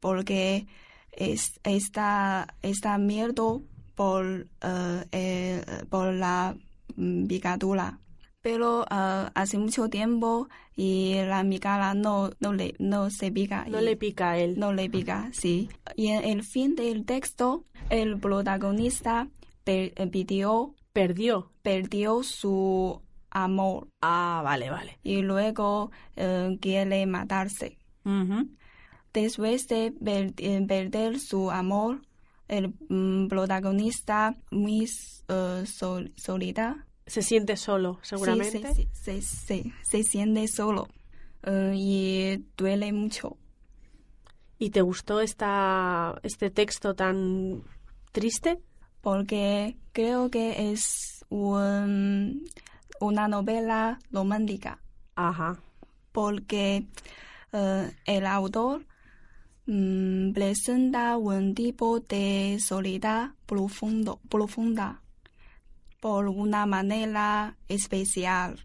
porque 0.00 0.66
es, 1.12 1.58
está, 1.64 2.54
está 2.60 2.98
miedo 2.98 3.62
por, 3.98 4.24
eh, 4.62 5.04
eh, 5.10 5.62
por 5.90 6.12
la 6.14 6.54
mm, 6.94 7.26
picadura. 7.26 7.98
Pero 8.40 8.84
eh, 8.88 9.28
hace 9.34 9.58
mucho 9.58 9.88
tiempo 9.90 10.48
y 10.76 11.16
la 11.26 11.42
migala 11.42 11.94
no, 11.94 12.30
no, 12.38 12.52
le, 12.52 12.76
no 12.78 13.10
se 13.10 13.32
pica. 13.32 13.64
no 13.68 13.80
le 13.80 13.96
pica 13.96 14.30
a 14.30 14.38
él. 14.38 14.54
no 14.56 14.72
le 14.72 14.88
pica, 14.88 15.28
sí. 15.32 15.68
Y 15.96 16.06
en 16.08 16.22
el 16.24 16.44
fin 16.44 16.76
del 16.76 17.04
texto, 17.04 17.64
el 17.90 18.18
protagonista 18.20 19.26
per- 19.64 19.92
eh, 19.96 20.06
pidió, 20.06 20.74
Perdió. 20.92 21.50
perdió 21.62 22.22
su 22.22 23.02
amor 23.30 23.88
Ah, 24.00 24.40
vale, 24.44 24.70
vale. 24.70 24.98
y 25.02 25.22
luego 25.22 25.90
quiere 26.60 27.04
matarse. 27.06 27.76
Después 29.12 29.66
de 29.68 29.92
per- 29.92 30.34
perder 30.66 31.18
su 31.18 31.50
amor, 31.50 32.02
el 32.48 32.74
mm, 32.88 33.28
protagonista 33.28 34.34
muy 34.50 34.88
eh, 35.28 35.64
sol- 35.66 36.12
solita. 36.16 36.86
Se 37.06 37.22
siente 37.22 37.56
solo, 37.56 37.98
Sí, 38.02 38.08
seguramente. 38.10 38.74
se, 38.74 38.88
se, 38.92 39.22
se- 39.22 39.72
se 39.82 40.02
siente 40.02 40.46
solo 40.48 40.88
eh, 41.44 41.72
y 41.74 42.44
duele 42.56 42.92
mucho. 42.92 43.36
¿Y 44.58 44.70
te 44.70 44.80
gustó 44.82 45.20
esta, 45.20 46.18
este 46.22 46.50
texto 46.50 46.94
tan 46.94 47.62
triste? 48.12 48.58
porque 49.00 49.76
creo 49.92 50.28
que 50.28 50.72
es 50.72 51.24
un- 51.28 52.44
una 53.00 53.28
novela 53.28 54.00
romántica, 54.10 54.82
Ajá. 55.14 55.60
porque 56.10 56.88
eh, 57.52 57.92
el 58.04 58.26
autor 58.26 58.84
mm, 59.68 60.32
presenta 60.32 61.16
un 61.16 61.54
tipo 61.54 62.00
de 62.00 62.58
soledad 62.60 63.30
profundo, 63.46 64.18
profunda 64.28 65.02
por 66.00 66.28
una 66.28 66.66
manera 66.66 67.56
especial. 67.68 68.58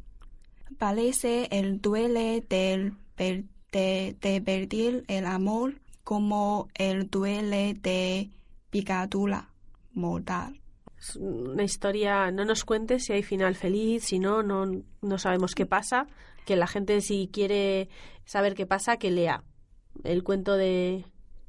Parece 0.77 1.47
el 1.51 1.81
duele 1.81 2.43
del 2.49 2.95
de, 3.17 3.45
de 3.71 4.41
perder 4.41 5.03
el 5.07 5.25
amor 5.25 5.75
como 6.03 6.67
el 6.75 7.09
duele 7.09 7.73
de 7.75 8.29
picadura 8.69 9.49
mortal. 9.93 10.59
Una 11.17 11.63
historia, 11.63 12.31
no 12.31 12.45
nos 12.45 12.63
cuentes 12.63 13.05
si 13.05 13.13
hay 13.13 13.23
final 13.23 13.55
feliz, 13.55 14.05
si 14.05 14.19
no, 14.19 14.41
no, 14.41 14.65
no 15.01 15.17
sabemos 15.17 15.53
qué 15.53 15.65
pasa. 15.65 16.07
Que 16.45 16.55
la 16.55 16.67
gente 16.67 17.01
si 17.01 17.29
quiere 17.31 17.89
saber 18.25 18.53
qué 18.53 18.65
pasa, 18.65 18.97
que 18.97 19.11
lea 19.11 19.43
el 20.03 20.23
cuento 20.23 20.55
de 20.57 21.05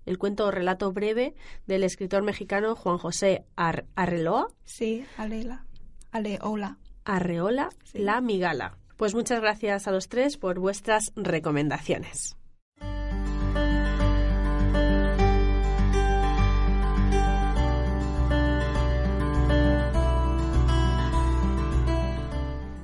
el 0.07 0.19
cuento 0.19 0.47
o 0.47 0.51
relato 0.51 0.93
breve 0.93 1.35
del 1.67 1.83
escritor 1.83 2.23
mexicano 2.23 2.77
Juan 2.77 2.99
José 2.99 3.45
Ar- 3.57 3.87
Arreloa, 3.95 4.49
Sí, 4.65 5.05
Alela. 5.17 5.65
Aleola. 6.13 6.79
Arreola, 7.05 7.71
Sí. 7.85 7.99
La 7.99 8.21
Migala. 8.21 8.77
Pues 8.97 9.15
muchas 9.15 9.41
gracias 9.41 9.89
a 9.89 9.91
los 9.93 10.09
tres 10.09 10.37
por 10.37 10.59
vuestras 10.61 11.11
recomendaciones. 11.17 12.37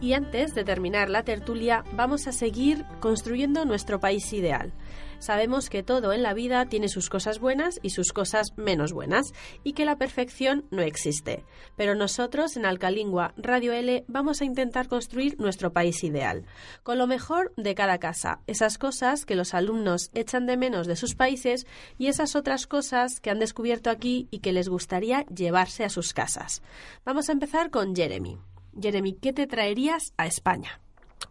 Y 0.01 0.15
antes 0.15 0.55
de 0.55 0.65
terminar 0.65 1.11
la 1.11 1.25
tertulia, 1.25 1.85
vamos 1.93 2.27
a 2.27 2.33
seguir 2.33 2.87
construyendo 3.01 3.67
nuestro 3.67 4.01
país 4.01 4.33
ideal. 4.33 4.73
Sabemos 5.19 5.69
que 5.69 5.83
todo 5.83 6.15
en 6.15 6.23
la 6.23 6.33
vida 6.33 6.65
tiene 6.65 6.89
sus 6.89 7.11
cosas 7.11 7.39
buenas 7.39 7.79
y 7.83 7.91
sus 7.91 8.15
cosas 8.15 8.57
menos 8.57 8.95
buenas, 8.95 9.35
y 9.63 9.75
que 9.75 9.85
la 9.85 9.99
perfección 9.99 10.65
no 10.71 10.81
existe. 10.81 11.45
Pero 11.77 11.95
nosotros 11.95 12.57
en 12.57 12.65
Alcalingua 12.65 13.35
Radio 13.37 13.75
L 13.75 14.05
vamos 14.09 14.41
a 14.41 14.47
intentar 14.47 14.89
construir 14.89 15.39
nuestro 15.39 15.75
país 15.75 16.03
ideal, 16.03 16.47
con 16.83 16.97
lo 16.97 17.07
mejor 17.07 17.53
de 17.59 17.75
cada 17.75 17.99
casa, 17.99 18.41
esas 18.47 18.79
cosas 18.79 19.27
que 19.27 19.37
los 19.37 19.53
alumnos 19.53 20.11
echan 20.15 20.47
de 20.47 20.57
menos 20.57 20.87
de 20.87 20.97
sus 20.97 21.15
países 21.15 21.67
y 21.99 22.07
esas 22.07 22.35
otras 22.35 22.67
cosas 22.67 23.21
que 23.21 23.29
han 23.29 23.39
descubierto 23.39 23.91
aquí 23.91 24.27
y 24.31 24.39
que 24.39 24.53
les 24.53 24.71
gustaría 24.71 25.27
llevarse 25.27 25.85
a 25.85 25.91
sus 25.91 26.15
casas. 26.15 26.63
Vamos 27.05 27.29
a 27.29 27.33
empezar 27.33 27.69
con 27.71 27.95
Jeremy. 27.95 28.39
Jeremy, 28.79 29.15
¿qué 29.15 29.33
te 29.33 29.47
traerías 29.47 30.13
a 30.17 30.27
España? 30.27 30.81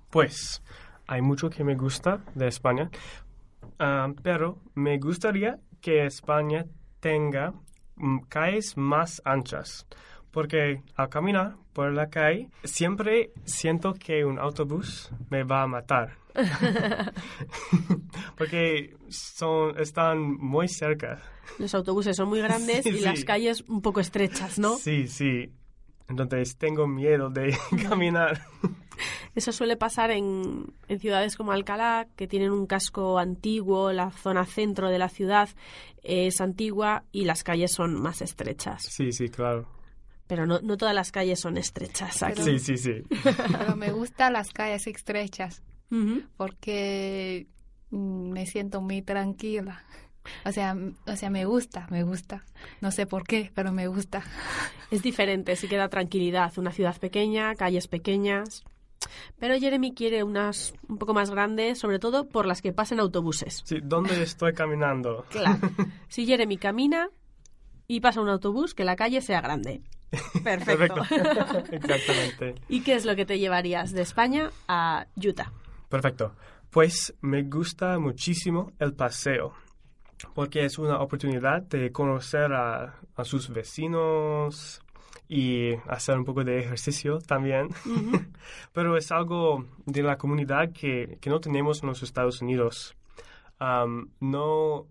Pues 0.10 0.62
hay 1.08 1.22
mucho 1.22 1.50
que 1.50 1.64
me 1.64 1.76
gusta 1.76 2.24
de 2.36 2.48
España, 2.48 2.90
ah, 3.80 4.12
pero 4.22 4.60
me 4.76 4.98
gustaría 4.98 5.60
que 5.82 6.06
España 6.06 6.66
tenga 7.00 7.54
mm, 7.96 8.20
calles 8.28 8.76
más 8.78 9.22
anchas, 9.26 9.88
porque 10.32 10.82
al 10.96 11.10
caminar 11.10 11.56
por 11.74 11.94
la 11.94 12.10
calle 12.10 12.50
siempre 12.64 13.32
siento 13.46 13.94
que 13.94 14.26
un 14.26 14.40
autobús 14.40 15.12
me 15.30 15.44
va 15.44 15.64
a 15.64 15.68
matar. 15.68 16.18
porque 18.38 18.96
son, 19.10 19.80
están 19.80 20.20
muy 20.38 20.68
cerca. 20.68 21.22
Los 21.58 21.74
autobuses 21.74 22.16
son 22.16 22.30
muy 22.30 22.40
grandes 22.40 22.84
Sí, 22.84 22.90
y 22.90 23.00
las 23.00 23.24
calles 23.24 23.64
un 23.68 23.82
poco 23.82 24.00
estrechas, 24.00 24.60
¿no? 24.60 24.76
Sí, 24.76 25.08
sí. 25.08 25.52
Entonces 26.10 26.57
tengo 26.57 26.88
miedo 26.88 27.30
de 27.30 27.55
caminar. 27.88 28.41
Eso 29.36 29.51
suele 29.51 29.78
pasar 29.78 30.12
en, 30.12 30.74
en 30.88 30.99
ciudades 30.99 31.36
como 31.38 31.51
Alcalá, 31.51 32.07
que 32.16 32.28
tienen 32.28 32.51
un 32.51 32.66
casco 32.66 33.20
antiguo, 33.20 33.93
la 33.93 34.12
zona 34.12 34.45
centro 34.45 34.89
de 34.89 34.97
la 34.97 35.07
ciudad 35.07 35.49
es 36.03 36.41
antigua 36.41 37.03
y 37.12 37.26
las 37.26 37.43
calles 37.43 37.72
son 37.72 38.01
más 38.01 38.22
estrechas. 38.22 38.84
Sí, 38.84 39.12
sí, 39.12 39.30
claro. 39.30 39.68
Pero 40.28 40.45
no, 40.45 40.60
no 40.62 40.78
todas 40.78 40.93
las 40.93 41.12
calles 41.12 41.39
son 41.39 41.57
estrechas 41.57 42.22
aquí. 42.22 42.41
Sí, 42.43 42.60
sí, 42.60 42.78
sí. 42.78 43.03
Pero 43.57 43.76
me 43.76 43.91
gustan 43.91 44.34
las 44.34 44.51
calles 44.51 44.86
estrechas 44.88 45.64
porque 46.38 47.47
mm, 47.89 48.32
me 48.32 48.45
siento 48.45 48.82
muy 48.82 49.01
tranquila. 49.01 49.84
O 50.45 50.51
sea, 50.51 50.76
o 51.05 51.15
sea, 51.15 51.30
me 51.30 51.45
gusta, 51.45 51.88
me 51.89 52.03
gusta. 52.03 52.43
No 52.82 52.91
sé 52.91 53.05
por 53.05 53.24
qué, 53.24 53.51
pero 53.55 53.72
me 53.72 53.88
gusta. 53.88 54.24
Es 54.91 55.01
diferente, 55.01 55.55
sí 55.55 55.67
que 55.67 55.78
da 55.78 55.89
tranquilidad. 55.89 56.51
Una 56.57 56.72
ciudad 56.72 56.97
pequeña, 56.97 57.55
calles 57.55 57.88
pequeñas. 57.88 58.63
Pero 59.39 59.57
Jeremy 59.57 59.93
quiere 59.93 60.24
unas 60.24 60.74
un 60.88 60.97
poco 60.97 61.13
más 61.13 61.30
grandes, 61.32 61.80
sobre 61.80 61.99
todo 61.99 62.28
por 62.28 62.45
las 62.45 62.61
que 62.61 62.74
pasen 62.74 62.99
autobuses. 62.99 63.61
Sí, 63.63 63.80
¿dónde 63.82 64.22
estoy 64.22 64.53
caminando? 64.53 65.26
Claro. 65.30 65.59
Si 66.09 66.26
Jeremy 66.26 66.57
camina 66.57 67.09
y 67.88 68.01
pasa 68.01 68.22
un 68.22 68.30
autobús, 68.30 68.74
que 68.74 68.84
la 68.84 68.95
calle 68.95 69.22
sea 69.22 69.41
grande. 69.41 69.82
Perfecto. 70.43 70.95
Perfecto. 70.95 71.63
Exactamente. 71.72 72.55
¿Y 72.67 72.82
qué 72.82 72.95
es 72.95 73.05
lo 73.05 73.15
que 73.15 73.26
te 73.26 73.39
llevarías 73.39 73.91
de 73.91 74.01
España 74.01 74.51
a 74.67 75.07
Utah? 75.15 75.51
Perfecto. 75.88 76.36
Pues 76.70 77.15
me 77.22 77.43
gusta 77.43 77.97
muchísimo 77.97 78.74
el 78.80 78.93
paseo, 78.93 79.53
porque 80.34 80.65
es 80.65 80.78
una 80.78 80.99
oportunidad 80.99 81.61
de 81.63 81.91
conocer 81.91 82.53
a, 82.53 82.99
a 83.15 83.24
sus 83.24 83.49
vecinos 83.49 84.82
y 85.30 85.76
hacer 85.88 86.17
un 86.17 86.26
poco 86.26 86.43
de 86.43 86.59
ejercicio 86.59 87.20
también. 87.20 87.70
Pero 88.74 88.97
es 88.97 89.11
algo 89.11 89.65
de 89.86 90.01
la 90.01 90.17
comunidad 90.17 90.72
que, 90.74 91.20
que 91.22 91.30
no 91.30 91.39
tenemos 91.39 91.84
en 91.84 91.89
los 91.89 92.01
Estados 92.01 92.41
Unidos. 92.41 92.95
No, 93.59 94.88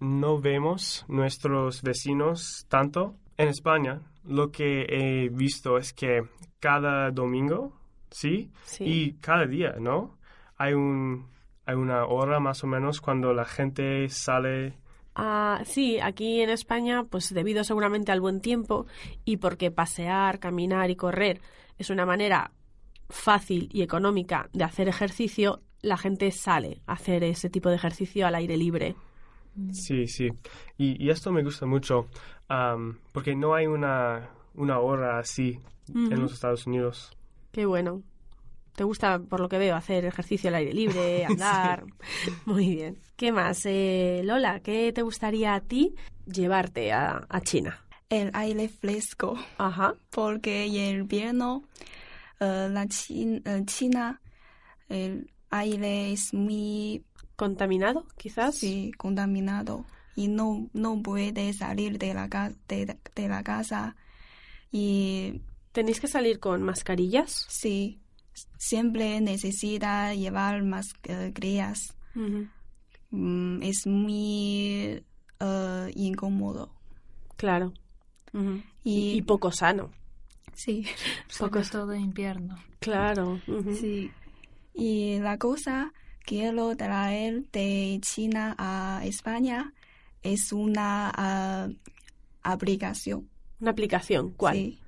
no 0.00 0.40
vemos 0.40 1.04
nuestros 1.08 1.82
vecinos 1.82 2.66
tanto. 2.68 3.16
En 3.36 3.48
España, 3.48 4.00
lo 4.24 4.50
que 4.50 4.86
he 4.88 5.28
visto 5.28 5.76
es 5.76 5.92
que 5.92 6.22
cada 6.60 7.10
domingo, 7.10 7.72
¿sí? 8.10 8.50
Sí. 8.64 8.84
Y 8.84 9.12
cada 9.14 9.46
día, 9.46 9.74
¿no? 9.80 10.16
Hay, 10.56 10.74
un, 10.74 11.26
hay 11.64 11.76
una 11.76 12.06
hora 12.06 12.40
más 12.40 12.64
o 12.64 12.66
menos 12.66 13.00
cuando 13.00 13.32
la 13.32 13.44
gente 13.44 14.08
sale. 14.08 14.74
Ah, 15.14 15.60
sí, 15.64 16.00
aquí 16.00 16.40
en 16.40 16.50
España, 16.50 17.04
pues 17.04 17.32
debido 17.32 17.64
seguramente 17.64 18.12
al 18.12 18.20
buen 18.20 18.40
tiempo 18.40 18.86
y 19.24 19.36
porque 19.36 19.70
pasear, 19.70 20.38
caminar 20.38 20.90
y 20.90 20.96
correr 20.96 21.40
es 21.78 21.90
una 21.90 22.06
manera 22.06 22.52
fácil 23.08 23.68
y 23.72 23.82
económica 23.82 24.48
de 24.52 24.64
hacer 24.64 24.88
ejercicio, 24.88 25.60
la 25.82 25.96
gente 25.96 26.30
sale 26.30 26.80
a 26.86 26.94
hacer 26.94 27.24
ese 27.24 27.50
tipo 27.50 27.68
de 27.68 27.76
ejercicio 27.76 28.26
al 28.26 28.34
aire 28.36 28.56
libre. 28.56 28.96
Sí, 29.72 30.06
sí. 30.06 30.28
Y, 30.78 31.04
y 31.04 31.10
esto 31.10 31.30
me 31.30 31.42
gusta 31.42 31.66
mucho 31.66 32.06
am, 32.48 32.98
porque 33.12 33.34
no 33.34 33.54
hay 33.54 33.66
una, 33.66 34.30
una 34.54 34.78
hora 34.78 35.18
así 35.18 35.58
en 35.88 36.20
los 36.20 36.32
Estados 36.32 36.66
Unidos. 36.66 37.14
Qué 37.50 37.66
bueno. 37.66 38.02
¿Te 38.74 38.84
gusta, 38.84 39.18
por 39.18 39.40
lo 39.40 39.48
que 39.48 39.58
veo, 39.58 39.76
hacer 39.76 40.04
ejercicio 40.04 40.48
al 40.48 40.54
aire 40.56 40.72
libre, 40.72 41.24
andar? 41.26 41.84
Muy 42.46 42.74
bien. 42.74 42.98
¿Qué 43.16 43.32
más? 43.32 43.62
Eh, 43.66 44.22
Lola, 44.24 44.60
¿qué 44.60 44.92
te 44.92 45.02
gustaría 45.02 45.54
a 45.54 45.60
ti 45.60 45.94
llevarte 46.26 46.92
a, 46.92 47.26
a 47.28 47.40
China? 47.40 47.78
El 48.08 48.30
aire 48.34 48.68
fresco, 48.68 49.38
Ajá. 49.58 49.94
porque 50.10 50.64
en 50.66 51.00
invierno 51.00 51.62
eh, 52.40 52.68
la 52.70 52.84
eh, 52.84 53.62
China 53.66 54.20
el 54.88 55.30
aire 55.50 56.12
es 56.12 56.34
muy 56.34 57.04
¿Contaminado, 57.36 58.06
quizás? 58.18 58.56
sí, 58.56 58.92
contaminado 58.98 59.86
y 60.14 60.28
no, 60.28 60.68
no 60.74 61.02
puede 61.02 61.52
salir 61.54 61.98
de 61.98 62.12
la, 62.14 62.28
de, 62.68 62.98
de 63.14 63.28
la 63.28 63.42
casa 63.42 63.96
y 64.70 65.40
¿Tenéis 65.72 66.00
que 66.00 66.06
salir 66.08 66.38
con 66.38 66.62
mascarillas? 66.62 67.46
sí, 67.48 68.01
siempre 68.58 69.20
necesita 69.20 70.14
llevar 70.14 70.62
mascarillas. 70.62 71.94
Ujú. 72.14 72.48
Mm, 73.10 73.62
es 73.62 73.86
muy 73.86 75.04
eh, 75.40 75.92
incómodo. 75.94 76.70
Claro. 77.36 77.72
Y, 78.84 79.12
Y 79.16 79.22
poco 79.22 79.50
sano. 79.52 79.90
sí. 80.54 80.86
Sobre 81.28 81.62
todo 81.64 81.92
en 81.92 82.02
invierno. 82.02 82.56
Claro. 82.80 83.40
Sí. 83.78 84.10
Y 84.74 85.18
la 85.18 85.36
cosa 85.38 85.92
quiero 86.24 86.74
traer 86.76 87.44
de 87.52 87.98
China 88.00 88.54
a 88.58 89.02
España 89.04 89.72
es 90.22 90.52
una 90.52 91.12
ah, 91.14 91.68
aplicación. 92.42 93.28
Una 93.60 93.72
aplicación. 93.72 94.30
¿Cuál? 94.36 94.56
Sí. 94.56 94.78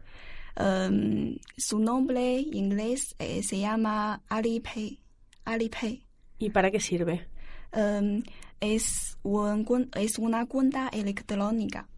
Um, 0.56 1.36
su 1.56 1.80
nombre 1.80 2.38
en 2.38 2.54
inglés 2.54 3.16
eh, 3.18 3.42
se 3.42 3.58
llama 3.58 4.22
Alipay. 4.28 5.00
Alipay. 5.44 6.06
¿Y 6.38 6.50
para 6.50 6.70
qué 6.70 6.78
sirve? 6.80 7.28
Um, 7.72 8.22
es, 8.60 9.18
un 9.22 9.64
cuen- 9.64 9.90
es 9.98 10.18
una 10.18 10.46
cuenta 10.46 10.88
electrónica. 10.92 11.88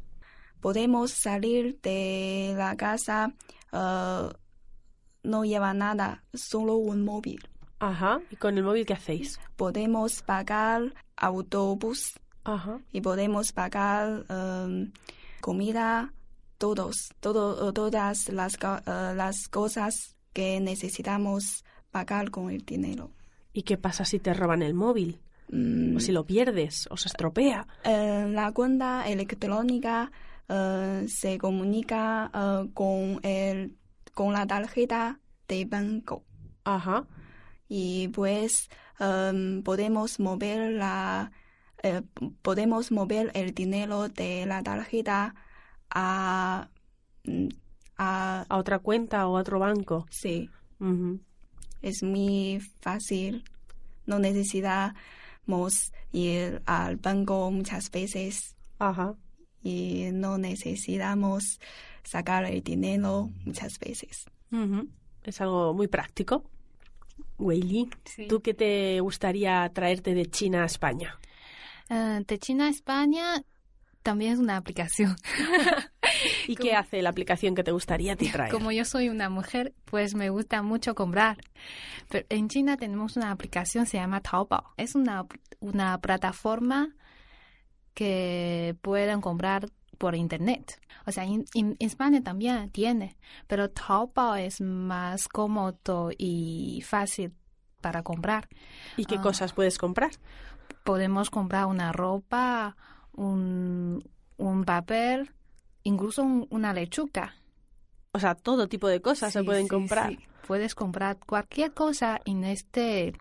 Podemos 0.61 1.11
salir 1.11 1.79
de 1.83 2.55
la 2.57 2.77
casa, 2.77 3.35
uh, 3.73 4.31
no 5.23 5.45
lleva 5.45 5.75
nada, 5.75 6.25
solo 6.33 6.77
un 6.77 7.05
móvil. 7.05 7.47
Ajá. 7.79 8.21
¿Y 8.31 8.37
con 8.37 8.57
el 8.57 8.65
móvil 8.65 8.87
qué 8.87 8.95
hacéis? 8.95 9.39
Podemos 9.57 10.23
pagar 10.23 10.95
autobús 11.15 12.15
Ajá. 12.45 12.81
y 12.91 13.03
podemos 13.03 13.53
pagar 13.53 14.25
um, 14.31 14.91
comida, 15.43 16.13
todos, 16.59 17.11
todo, 17.21 17.73
todas 17.73 18.29
las, 18.31 18.55
eh, 18.55 19.15
las 19.15 19.49
cosas 19.49 20.17
que 20.33 20.61
necesitamos 20.61 21.65
pagar 21.91 22.31
con 22.31 22.51
el 22.51 22.65
dinero. 22.65 23.11
¿Y 23.53 23.63
qué 23.63 23.77
pasa 23.79 24.05
si 24.05 24.19
te 24.19 24.35
roban 24.35 24.63
el 24.63 24.75
móvil? 24.75 25.21
Mm, 25.51 25.97
¿O 25.97 26.01
si 26.01 26.13
lo 26.13 26.27
pierdes? 26.27 26.89
¿O 26.91 26.97
se 26.97 27.09
estropea? 27.09 27.67
eh, 27.85 28.27
la 28.31 28.53
cuenta 28.53 29.09
electrónica 29.09 30.11
eh, 30.49 31.07
se 31.09 31.39
comunica 31.39 32.31
con, 32.75 33.21
el, 33.23 33.77
con 34.15 34.33
la 34.33 34.47
tarjeta 34.47 35.21
de 35.49 35.65
banco 35.65 36.25
Ajá. 36.65 37.07
y 37.69 38.09
pues 38.09 38.69
em, 38.99 39.63
podemos 39.63 40.19
mover 40.21 40.73
la 40.73 41.31
eh, 41.83 42.03
podemos 42.43 42.91
mover 42.91 43.31
el 43.35 43.55
dinero 43.55 44.09
de 44.09 44.45
la 44.47 44.63
tarjeta 44.63 45.35
a 45.91 46.69
a 47.99 48.45
¿A 48.49 48.57
otra 48.59 48.79
cuenta 48.79 49.27
o 49.27 49.37
a 49.37 49.41
otro 49.41 49.59
banco? 49.59 50.07
sí 50.11 50.51
es 51.83 52.03
muy 52.03 52.61
fácil 52.81 53.45
no 54.07 54.19
necesitamos 54.19 55.93
ir 56.13 56.61
al 56.67 56.97
banco 56.97 57.51
muchas 57.51 57.91
veces 57.91 58.55
Ajá. 58.79 59.15
y 59.63 60.09
no 60.13 60.37
necesitamos 60.39 61.59
sacar 62.05 62.45
el 62.45 62.63
dinero 62.63 63.31
muchas 63.45 63.79
veces. 63.81 64.27
Es 65.25 65.41
algo 65.41 65.75
muy 65.75 65.89
práctico. 65.89 66.45
Weili, 67.39 67.89
Sí. 68.05 68.29
¿tú 68.29 68.41
qué 68.43 68.55
te 68.55 69.01
gustaría 69.01 69.69
traerte 69.75 70.15
de 70.15 70.27
China 70.27 70.63
a 70.63 70.67
España? 70.67 71.19
Eh, 71.89 72.23
de 72.27 72.39
China 72.39 72.67
a 72.67 72.71
España 72.71 73.43
también 74.07 74.33
es 74.33 74.39
una 74.39 74.57
aplicación. 74.57 75.17
¿Y 76.49 76.57
qué 76.57 76.75
hace 76.75 77.03
la 77.03 77.11
aplicación 77.11 77.55
que 77.55 77.63
te 77.65 77.73
gustaría 77.73 78.17
traer? 78.17 78.51
Como 78.53 78.71
yo 78.73 78.85
soy 78.85 79.09
una 79.09 79.29
mujer, 79.29 79.75
pues 79.85 80.15
me 80.15 80.31
gusta 80.31 80.63
mucho 80.63 80.95
comprar. 80.95 81.37
Pero 82.09 82.25
en 82.31 82.49
China 82.49 82.77
tenemos 82.77 83.17
una 83.17 83.31
aplicación, 83.33 83.85
se 83.87 83.99
llama 83.99 84.21
Taobao. 84.21 84.73
Es 84.77 84.95
una, 84.95 85.27
una 85.61 85.99
plataforma 86.01 86.95
que 87.95 88.77
pueden 88.83 89.21
comprar 89.21 89.69
por 89.99 90.15
internet. 90.15 90.81
O 91.07 91.13
sea, 91.13 91.25
en, 91.25 91.45
en 91.55 91.77
España 91.79 92.23
también 92.23 92.71
tiene, 92.71 93.17
pero 93.47 93.71
Taobao 93.71 94.37
es 94.37 94.61
más 94.61 95.29
cómodo 95.29 96.11
y 96.17 96.83
fácil 96.87 97.33
para 97.81 98.03
comprar. 98.03 98.49
¿Y 98.97 99.05
qué 99.07 99.17
Ah. 99.17 99.23
cosas 99.23 99.53
puedes 99.53 99.79
comprar? 99.79 100.11
Podemos 100.85 101.31
comprar 101.31 101.67
una 101.67 101.93
ropa, 101.93 102.77
un, 103.17 104.03
un 104.37 104.65
papel, 104.65 105.31
incluso 105.83 106.23
un- 106.23 106.47
una 106.51 106.73
lechuga. 106.73 107.35
O 108.13 108.19
sea, 108.19 108.35
todo 108.35 108.69
tipo 108.69 108.89
de 108.89 109.01
cosas 109.03 109.33
se 109.33 109.45
pueden 109.45 109.65
sí, 109.65 109.69
comprar. 109.69 110.11
sí. 110.11 110.19
puedes 110.47 110.75
comprar 110.75 111.19
cualquier 111.19 111.73
cosa 111.75 112.21
en 112.25 112.45
este 112.45 113.13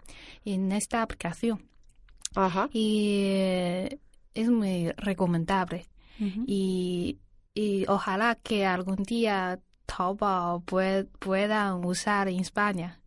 en 0.46 0.72
esta 0.72 1.02
aplicación. 1.02 1.68
Ajá. 2.36 2.70
Y 2.72 3.24
eh, 3.26 4.00
es 4.34 4.50
muy 4.50 4.92
recomendable. 4.98 5.88
y, 6.48 7.18
y 7.54 7.86
ojalá 7.88 8.36
que 8.36 8.66
algún 8.66 9.04
día 9.04 9.60
Taobao 9.86 10.62
pue- 10.66 11.08
puedan 11.20 11.84
usar 11.84 12.28
en 12.30 12.40
España. 12.40 13.02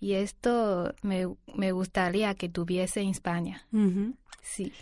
Y 0.00 0.12
esto 0.14 0.94
me, 1.02 1.26
me 1.54 1.72
gustaría 1.72 2.34
que 2.34 2.48
tuviese 2.48 3.00
en 3.00 3.08
España. 3.10 3.66
Sí. 4.42 4.72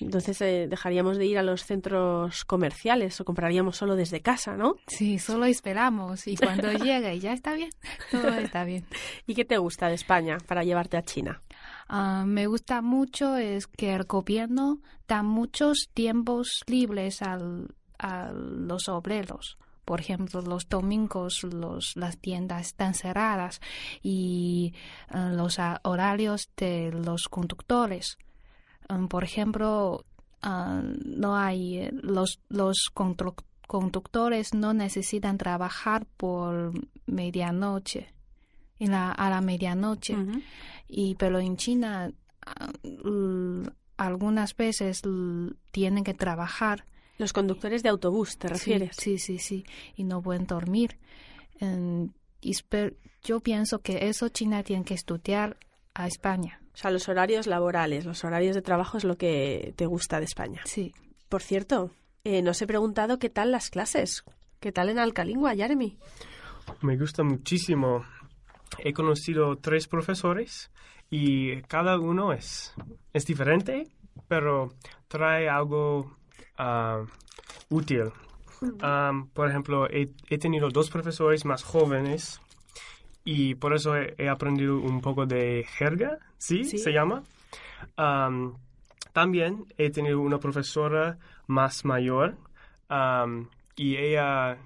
Entonces 0.00 0.40
eh, 0.42 0.66
dejaríamos 0.68 1.16
de 1.16 1.26
ir 1.26 1.38
a 1.38 1.42
los 1.42 1.64
centros 1.64 2.44
comerciales 2.44 3.20
o 3.20 3.24
compraríamos 3.24 3.76
solo 3.76 3.96
desde 3.96 4.20
casa, 4.20 4.56
¿no? 4.56 4.76
Sí, 4.86 5.18
solo 5.18 5.46
esperamos 5.46 6.26
y 6.26 6.36
cuando 6.36 6.72
llegue 6.72 7.18
ya 7.18 7.32
está 7.32 7.54
bien, 7.54 7.70
todo 8.10 8.28
está 8.28 8.64
bien. 8.64 8.84
¿Y 9.26 9.34
qué 9.34 9.44
te 9.44 9.58
gusta 9.58 9.88
de 9.88 9.94
España 9.94 10.38
para 10.46 10.64
llevarte 10.64 10.96
a 10.96 11.04
China? 11.04 11.42
Ah, 11.88 12.24
me 12.26 12.46
gusta 12.46 12.82
mucho 12.82 13.36
es 13.36 13.66
que 13.66 13.94
el 13.94 14.04
gobierno 14.04 14.80
da 15.06 15.22
muchos 15.22 15.88
tiempos 15.94 16.62
libres 16.66 17.22
al, 17.22 17.74
a 17.98 18.32
los 18.32 18.88
obreros. 18.88 19.58
Por 19.84 20.00
ejemplo, 20.00 20.42
los 20.42 20.68
domingos 20.68 21.44
los, 21.44 21.94
las 21.96 22.18
tiendas 22.18 22.66
están 22.66 22.94
cerradas 22.94 23.60
y 24.02 24.74
eh, 25.14 25.30
los 25.32 25.60
ah, 25.60 25.80
horarios 25.84 26.50
de 26.56 26.90
los 26.90 27.28
conductores. 27.28 28.18
Um, 28.88 29.08
por 29.08 29.24
ejemplo, 29.24 30.04
ah, 30.42 30.80
no 31.04 31.36
hay 31.36 31.78
eh, 31.78 31.90
los 32.02 32.40
los 32.48 32.76
condu- 32.94 33.34
conductores 33.66 34.54
no 34.54 34.74
necesitan 34.74 35.38
trabajar 35.38 36.06
por 36.16 36.72
medianoche 37.06 38.08
en 38.78 38.92
la, 38.92 39.10
a 39.10 39.28
la 39.30 39.40
medianoche 39.40 40.14
y 40.88 41.14
pero 41.16 41.40
en 41.40 41.56
China 41.56 42.12
ah, 42.46 42.70
algunas 43.96 44.54
veces 44.56 45.02
tienen 45.72 46.04
que 46.04 46.14
trabajar 46.14 46.84
Los 47.18 47.32
conductores 47.32 47.82
de 47.82 47.88
autobús, 47.88 48.36
¿te 48.38 48.48
refieres? 48.48 48.94
Sí, 48.96 49.18
sí, 49.18 49.38
sí, 49.38 49.64
y 49.96 50.04
no 50.04 50.20
pueden 50.22 50.46
dormir. 50.46 50.98
Esper- 52.42 52.94
yo 53.24 53.40
pienso 53.40 53.80
que 53.80 54.08
eso 54.08 54.28
China 54.28 54.62
tiene 54.62 54.84
que 54.84 54.94
estudiar 54.94 55.56
a 55.94 56.06
España. 56.06 56.60
O 56.76 56.78
sea, 56.78 56.90
los 56.90 57.08
horarios 57.08 57.46
laborales, 57.46 58.04
los 58.04 58.22
horarios 58.22 58.54
de 58.54 58.60
trabajo 58.60 58.98
es 58.98 59.04
lo 59.04 59.16
que 59.16 59.72
te 59.76 59.86
gusta 59.86 60.18
de 60.18 60.26
España. 60.26 60.60
Sí. 60.66 60.92
Por 61.30 61.40
cierto, 61.40 61.90
eh, 62.22 62.42
nos 62.42 62.60
he 62.60 62.66
preguntado 62.66 63.18
qué 63.18 63.30
tal 63.30 63.50
las 63.50 63.70
clases. 63.70 64.24
¿Qué 64.60 64.72
tal 64.72 64.90
en 64.90 64.98
Alcalingua, 64.98 65.54
Jeremy? 65.54 65.96
Me 66.82 66.98
gusta 66.98 67.22
muchísimo. 67.22 68.04
He 68.78 68.92
conocido 68.92 69.56
tres 69.56 69.88
profesores 69.88 70.70
y 71.08 71.62
cada 71.62 71.98
uno 71.98 72.34
es, 72.34 72.74
es 73.14 73.24
diferente, 73.24 73.88
pero 74.28 74.74
trae 75.08 75.48
algo 75.48 76.18
ah, 76.58 77.06
útil. 77.70 78.12
Am, 78.82 79.28
por 79.30 79.48
ejemplo, 79.48 79.88
he, 79.88 80.10
he 80.28 80.36
tenido 80.36 80.68
dos 80.68 80.90
profesores 80.90 81.46
más 81.46 81.62
jóvenes 81.62 82.42
y 83.26 83.54
por 83.56 83.74
eso 83.74 83.94
he, 83.96 84.14
he 84.16 84.28
aprendido 84.30 84.78
un 84.80 85.02
poco 85.02 85.26
de 85.26 85.66
jerga, 85.76 86.18
¿sí? 86.38 86.64
Sí. 86.64 86.78
Se 86.78 86.92
llama. 86.92 87.22
Am, 87.96 88.54
también 89.12 89.66
he 89.76 89.90
tenido 89.90 90.20
una 90.20 90.38
profesora 90.38 91.18
más 91.46 91.84
mayor 91.84 92.36
am, 92.88 93.48
y 93.76 93.96
ella 93.96 94.56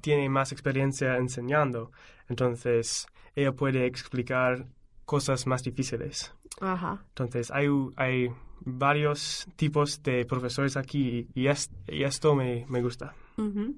tiene 0.00 0.28
más 0.28 0.50
experiencia 0.52 1.16
enseñando, 1.16 1.92
entonces 2.28 3.06
ella 3.36 3.52
puede 3.52 3.86
explicar 3.86 4.66
cosas 5.04 5.46
más 5.46 5.62
difíciles. 5.62 6.34
Ajá. 6.60 7.04
Entonces 7.10 7.50
hay, 7.50 7.68
hay 7.96 8.28
varios 8.60 9.46
tipos 9.56 10.02
de 10.02 10.24
profesores 10.26 10.76
aquí 10.76 11.28
y, 11.34 11.46
es- 11.46 11.70
y 11.86 12.02
esto 12.04 12.34
me, 12.34 12.66
me 12.68 12.82
gusta. 12.82 13.14
Ujú. 13.36 13.76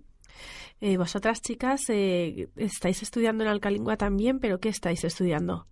Eh, 0.81 0.97
vosotras, 0.97 1.43
chicas, 1.43 1.83
eh, 1.89 2.49
estáis 2.57 3.03
estudiando 3.03 3.45
en 3.45 3.51
Alcalingua 3.51 3.97
también, 3.97 4.39
pero 4.41 4.61
¿qué 4.61 4.69
estáis 4.71 5.05
estudiando? 5.05 5.67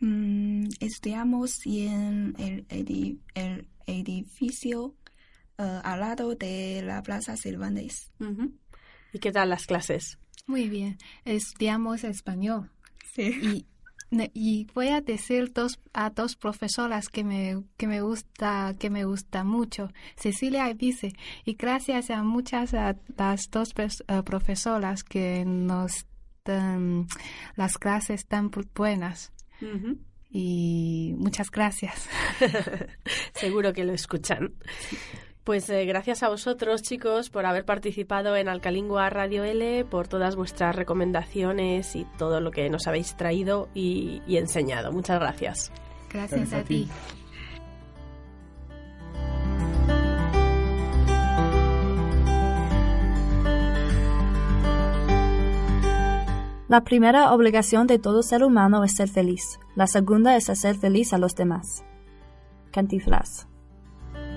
Mm, 0.00 0.68
estudiamos 0.80 1.54
en 1.66 2.34
el, 2.38 2.66
edi- 2.68 3.18
el 3.34 3.66
edificio 3.86 4.94
eh, 5.58 5.80
al 5.82 6.00
lado 6.00 6.34
de 6.34 6.82
la 6.84 7.02
Plaza 7.02 7.36
Cervantes. 7.36 8.10
¿Y 9.12 9.18
qué 9.18 9.32
tal 9.32 9.50
las 9.50 9.66
clases? 9.66 10.18
Muy 10.46 10.68
bien. 10.68 10.96
Estudiamos 11.24 12.04
español. 12.04 12.70
Sí. 13.14 13.22
Y, 13.42 13.66
y 14.34 14.66
voy 14.74 14.88
a 14.88 15.00
decir 15.00 15.52
dos, 15.52 15.78
a 15.92 16.10
dos 16.10 16.34
profesoras 16.36 17.08
que 17.08 17.22
me, 17.24 17.62
que 17.76 17.86
me 17.86 18.00
gusta, 18.00 18.74
que 18.78 18.90
me 18.90 19.04
gusta 19.04 19.44
mucho, 19.44 19.90
Cecilia 20.16 20.68
y 20.70 20.74
Vice. 20.74 21.12
Y 21.44 21.54
gracias 21.54 22.10
a 22.10 22.22
muchas 22.22 22.74
a 22.74 22.96
las 23.16 23.50
dos 23.50 23.72
eh, 23.78 24.22
profesoras 24.24 25.04
que 25.04 25.44
nos 25.46 26.06
dan 26.44 27.06
las 27.54 27.78
clases 27.78 28.26
tan 28.26 28.50
bu- 28.50 28.68
buenas. 28.74 29.32
Y 30.32 31.14
muchas 31.18 31.50
gracias. 31.50 32.08
Seguro 33.34 33.72
que 33.72 33.84
lo 33.84 33.92
escuchan. 33.92 34.54
Pues 35.44 35.68
eh, 35.70 35.84
gracias 35.86 36.22
a 36.22 36.28
vosotros, 36.28 36.82
chicos, 36.82 37.30
por 37.30 37.46
haber 37.46 37.64
participado 37.64 38.36
en 38.36 38.48
Alcalingua 38.48 39.08
Radio 39.10 39.42
L, 39.42 39.84
por 39.86 40.06
todas 40.06 40.36
vuestras 40.36 40.76
recomendaciones 40.76 41.96
y 41.96 42.06
todo 42.18 42.40
lo 42.40 42.50
que 42.50 42.68
nos 42.68 42.86
habéis 42.86 43.16
traído 43.16 43.68
y, 43.74 44.22
y 44.26 44.36
enseñado. 44.36 44.92
Muchas 44.92 45.18
gracias. 45.18 45.72
Gracias 46.12 46.40
Gracias 46.40 46.52
a 46.52 46.58
a 46.58 46.64
ti. 46.64 46.84
ti. 46.84 46.90
La 56.68 56.84
primera 56.84 57.32
obligación 57.32 57.88
de 57.88 57.98
todo 57.98 58.22
ser 58.22 58.44
humano 58.44 58.84
es 58.84 58.94
ser 58.94 59.08
feliz. 59.08 59.58
La 59.74 59.88
segunda 59.88 60.36
es 60.36 60.48
hacer 60.48 60.76
feliz 60.76 61.12
a 61.12 61.18
los 61.18 61.34
demás. 61.34 61.82
Cantinflas. 62.70 63.48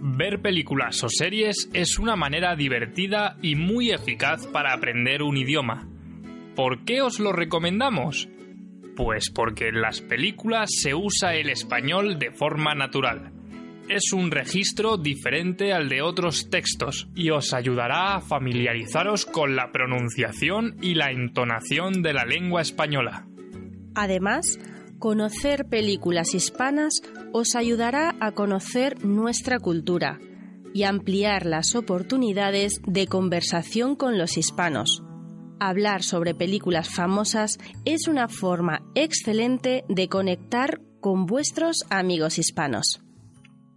ver 0.00 0.40
películas 0.40 1.04
o 1.04 1.08
series 1.08 1.68
es 1.74 1.98
una 1.98 2.16
manera 2.16 2.56
divertida 2.56 3.36
y 3.42 3.54
muy 3.54 3.90
eficaz 3.90 4.46
para 4.46 4.72
aprender 4.72 5.22
un 5.22 5.36
idioma. 5.36 5.88
¿Por 6.56 6.84
qué 6.84 7.02
os 7.02 7.20
lo 7.20 7.32
recomendamos? 7.32 8.28
Pues 8.96 9.30
porque 9.30 9.68
en 9.68 9.82
las 9.82 10.00
películas 10.00 10.70
se 10.72 10.94
usa 10.94 11.34
el 11.34 11.50
español 11.50 12.18
de 12.18 12.30
forma 12.30 12.74
natural. 12.74 13.41
Es 13.88 14.12
un 14.12 14.30
registro 14.30 14.96
diferente 14.96 15.72
al 15.72 15.88
de 15.88 16.02
otros 16.02 16.48
textos 16.50 17.08
y 17.14 17.30
os 17.30 17.52
ayudará 17.52 18.14
a 18.14 18.20
familiarizaros 18.20 19.26
con 19.26 19.56
la 19.56 19.70
pronunciación 19.72 20.76
y 20.80 20.94
la 20.94 21.10
entonación 21.10 22.02
de 22.02 22.12
la 22.12 22.24
lengua 22.24 22.62
española. 22.62 23.26
Además, 23.94 24.58
conocer 24.98 25.66
películas 25.68 26.34
hispanas 26.34 27.02
os 27.32 27.54
ayudará 27.54 28.14
a 28.20 28.32
conocer 28.32 29.04
nuestra 29.04 29.58
cultura 29.58 30.20
y 30.72 30.84
ampliar 30.84 31.44
las 31.44 31.74
oportunidades 31.74 32.80
de 32.86 33.06
conversación 33.06 33.96
con 33.96 34.16
los 34.16 34.38
hispanos. 34.38 35.02
Hablar 35.60 36.02
sobre 36.02 36.34
películas 36.34 36.88
famosas 36.88 37.58
es 37.84 38.08
una 38.08 38.28
forma 38.28 38.82
excelente 38.94 39.84
de 39.88 40.08
conectar 40.08 40.80
con 41.00 41.26
vuestros 41.26 41.84
amigos 41.90 42.38
hispanos. 42.38 43.02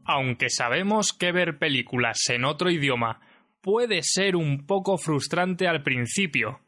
Aunque 0.05 0.49
sabemos 0.49 1.13
que 1.13 1.31
ver 1.31 1.57
películas 1.57 2.17
en 2.29 2.45
otro 2.45 2.69
idioma 2.69 3.19
puede 3.61 4.01
ser 4.03 4.35
un 4.35 4.65
poco 4.65 4.97
frustrante 4.97 5.67
al 5.67 5.81
principio. 5.81 6.61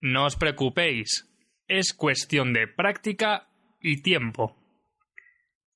No 0.00 0.26
os 0.26 0.36
preocupéis, 0.36 1.30
es 1.68 1.94
cuestión 1.94 2.52
de 2.52 2.66
práctica 2.66 3.48
y 3.80 4.02
tiempo. 4.02 4.56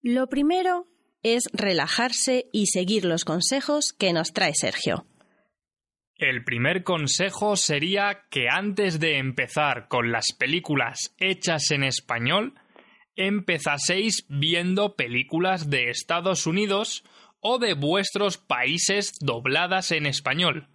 Lo 0.02 0.28
primero 0.28 0.86
es 1.22 1.44
relajarse 1.52 2.46
y 2.52 2.66
seguir 2.66 3.04
los 3.04 3.24
consejos 3.24 3.92
que 3.92 4.12
nos 4.12 4.32
trae 4.32 4.52
Sergio. 4.54 5.06
El 6.16 6.42
primer 6.42 6.82
consejo 6.82 7.54
sería 7.54 8.24
que 8.28 8.48
antes 8.50 8.98
de 8.98 9.18
empezar 9.18 9.86
con 9.86 10.10
las 10.10 10.26
películas 10.36 11.14
hechas 11.18 11.70
en 11.70 11.84
español, 11.84 12.54
empezaseis 13.18 14.24
viendo 14.28 14.94
películas 14.94 15.68
de 15.68 15.90
Estados 15.90 16.46
Unidos 16.46 17.04
o 17.40 17.58
de 17.58 17.74
vuestros 17.74 18.38
países 18.38 19.12
dobladas 19.20 19.90
en 19.92 20.06
español. 20.06 20.68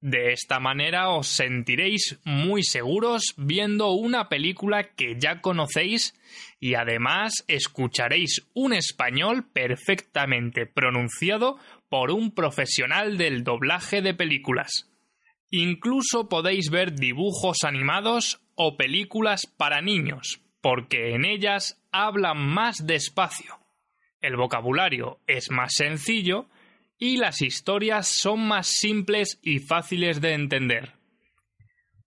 De 0.00 0.32
esta 0.32 0.60
manera 0.60 1.08
os 1.08 1.26
sentiréis 1.26 2.20
muy 2.24 2.62
seguros 2.62 3.34
viendo 3.36 3.90
una 3.90 4.28
película 4.28 4.90
que 4.94 5.16
ya 5.18 5.40
conocéis 5.40 6.14
y 6.60 6.74
además 6.74 7.44
escucharéis 7.48 8.46
un 8.54 8.72
español 8.72 9.48
perfectamente 9.52 10.66
pronunciado 10.66 11.58
por 11.88 12.12
un 12.12 12.32
profesional 12.32 13.18
del 13.18 13.42
doblaje 13.42 14.02
de 14.02 14.14
películas. 14.14 14.88
Incluso 15.50 16.28
podéis 16.28 16.70
ver 16.70 16.94
dibujos 16.94 17.64
animados 17.64 18.40
o 18.54 18.76
películas 18.76 19.46
para 19.46 19.80
niños, 19.80 20.40
porque 20.66 21.14
en 21.14 21.24
ellas 21.24 21.80
hablan 21.92 22.38
más 22.38 22.88
despacio. 22.88 23.56
El 24.20 24.34
vocabulario 24.36 25.20
es 25.28 25.52
más 25.52 25.74
sencillo 25.74 26.48
y 26.98 27.18
las 27.18 27.40
historias 27.40 28.08
son 28.08 28.48
más 28.48 28.66
simples 28.66 29.38
y 29.42 29.60
fáciles 29.60 30.20
de 30.20 30.32
entender. 30.32 30.94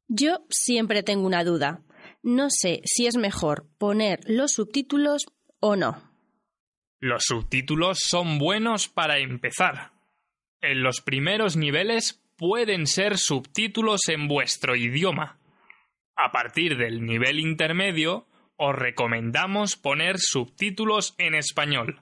Yo 0.10 0.46
siempre 0.50 1.04
tengo 1.04 1.26
una 1.26 1.46
duda. 1.46 1.86
No 2.22 2.50
sé 2.50 2.82
si 2.84 3.08
es 3.08 3.16
mejor 3.16 3.66
poner 3.78 4.20
los 4.26 4.52
subtítulos 4.52 5.28
o 5.62 5.78
no. 5.78 6.12
Los 7.00 7.24
subtítulos 7.28 8.00
son 8.02 8.40
buenos 8.40 8.90
para 8.90 9.20
empezar. 9.20 9.94
En 10.60 10.84
los 10.84 11.00
primeros 11.00 11.56
niveles 11.56 12.22
pueden 12.36 12.88
ser 12.88 13.20
subtítulos 13.20 14.10
en 14.10 14.28
vuestro 14.28 14.76
idioma. 14.76 15.40
A 16.18 16.34
partir 16.34 16.76
del 16.76 17.06
nivel 17.06 17.40
intermedio, 17.40 18.26
os 18.60 18.76
recomendamos 18.76 19.78
poner 19.78 20.20
subtítulos 20.20 21.16
en 21.18 21.34
español. 21.34 22.02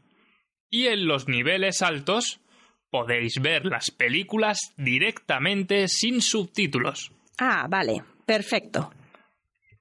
Y 0.70 0.88
en 0.88 1.06
los 1.06 1.28
niveles 1.28 1.82
altos, 1.82 2.42
podéis 2.90 3.40
ver 3.40 3.66
las 3.66 3.92
películas 3.92 4.74
directamente 4.76 5.88
sin 5.88 6.22
subtítulos. 6.22 7.12
Ah, 7.38 7.68
vale, 7.70 8.04
perfecto. 8.26 8.92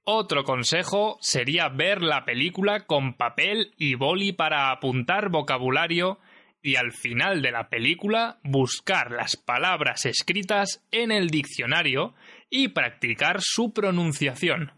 Otro 0.03 0.43
consejo 0.43 1.17
sería 1.19 1.67
ver 1.67 2.01
la 2.01 2.23
película 2.23 2.85
con 2.85 3.15
papel 3.15 3.73
y 3.77 3.95
boli 3.95 4.31
para 4.31 4.71
apuntar 4.71 5.29
vocabulario 5.29 6.19
y 6.61 6.75
al 6.75 6.91
final 6.91 7.41
de 7.41 7.51
la 7.51 7.69
película 7.69 8.39
buscar 8.43 9.11
las 9.11 9.35
palabras 9.35 10.05
escritas 10.05 10.85
en 10.91 11.11
el 11.11 11.29
diccionario 11.29 12.13
y 12.49 12.69
practicar 12.69 13.39
su 13.41 13.73
pronunciación. 13.73 14.76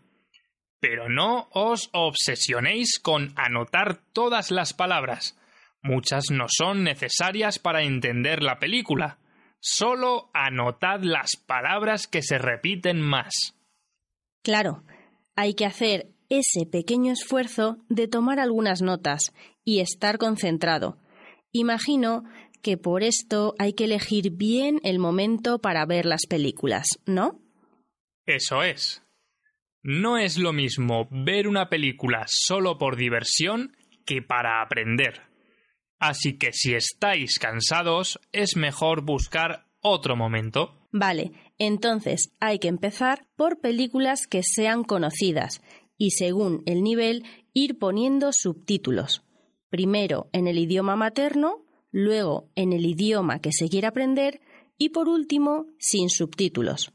Pero 0.79 1.09
no 1.09 1.49
os 1.51 1.89
obsesionéis 1.93 2.99
con 2.99 3.33
anotar 3.35 3.99
todas 4.13 4.51
las 4.51 4.73
palabras, 4.73 5.39
Muchas 5.81 6.25
no 6.29 6.45
son 6.49 6.83
necesarias 6.83 7.57
para 7.57 7.83
entender 7.83 8.43
la 8.43 8.59
película. 8.59 9.17
Solo 9.61 10.29
anotad 10.33 11.01
las 11.01 11.35
palabras 11.35 12.07
que 12.07 12.21
se 12.21 12.37
repiten 12.37 13.01
más. 13.01 13.55
Claro, 14.43 14.83
hay 15.35 15.53
que 15.53 15.65
hacer 15.65 16.09
ese 16.29 16.65
pequeño 16.65 17.11
esfuerzo 17.13 17.77
de 17.87 18.07
tomar 18.07 18.39
algunas 18.39 18.81
notas 18.81 19.33
y 19.63 19.79
estar 19.79 20.17
concentrado. 20.17 20.97
Imagino 21.51 22.23
que 22.61 22.77
por 22.77 23.03
esto 23.03 23.55
hay 23.57 23.73
que 23.73 23.85
elegir 23.85 24.31
bien 24.31 24.79
el 24.83 24.99
momento 24.99 25.59
para 25.59 25.85
ver 25.85 26.05
las 26.05 26.25
películas, 26.27 26.87
¿no? 27.05 27.39
Eso 28.25 28.63
es. 28.63 29.01
No 29.81 30.17
es 30.17 30.37
lo 30.37 30.51
mismo 30.51 31.07
ver 31.09 31.47
una 31.47 31.69
película 31.69 32.25
solo 32.27 32.77
por 32.77 32.97
diversión 32.97 33.75
que 34.05 34.21
para 34.21 34.61
aprender. 34.61 35.21
Así 35.99 36.37
que 36.37 36.51
si 36.51 36.73
estáis 36.73 37.39
cansados, 37.39 38.19
es 38.31 38.55
mejor 38.55 39.03
buscar 39.03 39.67
otro 39.81 40.15
momento. 40.15 40.87
Vale, 40.91 41.31
entonces 41.57 42.31
hay 42.39 42.59
que 42.59 42.67
empezar 42.67 43.27
por 43.35 43.59
películas 43.59 44.27
que 44.27 44.41
sean 44.43 44.83
conocidas 44.83 45.61
y 45.97 46.11
según 46.11 46.63
el 46.65 46.83
nivel 46.83 47.23
ir 47.53 47.77
poniendo 47.77 48.31
subtítulos. 48.33 49.23
Primero 49.69 50.29
en 50.33 50.47
el 50.47 50.57
idioma 50.57 50.95
materno, 50.95 51.65
luego 51.91 52.49
en 52.55 52.73
el 52.73 52.85
idioma 52.85 53.39
que 53.39 53.51
se 53.51 53.69
quiere 53.69 53.87
aprender 53.87 54.41
y 54.77 54.89
por 54.89 55.07
último 55.07 55.67
sin 55.77 56.09
subtítulos. 56.09 56.91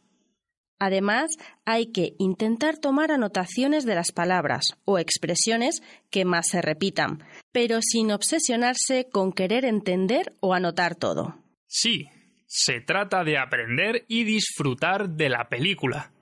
Además, 0.79 1.31
hay 1.65 1.93
que 1.93 2.15
intentar 2.19 2.79
tomar 2.79 3.13
anotaciones 3.13 3.85
de 3.85 3.95
las 3.95 4.13
palabras 4.13 4.77
o 4.85 4.99
expresiones 4.99 5.83
que 6.11 6.25
más 6.25 6.49
se 6.49 6.61
repitan, 6.61 7.23
pero 7.53 7.81
sin 7.81 8.11
obsesionarse 8.11 9.09
con 9.11 9.33
querer 9.33 9.65
entender 9.65 10.35
o 10.41 10.55
anotar 10.55 10.97
todo. 10.97 11.37
Sí, 11.67 12.09
se 12.47 12.81
trata 12.81 13.25
de 13.25 13.39
aprender 13.39 14.05
y 14.09 14.25
disfrutar 14.25 15.11
de 15.11 15.29
la 15.29 15.49
película. 15.49 16.13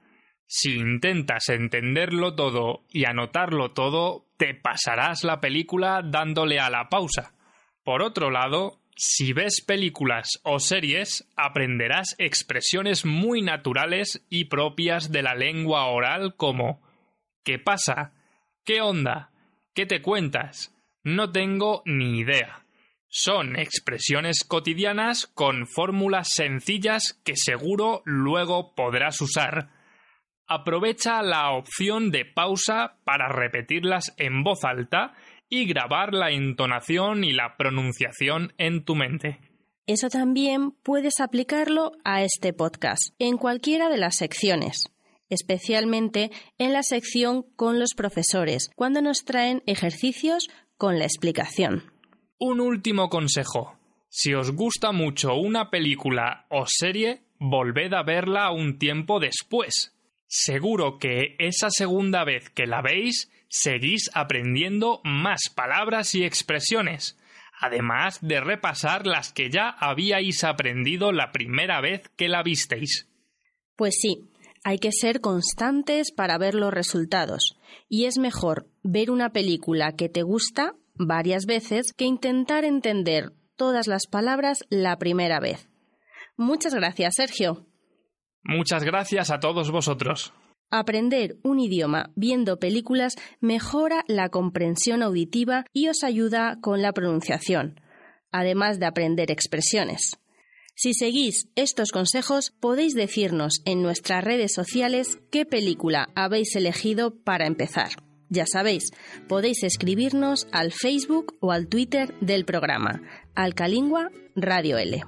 Si 0.46 0.76
intentas 0.76 1.48
entenderlo 1.48 2.34
todo 2.34 2.84
y 2.90 3.06
anotarlo 3.06 3.72
todo, 3.72 4.26
te 4.36 4.54
pasarás 4.54 5.24
la 5.24 5.40
película 5.40 6.02
dándole 6.04 6.60
a 6.60 6.68
la 6.68 6.90
pausa. 6.90 7.32
Por 7.82 8.02
otro 8.02 8.30
lado, 8.30 8.81
si 8.96 9.32
ves 9.32 9.60
películas 9.60 10.40
o 10.42 10.58
series, 10.58 11.26
aprenderás 11.36 12.14
expresiones 12.18 13.04
muy 13.04 13.42
naturales 13.42 14.24
y 14.28 14.44
propias 14.46 15.10
de 15.10 15.22
la 15.22 15.34
lengua 15.34 15.86
oral 15.86 16.36
como 16.36 16.82
¿qué 17.42 17.58
pasa? 17.58 18.12
¿qué 18.64 18.80
onda? 18.80 19.30
¿qué 19.74 19.86
te 19.86 20.02
cuentas? 20.02 20.74
No 21.02 21.32
tengo 21.32 21.82
ni 21.84 22.18
idea. 22.20 22.64
Son 23.08 23.56
expresiones 23.56 24.44
cotidianas 24.44 25.26
con 25.26 25.66
fórmulas 25.66 26.28
sencillas 26.32 27.20
que 27.24 27.36
seguro 27.36 28.02
luego 28.04 28.74
podrás 28.74 29.20
usar. 29.20 29.70
Aprovecha 30.46 31.22
la 31.22 31.50
opción 31.50 32.10
de 32.10 32.24
pausa 32.24 32.96
para 33.04 33.28
repetirlas 33.28 34.14
en 34.16 34.42
voz 34.42 34.64
alta 34.64 35.14
y 35.52 35.66
grabar 35.66 36.14
la 36.14 36.30
entonación 36.30 37.24
y 37.24 37.32
la 37.34 37.58
pronunciación 37.58 38.54
en 38.56 38.86
tu 38.86 38.94
mente. 38.94 39.38
Eso 39.86 40.08
también 40.08 40.70
puedes 40.70 41.20
aplicarlo 41.20 41.92
a 42.04 42.22
este 42.22 42.54
podcast 42.54 43.14
en 43.18 43.36
cualquiera 43.36 43.90
de 43.90 43.98
las 43.98 44.16
secciones, 44.16 44.84
especialmente 45.28 46.30
en 46.56 46.72
la 46.72 46.82
sección 46.82 47.42
con 47.54 47.78
los 47.78 47.92
profesores, 47.94 48.70
cuando 48.76 49.02
nos 49.02 49.26
traen 49.26 49.62
ejercicios 49.66 50.48
con 50.78 50.98
la 50.98 51.04
explicación. 51.04 51.82
Un 52.38 52.58
último 52.58 53.10
consejo. 53.10 53.78
Si 54.08 54.32
os 54.32 54.52
gusta 54.52 54.90
mucho 54.90 55.34
una 55.34 55.68
película 55.68 56.46
o 56.48 56.64
serie, 56.66 57.24
volved 57.38 57.92
a 57.92 58.02
verla 58.02 58.52
un 58.52 58.78
tiempo 58.78 59.20
después. 59.20 59.94
Seguro 60.26 60.98
que 60.98 61.36
esa 61.38 61.68
segunda 61.68 62.24
vez 62.24 62.48
que 62.48 62.66
la 62.66 62.80
veis 62.80 63.30
seguís 63.52 64.10
aprendiendo 64.14 65.02
más 65.04 65.50
palabras 65.54 66.14
y 66.14 66.24
expresiones, 66.24 67.18
además 67.60 68.18
de 68.22 68.40
repasar 68.40 69.06
las 69.06 69.30
que 69.30 69.50
ya 69.50 69.68
habíais 69.68 70.42
aprendido 70.42 71.12
la 71.12 71.32
primera 71.32 71.82
vez 71.82 72.08
que 72.16 72.28
la 72.28 72.42
visteis. 72.42 73.10
Pues 73.76 73.98
sí, 74.00 74.30
hay 74.64 74.78
que 74.78 74.90
ser 74.90 75.20
constantes 75.20 76.12
para 76.12 76.38
ver 76.38 76.54
los 76.54 76.72
resultados, 76.72 77.58
y 77.90 78.06
es 78.06 78.16
mejor 78.16 78.70
ver 78.82 79.10
una 79.10 79.32
película 79.32 79.96
que 79.96 80.08
te 80.08 80.22
gusta 80.22 80.74
varias 80.94 81.44
veces 81.44 81.92
que 81.92 82.06
intentar 82.06 82.64
entender 82.64 83.32
todas 83.56 83.86
las 83.86 84.06
palabras 84.06 84.64
la 84.70 84.96
primera 84.96 85.40
vez. 85.40 85.68
Muchas 86.38 86.74
gracias, 86.74 87.16
Sergio. 87.16 87.66
Muchas 88.44 88.82
gracias 88.82 89.30
a 89.30 89.40
todos 89.40 89.70
vosotros. 89.70 90.32
Aprender 90.74 91.36
un 91.42 91.60
idioma 91.60 92.10
viendo 92.16 92.58
películas 92.58 93.16
mejora 93.40 94.04
la 94.08 94.30
comprensión 94.30 95.02
auditiva 95.02 95.66
y 95.74 95.88
os 95.88 96.02
ayuda 96.02 96.56
con 96.62 96.80
la 96.80 96.94
pronunciación, 96.94 97.78
además 98.30 98.80
de 98.80 98.86
aprender 98.86 99.30
expresiones. 99.30 100.16
Si 100.74 100.94
seguís 100.94 101.50
estos 101.56 101.90
consejos, 101.90 102.54
podéis 102.58 102.94
decirnos 102.94 103.60
en 103.66 103.82
nuestras 103.82 104.24
redes 104.24 104.54
sociales 104.54 105.18
qué 105.30 105.44
película 105.44 106.08
habéis 106.14 106.56
elegido 106.56 107.22
para 107.22 107.46
empezar. 107.46 107.90
Ya 108.30 108.46
sabéis, 108.46 108.92
podéis 109.28 109.62
escribirnos 109.64 110.48
al 110.52 110.72
Facebook 110.72 111.36
o 111.40 111.52
al 111.52 111.68
Twitter 111.68 112.14
del 112.22 112.46
programa 112.46 113.02
Alcalingua 113.34 114.10
Radio 114.34 114.78
L. 114.78 115.04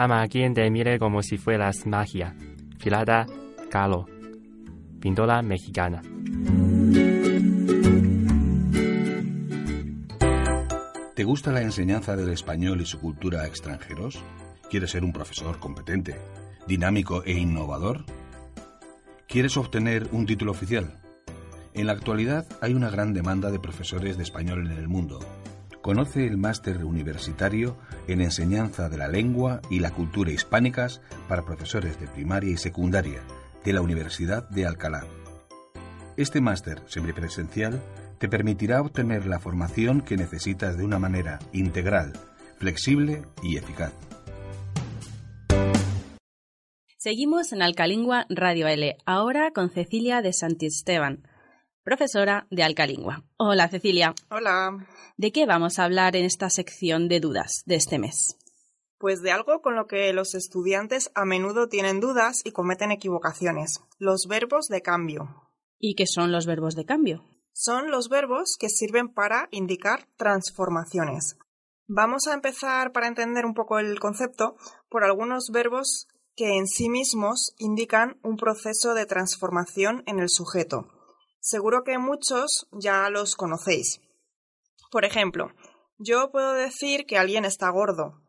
Ama 0.00 0.22
a 0.22 0.28
quien 0.28 0.54
te 0.54 0.70
mire 0.70 0.96
como 1.00 1.24
si 1.24 1.38
fueras 1.38 1.84
magia. 1.84 2.36
Filada 2.78 3.26
Kahlo, 3.68 4.06
pintora 5.00 5.42
mexicana. 5.42 6.02
¿Te 11.16 11.24
gusta 11.24 11.50
la 11.50 11.62
enseñanza 11.62 12.14
del 12.14 12.28
español 12.28 12.80
y 12.80 12.86
su 12.86 13.00
cultura 13.00 13.40
a 13.40 13.48
extranjeros? 13.48 14.22
¿Quieres 14.70 14.92
ser 14.92 15.02
un 15.02 15.12
profesor 15.12 15.58
competente, 15.58 16.14
dinámico 16.68 17.24
e 17.24 17.32
innovador? 17.32 18.04
¿Quieres 19.26 19.56
obtener 19.56 20.06
un 20.12 20.26
título 20.26 20.52
oficial? 20.52 21.00
En 21.74 21.88
la 21.88 21.92
actualidad 21.94 22.46
hay 22.60 22.72
una 22.72 22.88
gran 22.88 23.14
demanda 23.14 23.50
de 23.50 23.58
profesores 23.58 24.16
de 24.16 24.22
español 24.22 24.64
en 24.70 24.78
el 24.78 24.86
mundo. 24.86 25.18
Conoce 25.82 26.26
el 26.26 26.36
máster 26.36 26.84
universitario 26.84 27.76
en 28.08 28.20
enseñanza 28.20 28.88
de 28.88 28.98
la 28.98 29.08
lengua 29.08 29.60
y 29.70 29.78
la 29.78 29.90
cultura 29.90 30.32
hispánicas 30.32 31.00
para 31.28 31.44
profesores 31.44 32.00
de 32.00 32.08
primaria 32.08 32.50
y 32.50 32.56
secundaria 32.56 33.20
de 33.64 33.72
la 33.72 33.80
Universidad 33.80 34.48
de 34.50 34.66
Alcalá. 34.66 35.04
Este 36.16 36.40
máster 36.40 36.82
semipresencial 36.86 37.80
te 38.18 38.28
permitirá 38.28 38.80
obtener 38.80 39.26
la 39.26 39.38
formación 39.38 40.00
que 40.00 40.16
necesitas 40.16 40.76
de 40.76 40.84
una 40.84 40.98
manera 40.98 41.38
integral, 41.52 42.12
flexible 42.58 43.22
y 43.42 43.56
eficaz. 43.56 43.92
Seguimos 46.96 47.52
en 47.52 47.62
Alcalingua 47.62 48.26
Radio 48.28 48.66
L, 48.66 48.96
ahora 49.06 49.52
con 49.52 49.70
Cecilia 49.70 50.20
de 50.20 50.32
Santisteban, 50.32 51.27
profesora 51.88 52.46
de 52.50 52.62
Alcalingua. 52.62 53.24
Hola 53.38 53.66
Cecilia. 53.70 54.14
Hola. 54.30 54.86
¿De 55.16 55.32
qué 55.32 55.46
vamos 55.46 55.78
a 55.78 55.84
hablar 55.84 56.16
en 56.16 56.26
esta 56.26 56.50
sección 56.50 57.08
de 57.08 57.18
dudas 57.18 57.62
de 57.64 57.76
este 57.76 57.98
mes? 57.98 58.36
Pues 58.98 59.22
de 59.22 59.30
algo 59.30 59.62
con 59.62 59.74
lo 59.74 59.86
que 59.86 60.12
los 60.12 60.34
estudiantes 60.34 61.10
a 61.14 61.24
menudo 61.24 61.70
tienen 61.70 61.98
dudas 61.98 62.42
y 62.44 62.50
cometen 62.50 62.90
equivocaciones, 62.92 63.80
los 63.98 64.26
verbos 64.28 64.68
de 64.68 64.82
cambio. 64.82 65.50
¿Y 65.78 65.94
qué 65.94 66.06
son 66.06 66.30
los 66.30 66.44
verbos 66.44 66.74
de 66.74 66.84
cambio? 66.84 67.24
Son 67.54 67.90
los 67.90 68.10
verbos 68.10 68.58
que 68.60 68.68
sirven 68.68 69.08
para 69.08 69.48
indicar 69.50 70.06
transformaciones. 70.18 71.38
Vamos 71.86 72.26
a 72.26 72.34
empezar 72.34 72.92
para 72.92 73.08
entender 73.08 73.46
un 73.46 73.54
poco 73.54 73.78
el 73.78 73.98
concepto 73.98 74.56
por 74.90 75.04
algunos 75.04 75.48
verbos 75.50 76.06
que 76.36 76.58
en 76.58 76.66
sí 76.66 76.90
mismos 76.90 77.54
indican 77.56 78.18
un 78.22 78.36
proceso 78.36 78.92
de 78.92 79.06
transformación 79.06 80.02
en 80.06 80.18
el 80.18 80.28
sujeto. 80.28 80.97
Seguro 81.50 81.82
que 81.82 81.96
muchos 81.96 82.68
ya 82.72 83.08
los 83.08 83.34
conocéis. 83.34 84.02
Por 84.90 85.06
ejemplo, 85.06 85.50
yo 85.96 86.30
puedo 86.30 86.52
decir 86.52 87.06
que 87.06 87.16
alguien 87.16 87.46
está 87.46 87.70
gordo, 87.70 88.20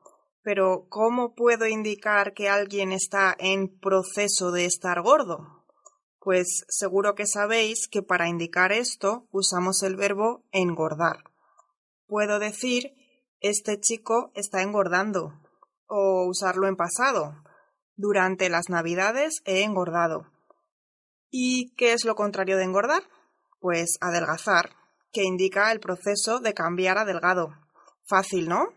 pero 0.41 0.85
¿cómo 0.87 1.35
puedo 1.35 1.67
indicar 1.67 2.33
que 2.33 2.47
alguien 2.47 2.93
está 2.93 3.35
en 3.37 3.77
proceso 3.77 4.53
de 4.53 4.63
estar 4.63 5.01
gordo? 5.01 5.65
Pues 6.21 6.63
seguro 6.69 7.15
que 7.15 7.27
sabéis 7.27 7.89
que 7.89 8.01
para 8.01 8.29
indicar 8.29 8.71
esto 8.71 9.27
usamos 9.31 9.83
el 9.83 9.97
verbo 9.97 10.45
engordar. 10.53 11.25
Puedo 12.07 12.39
decir 12.39 12.93
este 13.41 13.81
chico 13.81 14.31
está 14.33 14.61
engordando 14.61 15.33
o 15.87 16.25
usarlo 16.25 16.69
en 16.69 16.77
pasado. 16.77 17.35
Durante 17.97 18.47
las 18.47 18.69
Navidades 18.69 19.41
he 19.43 19.63
engordado. 19.63 20.38
¿Y 21.29 21.73
qué 21.75 21.93
es 21.93 22.05
lo 22.05 22.15
contrario 22.15 22.57
de 22.57 22.63
engordar? 22.63 23.03
Pues 23.59 23.97
adelgazar, 24.01 24.71
que 25.11 25.23
indica 25.23 25.71
el 25.71 25.79
proceso 25.79 26.39
de 26.39 26.53
cambiar 26.53 26.97
a 26.97 27.05
delgado. 27.05 27.55
Fácil, 28.07 28.49
¿no? 28.49 28.69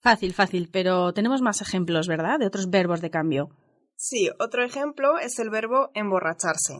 Fácil, 0.00 0.34
fácil, 0.34 0.70
pero 0.72 1.12
tenemos 1.12 1.42
más 1.42 1.60
ejemplos, 1.60 2.08
¿verdad? 2.08 2.38
De 2.38 2.46
otros 2.46 2.70
verbos 2.70 3.00
de 3.00 3.10
cambio. 3.10 3.50
Sí, 3.96 4.30
otro 4.38 4.64
ejemplo 4.64 5.18
es 5.18 5.38
el 5.38 5.50
verbo 5.50 5.90
emborracharse. 5.94 6.78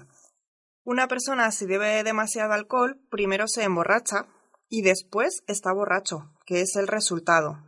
Una 0.84 1.06
persona 1.06 1.50
si 1.52 1.66
bebe 1.66 2.02
demasiado 2.02 2.54
alcohol, 2.54 2.98
primero 3.10 3.46
se 3.46 3.62
emborracha 3.62 4.26
y 4.68 4.82
después 4.82 5.42
está 5.46 5.72
borracho, 5.72 6.32
que 6.46 6.62
es 6.62 6.74
el 6.76 6.88
resultado. 6.88 7.58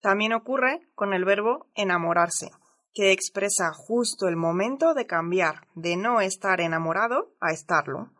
También 0.00 0.34
ocurre 0.34 0.82
con 0.94 1.14
el 1.14 1.24
verbo 1.24 1.66
enamorarse 1.74 2.50
que 2.98 3.12
expresa 3.12 3.72
justo 3.72 4.26
el 4.26 4.34
momento 4.34 4.92
de 4.92 5.06
cambiar 5.06 5.68
de 5.76 5.96
no 5.96 6.20
estar 6.20 6.60
enamorado 6.60 7.32
a 7.38 7.52
estarlo. 7.52 8.10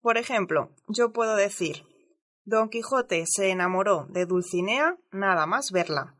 Por 0.00 0.16
ejemplo, 0.16 0.70
yo 0.88 1.12
puedo 1.12 1.36
decir 1.36 1.84
Don 2.46 2.70
Quijote 2.70 3.24
se 3.26 3.50
enamoró 3.50 4.06
de 4.08 4.24
Dulcinea 4.24 4.96
nada 5.12 5.44
más 5.44 5.70
verla. 5.70 6.14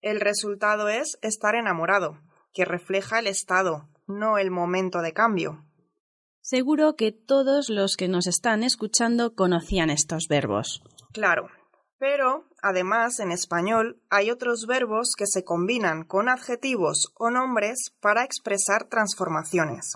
El 0.00 0.20
resultado 0.20 0.88
es 0.88 1.18
estar 1.20 1.56
enamorado, 1.56 2.20
que 2.54 2.64
refleja 2.64 3.18
el 3.18 3.26
estado, 3.26 3.88
no 4.06 4.38
el 4.38 4.52
momento 4.52 5.00
de 5.02 5.12
cambio. 5.12 5.64
Seguro 6.42 6.94
que 6.94 7.10
todos 7.10 7.70
los 7.70 7.96
que 7.96 8.06
nos 8.06 8.28
están 8.28 8.62
escuchando 8.62 9.34
conocían 9.34 9.90
estos 9.90 10.28
verbos. 10.28 10.80
Claro, 11.12 11.48
pero, 11.98 12.44
además, 12.62 13.20
en 13.20 13.32
español 13.32 14.00
hay 14.08 14.30
otros 14.30 14.66
verbos 14.66 15.12
que 15.16 15.26
se 15.26 15.44
combinan 15.44 16.04
con 16.04 16.28
adjetivos 16.28 17.12
o 17.18 17.30
nombres 17.30 17.92
para 18.00 18.24
expresar 18.24 18.84
transformaciones. 18.84 19.92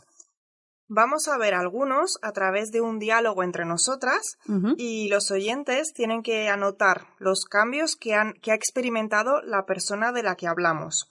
Vamos 0.89 1.27
a 1.27 1.37
ver 1.37 1.55
algunos 1.55 2.17
a 2.23 2.31
través 2.33 2.71
de 2.71 2.81
un 2.81 3.01
diálogo 3.01 3.43
entre 3.43 3.65
nosotras 3.65 4.39
y 4.77 5.09
los 5.09 5.33
oyentes 5.33 5.93
tienen 5.93 6.23
que 6.23 6.49
anotar 6.49 7.09
los 7.19 7.45
cambios 7.45 7.97
que, 7.97 8.15
han, 8.15 8.35
que 8.35 8.53
ha 8.53 8.55
experimentado 8.55 9.43
la 9.43 9.67
persona 9.67 10.13
de 10.13 10.23
la 10.23 10.37
que 10.37 10.47
hablamos. 10.47 11.11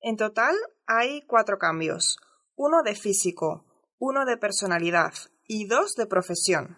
En 0.00 0.16
total 0.16 0.56
hay 0.86 1.22
cuatro 1.28 1.58
cambios, 1.58 2.18
uno 2.56 2.82
de 2.82 2.96
físico, 2.96 3.64
uno 3.98 4.24
de 4.24 4.36
personalidad 4.36 5.12
y 5.46 5.66
dos 5.66 5.94
de 5.94 6.06
profesión. 6.06 6.76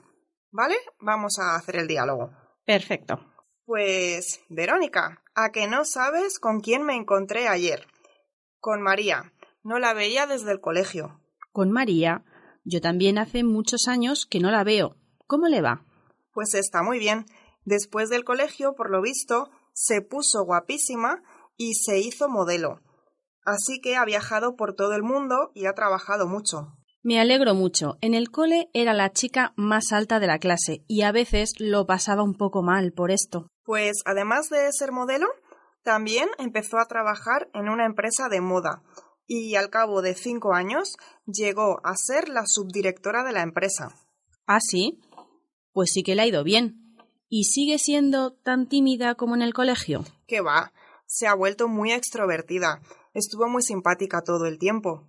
¿Vale? 0.51 0.77
Vamos 1.01 1.39
a 1.39 1.57
hacer 1.57 1.77
el 1.77 1.89
diálogo. 1.89 2.33
Perfecto. 2.67 3.36
Pues, 3.67 4.41
Verónica, 4.49 5.25
¿a 5.35 5.51
que 5.51 5.67
no 5.67 5.85
sabes 5.85 6.39
con 6.39 6.61
quién 6.61 6.85
me 6.85 6.95
encontré 6.95 7.49
ayer? 7.49 7.85
Con 8.61 8.81
María. 8.81 9.33
No 9.65 9.81
la 9.81 9.93
veía 9.93 10.29
desde 10.29 10.53
el 10.53 10.61
colegio. 10.61 11.21
Con 11.51 11.73
María. 11.73 12.25
Yo 12.65 12.81
también 12.81 13.19
hace 13.19 13.43
muchos 13.43 13.89
años 13.89 14.25
que 14.25 14.39
no 14.39 14.53
la 14.53 14.63
veo. 14.63 14.95
¿Cómo 15.27 15.49
le 15.49 15.63
va? 15.63 15.85
Pues 16.33 16.55
está 16.55 16.85
muy 16.85 17.01
bien. 17.01 17.27
Después 17.65 18.09
del 18.09 18.23
colegio, 18.25 18.75
por 18.77 18.89
lo 18.89 19.03
visto, 19.03 19.51
se 19.73 20.01
puso 20.01 20.45
guapísima 20.45 21.25
y 21.57 21.75
se 21.75 21.99
hizo 21.99 22.29
modelo. 22.29 22.83
Así 23.45 23.81
que 23.81 23.97
ha 23.97 24.05
viajado 24.05 24.55
por 24.55 24.75
todo 24.75 24.95
el 24.95 25.03
mundo 25.03 25.51
y 25.55 25.67
ha 25.67 25.73
trabajado 25.73 26.29
mucho. 26.29 26.69
Me 27.03 27.19
alegro 27.19 27.55
mucho. 27.55 27.99
En 28.01 28.15
el 28.15 28.31
cole 28.31 28.71
era 28.75 28.95
la 28.95 29.13
chica 29.13 29.55
más 29.57 29.93
alta 29.93 30.21
de 30.21 30.29
la 30.29 30.39
clase 30.39 30.85
y 30.87 31.03
a 31.03 31.11
veces 31.11 31.55
lo 31.59 31.85
pasaba 31.85 32.23
un 32.23 32.35
poco 32.35 32.63
mal 32.63 32.93
por 32.93 33.11
esto. 33.11 33.49
Pues 33.67 33.97
además 34.05 34.49
de 34.49 34.73
ser 34.73 34.93
modelo, 34.93 35.27
también 35.83 36.29
empezó 36.39 36.79
a 36.79 36.87
trabajar 36.87 37.51
en 37.53 37.69
una 37.69 37.85
empresa 37.85 38.29
de 38.31 38.41
moda 38.41 38.83
y 39.27 39.57
al 39.57 39.71
cabo 39.71 40.03
de 40.03 40.15
cinco 40.15 40.55
años 40.55 40.97
llegó 41.27 41.81
a 41.85 41.97
ser 41.97 42.29
la 42.29 42.45
subdirectora 42.47 43.25
de 43.25 43.33
la 43.33 43.43
empresa. 43.43 43.89
¿Ah, 44.47 44.61
sí? 44.61 45.01
Pues 45.73 45.91
sí 45.93 46.03
que 46.05 46.15
le 46.15 46.23
ha 46.23 46.27
ido 46.27 46.45
bien. 46.45 46.97
¿Y 47.29 47.45
sigue 47.45 47.79
siendo 47.79 48.33
tan 48.33 48.69
tímida 48.69 49.17
como 49.17 49.35
en 49.35 49.43
el 49.43 49.53
colegio? 49.53 50.05
Que 50.29 50.41
va, 50.41 50.73
se 51.07 51.27
ha 51.27 51.35
vuelto 51.35 51.67
muy 51.67 51.93
extrovertida. 51.93 52.81
Estuvo 53.15 53.49
muy 53.49 53.63
simpática 53.63 54.23
todo 54.23 54.47
el 54.47 54.59
tiempo. 54.59 55.09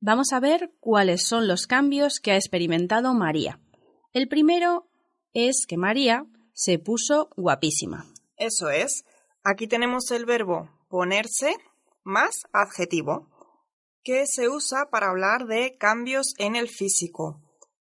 Vamos 0.00 0.28
a 0.32 0.38
ver 0.38 0.72
cuáles 0.78 1.26
son 1.26 1.48
los 1.48 1.66
cambios 1.66 2.20
que 2.20 2.30
ha 2.30 2.36
experimentado 2.36 3.12
María. 3.12 3.60
El 4.12 4.28
primero 4.28 4.88
es 5.32 5.66
que 5.66 5.76
María 5.76 6.26
se 6.56 6.78
puso 6.78 7.28
guapísima. 7.36 8.06
Eso 8.38 8.70
es. 8.70 9.04
Aquí 9.44 9.68
tenemos 9.68 10.10
el 10.10 10.24
verbo 10.24 10.70
ponerse 10.88 11.54
más 12.02 12.30
adjetivo, 12.52 13.28
que 14.02 14.24
se 14.26 14.48
usa 14.48 14.88
para 14.90 15.10
hablar 15.10 15.46
de 15.46 15.76
cambios 15.76 16.32
en 16.38 16.56
el 16.56 16.68
físico. 16.68 17.42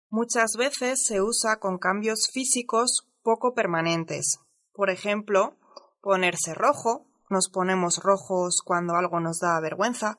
Muchas 0.08 0.52
veces 0.56 1.04
se 1.04 1.20
usa 1.20 1.58
con 1.58 1.78
cambios 1.78 2.30
físicos 2.32 3.06
poco 3.22 3.52
permanentes. 3.52 4.38
Por 4.72 4.88
ejemplo, 4.88 5.56
ponerse 6.00 6.54
rojo, 6.54 7.04
nos 7.28 7.50
ponemos 7.50 7.98
rojos 7.98 8.62
cuando 8.64 8.94
algo 8.94 9.20
nos 9.20 9.40
da 9.40 9.60
vergüenza, 9.60 10.18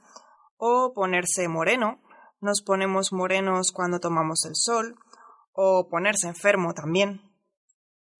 o 0.57 0.93
ponerse 0.93 1.47
moreno, 1.47 2.01
nos 2.41 2.61
ponemos 2.61 3.11
morenos 3.11 3.71
cuando 3.71 3.99
tomamos 3.99 4.45
el 4.45 4.55
sol, 4.55 4.95
o 5.53 5.87
ponerse 5.89 6.27
enfermo 6.27 6.73
también. 6.73 7.24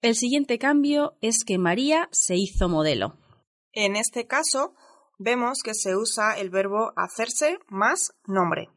El 0.02 0.16
siguiente 0.16 0.60
cambio 0.60 1.18
es 1.22 1.43
que 1.46 1.58
María 1.58 2.10
se 2.12 2.36
hizo 2.36 2.70
modelo. 2.70 3.18
En 3.72 3.96
este 3.96 4.28
caso, 4.28 4.76
vemos 5.18 5.60
que 5.64 5.74
se 5.74 5.96
usa 5.96 6.38
el 6.38 6.50
verbo 6.50 6.93
hacerse 6.96 7.60
más 7.68 8.14
nombre. 8.26 8.70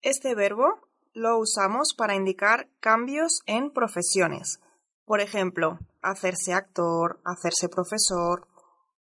Este 0.00 0.34
verbo 0.34 0.66
lo 1.14 1.38
usamos 1.38 1.94
para 1.96 2.14
indicar 2.14 2.68
cambios 2.80 3.40
en 3.46 3.70
profesiones. 3.70 4.60
Por 5.04 5.20
ejemplo, 5.20 5.78
hacerse 6.00 6.52
actor, 6.52 7.20
hacerse 7.24 7.68
profesor. 7.68 8.48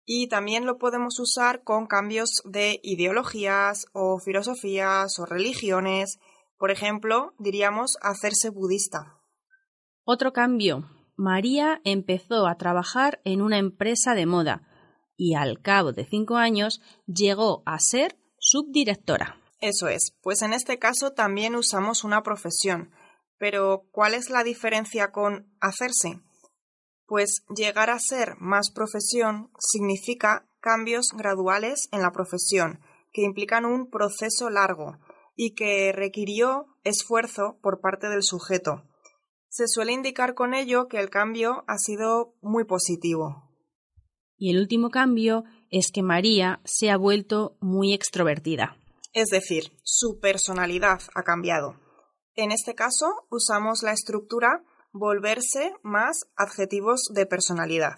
Y 0.06 0.28
también 0.28 0.66
lo 0.66 0.78
podemos 0.78 1.20
usar 1.20 1.64
con 1.64 1.88
cambios 1.88 2.42
de 2.46 2.80
ideologías 2.84 3.88
o 3.92 4.20
filosofías 4.20 5.20
o 5.20 5.26
religiones. 5.26 6.20
Por 6.58 6.72
ejemplo, 6.72 7.34
diríamos 7.40 7.98
hacerse 8.02 8.50
budista. 8.50 9.20
Otro 10.04 10.32
cambio. 10.32 10.86
María 11.18 11.82
empezó 11.84 12.48
a 12.48 12.58
trabajar 12.58 13.22
en 13.24 13.42
una 13.42 13.58
empresa 13.58 14.16
de 14.16 14.26
moda 14.26 14.68
y 15.18 15.36
al 15.36 15.62
cabo 15.62 15.94
de 15.94 16.06
cinco 16.06 16.36
años 16.36 16.82
llegó 17.08 17.64
a 17.66 17.80
ser 17.80 18.18
subdirectora. 18.38 19.40
Eso 19.62 19.88
es, 19.88 20.16
pues 20.22 20.42
en 20.42 20.54
este 20.54 20.78
caso 20.78 21.14
también 21.14 21.56
usamos 21.56 22.04
una 22.04 22.22
profesión. 22.22 22.92
Pero, 23.38 23.88
¿cuál 23.92 24.14
es 24.14 24.30
la 24.30 24.44
diferencia 24.44 25.12
con 25.12 25.54
hacerse? 25.60 26.22
Pues 27.06 27.44
llegar 27.56 27.90
a 27.90 28.00
ser 28.00 28.36
más 28.40 28.72
profesión 28.72 29.52
significa 29.60 30.48
cambios 30.60 31.10
graduales 31.16 31.90
en 31.92 32.02
la 32.02 32.12
profesión, 32.12 32.80
que 33.12 33.24
implican 33.24 33.66
un 33.66 33.90
proceso 33.90 34.50
largo 34.50 34.98
y 35.36 35.54
que 35.54 35.92
requirió 35.94 36.66
esfuerzo 36.84 37.60
por 37.62 37.82
parte 37.82 38.08
del 38.10 38.24
sujeto. 38.24 38.84
Se 39.58 39.70
suele 39.70 39.94
indicar 39.94 40.34
con 40.34 40.54
ello 40.54 40.90
que 40.90 41.00
el 41.00 41.10
cambio 41.10 41.64
ha 41.66 41.78
sido 41.78 42.36
muy 42.42 42.66
positivo. 42.66 43.54
Y 44.36 44.50
el 44.50 44.60
último 44.60 44.90
cambio 44.90 45.46
es 45.72 45.94
que 45.94 46.04
María 46.04 46.60
se 46.66 46.92
ha 46.92 46.98
vuelto 46.98 47.56
muy 47.62 47.94
extrovertida. 47.94 48.76
Es 49.14 49.30
decir, 49.30 49.72
su 49.82 50.20
personalidad 50.20 51.00
ha 51.16 51.24
cambiado. 51.24 51.80
En 52.34 52.52
este 52.52 52.76
caso, 52.76 53.06
usamos 53.32 53.82
la 53.82 53.94
estructura 53.94 54.62
volverse 54.92 55.72
más 55.84 56.26
adjetivos 56.36 57.04
de 57.14 57.26
personalidad. 57.26 57.96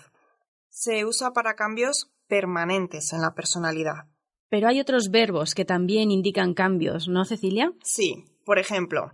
Se 0.70 1.05
usa 1.05 1.32
para 1.32 1.55
cambios 1.55 2.12
permanentes 2.28 3.14
en 3.14 3.22
la 3.22 3.34
personalidad. 3.34 4.05
Pero 4.47 4.68
hay 4.68 4.80
otros 4.80 5.10
verbos 5.10 5.55
que 5.55 5.66
también 5.66 6.12
indican 6.12 6.53
cambios, 6.53 7.08
¿no, 7.08 7.26
Cecilia? 7.26 7.74
Sí, 7.82 8.26
por 8.45 8.60
ejemplo, 8.60 9.12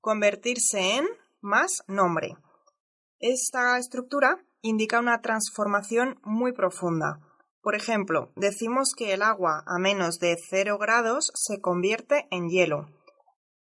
convertirse 0.00 0.96
en 0.96 1.06
más 1.46 1.82
nombre. 1.86 2.36
Esta 3.18 3.78
estructura 3.78 4.44
indica 4.60 4.98
una 4.98 5.22
transformación 5.22 6.20
muy 6.22 6.52
profunda. 6.52 7.20
Por 7.62 7.74
ejemplo, 7.74 8.32
decimos 8.36 8.92
que 8.94 9.14
el 9.14 9.22
agua 9.22 9.64
a 9.66 9.78
menos 9.78 10.18
de 10.18 10.36
0 10.36 10.76
grados 10.78 11.32
se 11.34 11.60
convierte 11.60 12.28
en 12.30 12.48
hielo. 12.48 12.90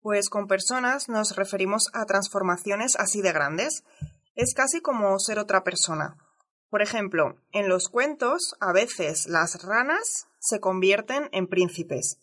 Pues 0.01 0.29
con 0.29 0.47
personas 0.47 1.09
nos 1.09 1.37
referimos 1.37 1.89
a 1.95 2.05
transformaciones 2.05 2.97
así 2.97 3.23
de 3.23 3.33
grandes. 3.33 3.85
Es 4.35 4.55
casi 4.55 4.81
como 4.81 5.19
ser 5.19 5.39
otra 5.39 5.65
persona. 5.65 6.17
Por 6.69 6.83
ejemplo, 6.83 7.37
en 7.53 7.69
los 7.69 7.89
cuentos 7.89 8.55
a 8.61 8.73
veces 8.73 9.27
las 9.27 9.65
ranas 9.65 10.29
se 10.39 10.61
convierten 10.61 11.29
en 11.33 11.49
príncipes. 11.49 12.19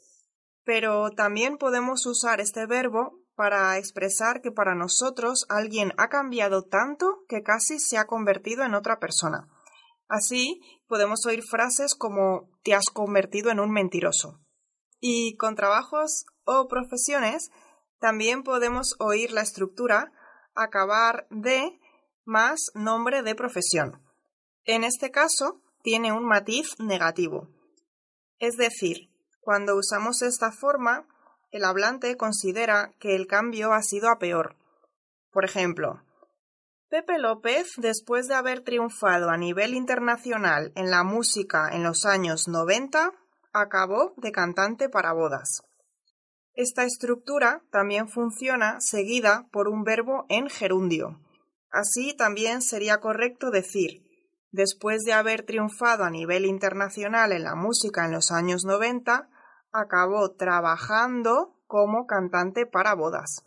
Pero 0.64 1.12
también 1.12 1.58
podemos 1.58 2.06
usar 2.06 2.42
este 2.42 2.66
verbo 2.66 3.27
para 3.38 3.78
expresar 3.78 4.42
que 4.42 4.52
para 4.52 4.74
nosotros 4.74 5.46
alguien 5.48 5.94
ha 5.98 6.10
cambiado 6.10 6.64
tanto 6.64 7.24
que 7.30 7.44
casi 7.44 7.78
se 7.80 8.00
ha 8.00 8.08
convertido 8.08 8.64
en 8.64 8.74
otra 8.74 8.98
persona. 9.00 9.48
Así 10.10 10.60
podemos 10.88 11.24
oír 11.28 11.44
frases 11.44 11.94
como 11.94 12.50
te 12.64 12.74
has 12.74 12.86
convertido 12.92 13.52
en 13.52 13.60
un 13.60 13.70
mentiroso. 13.70 14.42
Y 15.00 15.38
con 15.38 15.56
trabajos 15.56 16.26
o 16.46 16.68
profesiones 16.68 17.52
también 18.00 18.42
podemos 18.42 18.96
oír 18.98 19.32
la 19.32 19.42
estructura 19.42 20.12
acabar 20.56 21.28
de 21.30 21.80
más 22.26 22.72
nombre 22.74 23.22
de 23.22 23.36
profesión. 23.36 24.02
En 24.64 24.84
este 24.84 25.12
caso 25.12 25.62
tiene 25.84 26.12
un 26.12 26.26
matiz 26.26 26.80
negativo. 26.80 27.50
Es 28.40 28.58
decir, 28.58 29.12
cuando 29.42 29.76
usamos 29.76 30.24
esta 30.24 30.52
forma 30.52 31.08
el 31.52 31.64
hablante 31.64 32.18
considera 32.18 32.94
que 33.00 33.16
el 33.16 33.28
cambio 33.28 33.74
ha 33.74 33.82
sido 33.82 34.10
a 34.10 34.20
peor. 34.20 34.56
Por 35.32 35.46
ejemplo, 35.46 36.02
Pepe 36.90 37.18
López, 37.18 37.74
después 37.78 38.28
de 38.28 38.36
haber 38.36 38.62
triunfado 38.62 39.30
a 39.30 39.38
nivel 39.38 39.74
internacional 39.74 40.72
en 40.76 40.90
la 40.90 41.04
música 41.04 41.70
en 41.74 41.84
los 41.84 42.06
años 42.06 42.48
90, 42.48 43.12
acabó 43.52 44.14
de 44.18 44.32
cantante 44.32 44.88
para 44.88 45.12
bodas. 45.12 45.64
Esta 46.54 46.86
estructura 46.86 47.62
también 47.72 48.08
funciona 48.08 48.80
seguida 48.80 49.48
por 49.52 49.68
un 49.68 49.84
verbo 49.84 50.26
en 50.30 50.50
gerundio. 50.50 51.20
Así 51.70 52.16
también 52.16 52.62
sería 52.62 53.00
correcto 53.00 53.52
decir, 53.52 54.02
después 54.52 55.04
de 55.04 55.14
haber 55.14 55.44
triunfado 55.44 56.04
a 56.04 56.10
nivel 56.10 56.46
internacional 56.46 57.32
en 57.32 57.44
la 57.44 57.56
música 57.56 58.06
en 58.06 58.14
los 58.14 58.32
años 58.32 58.64
90, 58.66 59.30
acabó 59.72 60.32
trabajando 60.36 61.56
como 61.68 62.06
cantante 62.08 62.66
para 62.66 62.96
bodas. 62.96 63.44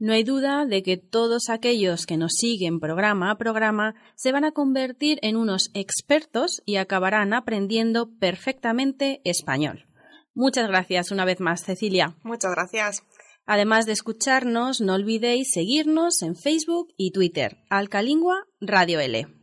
No 0.00 0.12
hay 0.12 0.22
duda 0.22 0.64
de 0.64 0.84
que 0.84 0.96
todos 0.96 1.48
aquellos 1.50 2.06
que 2.06 2.16
nos 2.16 2.34
siguen 2.34 2.78
programa 2.78 3.32
a 3.32 3.38
programa 3.38 3.96
se 4.14 4.30
van 4.30 4.44
a 4.44 4.52
convertir 4.52 5.18
en 5.22 5.36
unos 5.36 5.70
expertos 5.74 6.62
y 6.64 6.76
acabarán 6.76 7.34
aprendiendo 7.34 8.16
perfectamente 8.20 9.20
español. 9.24 9.86
Muchas 10.34 10.68
gracias 10.68 11.10
una 11.10 11.24
vez 11.24 11.40
más, 11.40 11.64
Cecilia. 11.64 12.16
Muchas 12.22 12.52
gracias. 12.52 13.02
Además 13.44 13.86
de 13.86 13.92
escucharnos, 13.92 14.80
no 14.80 14.94
olvidéis 14.94 15.50
seguirnos 15.52 16.22
en 16.22 16.36
Facebook 16.36 16.92
y 16.96 17.10
Twitter, 17.10 17.56
Alcalingua 17.68 18.46
Radio 18.60 19.00
L. 19.00 19.37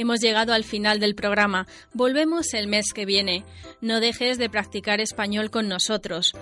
Hemos 0.00 0.20
llegado 0.20 0.54
al 0.54 0.64
final 0.64 0.98
del 0.98 1.14
programa. 1.14 1.66
Volvemos 1.92 2.54
el 2.54 2.68
mes 2.68 2.94
que 2.94 3.04
viene. 3.04 3.44
No 3.82 4.00
dejes 4.00 4.38
de 4.38 4.48
practicar 4.48 4.98
español 4.98 5.50
con 5.50 5.68
nosotros. 5.68 6.32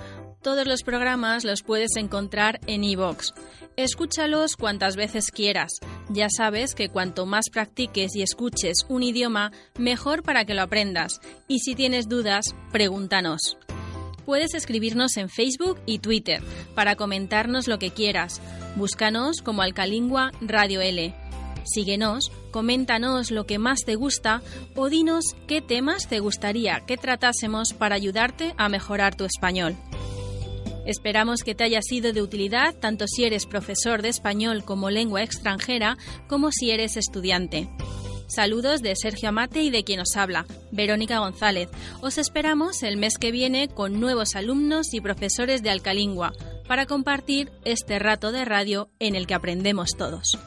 Todos 0.43 0.65
los 0.69 0.85
programas 0.85 1.43
los 1.43 1.65
puedes 1.65 1.97
encontrar 1.97 2.61
en 2.69 2.85
iVoox. 2.85 3.33
Escúchalos 3.77 4.55
cuantas 4.55 4.95
veces 4.95 5.33
quieras. 5.33 5.73
Ya 6.09 6.29
sabes 6.31 6.77
que 6.77 6.89
cuanto 6.89 7.27
más 7.27 7.47
practiques 7.51 8.15
y 8.15 8.23
escuches 8.23 8.87
un 8.89 9.03
idioma, 9.03 9.51
mejor 9.77 10.23
para 10.23 10.45
que 10.45 10.55
lo 10.55 10.63
aprendas. 10.63 11.21
Y 11.49 11.59
si 11.59 11.75
tienes 11.75 12.09
dudas, 12.09 12.55
pregúntanos. 12.71 13.59
Puedes 14.25 14.55
escribirnos 14.55 15.17
en 15.17 15.29
Facebook 15.29 15.81
y 15.85 15.99
Twitter 15.99 16.45
para 16.77 16.95
comentarnos 16.95 17.67
lo 17.67 17.81
que 17.81 17.91
quieras. 17.91 18.41
Búscanos 18.77 19.43
como 19.43 19.63
Alcalingua 19.63 20.31
Radio 20.41 20.81
L. 20.81 21.13
Síguenos, 21.65 22.31
coméntanos 22.51 23.31
lo 23.31 23.47
que 23.47 23.59
más 23.59 23.81
te 23.85 23.95
gusta 23.95 24.43
o 24.75 24.89
dinos 24.89 25.25
qué 25.47 25.61
temas 25.61 26.09
te 26.09 26.21
gustaría 26.21 26.81
que 26.87 26.97
tratásemos 26.97 27.73
para 27.73 27.95
ayudarte 27.95 28.55
a 28.57 28.69
mejorar 28.69 29.15
tu 29.15 29.25
español. 29.25 29.77
Esperamos 30.87 31.43
que 31.43 31.55
te 31.55 31.65
haya 31.65 31.83
sido 31.83 32.15
de 32.15 32.23
utilidad 32.23 32.75
tanto 32.75 33.07
si 33.07 33.25
eres 33.25 33.45
profesor 33.45 34.01
de 34.01 34.09
español 34.09 34.65
como 34.65 34.89
lengua 34.89 35.23
extranjera 35.23 35.99
como 36.29 36.51
si 36.51 36.71
eres 36.71 36.97
estudiante. 36.97 37.69
Saludos 38.27 38.83
de 38.83 38.95
Sergio 38.95 39.31
Amate 39.31 39.63
y 39.63 39.71
de 39.71 39.85
quien 39.85 40.01
os 40.01 40.17
habla, 40.17 40.47
Verónica 40.71 41.19
González. 41.19 41.71
Os 42.03 42.19
esperamos 42.19 42.83
el 42.83 42.99
mes 42.99 43.17
que 43.19 43.33
viene 43.33 43.69
con 43.69 44.01
nuevos 44.01 44.35
alumnos 44.35 44.93
y 44.93 45.01
profesores 45.01 45.63
de 45.63 45.71
Alcalingua 45.71 46.33
para 46.67 46.85
compartir 46.85 47.51
este 47.65 47.99
rato 47.99 48.31
de 48.31 48.45
radio 48.45 48.91
en 48.99 49.15
el 49.15 49.27
que 49.27 49.35
aprendemos 49.35 49.91
todos. 49.97 50.39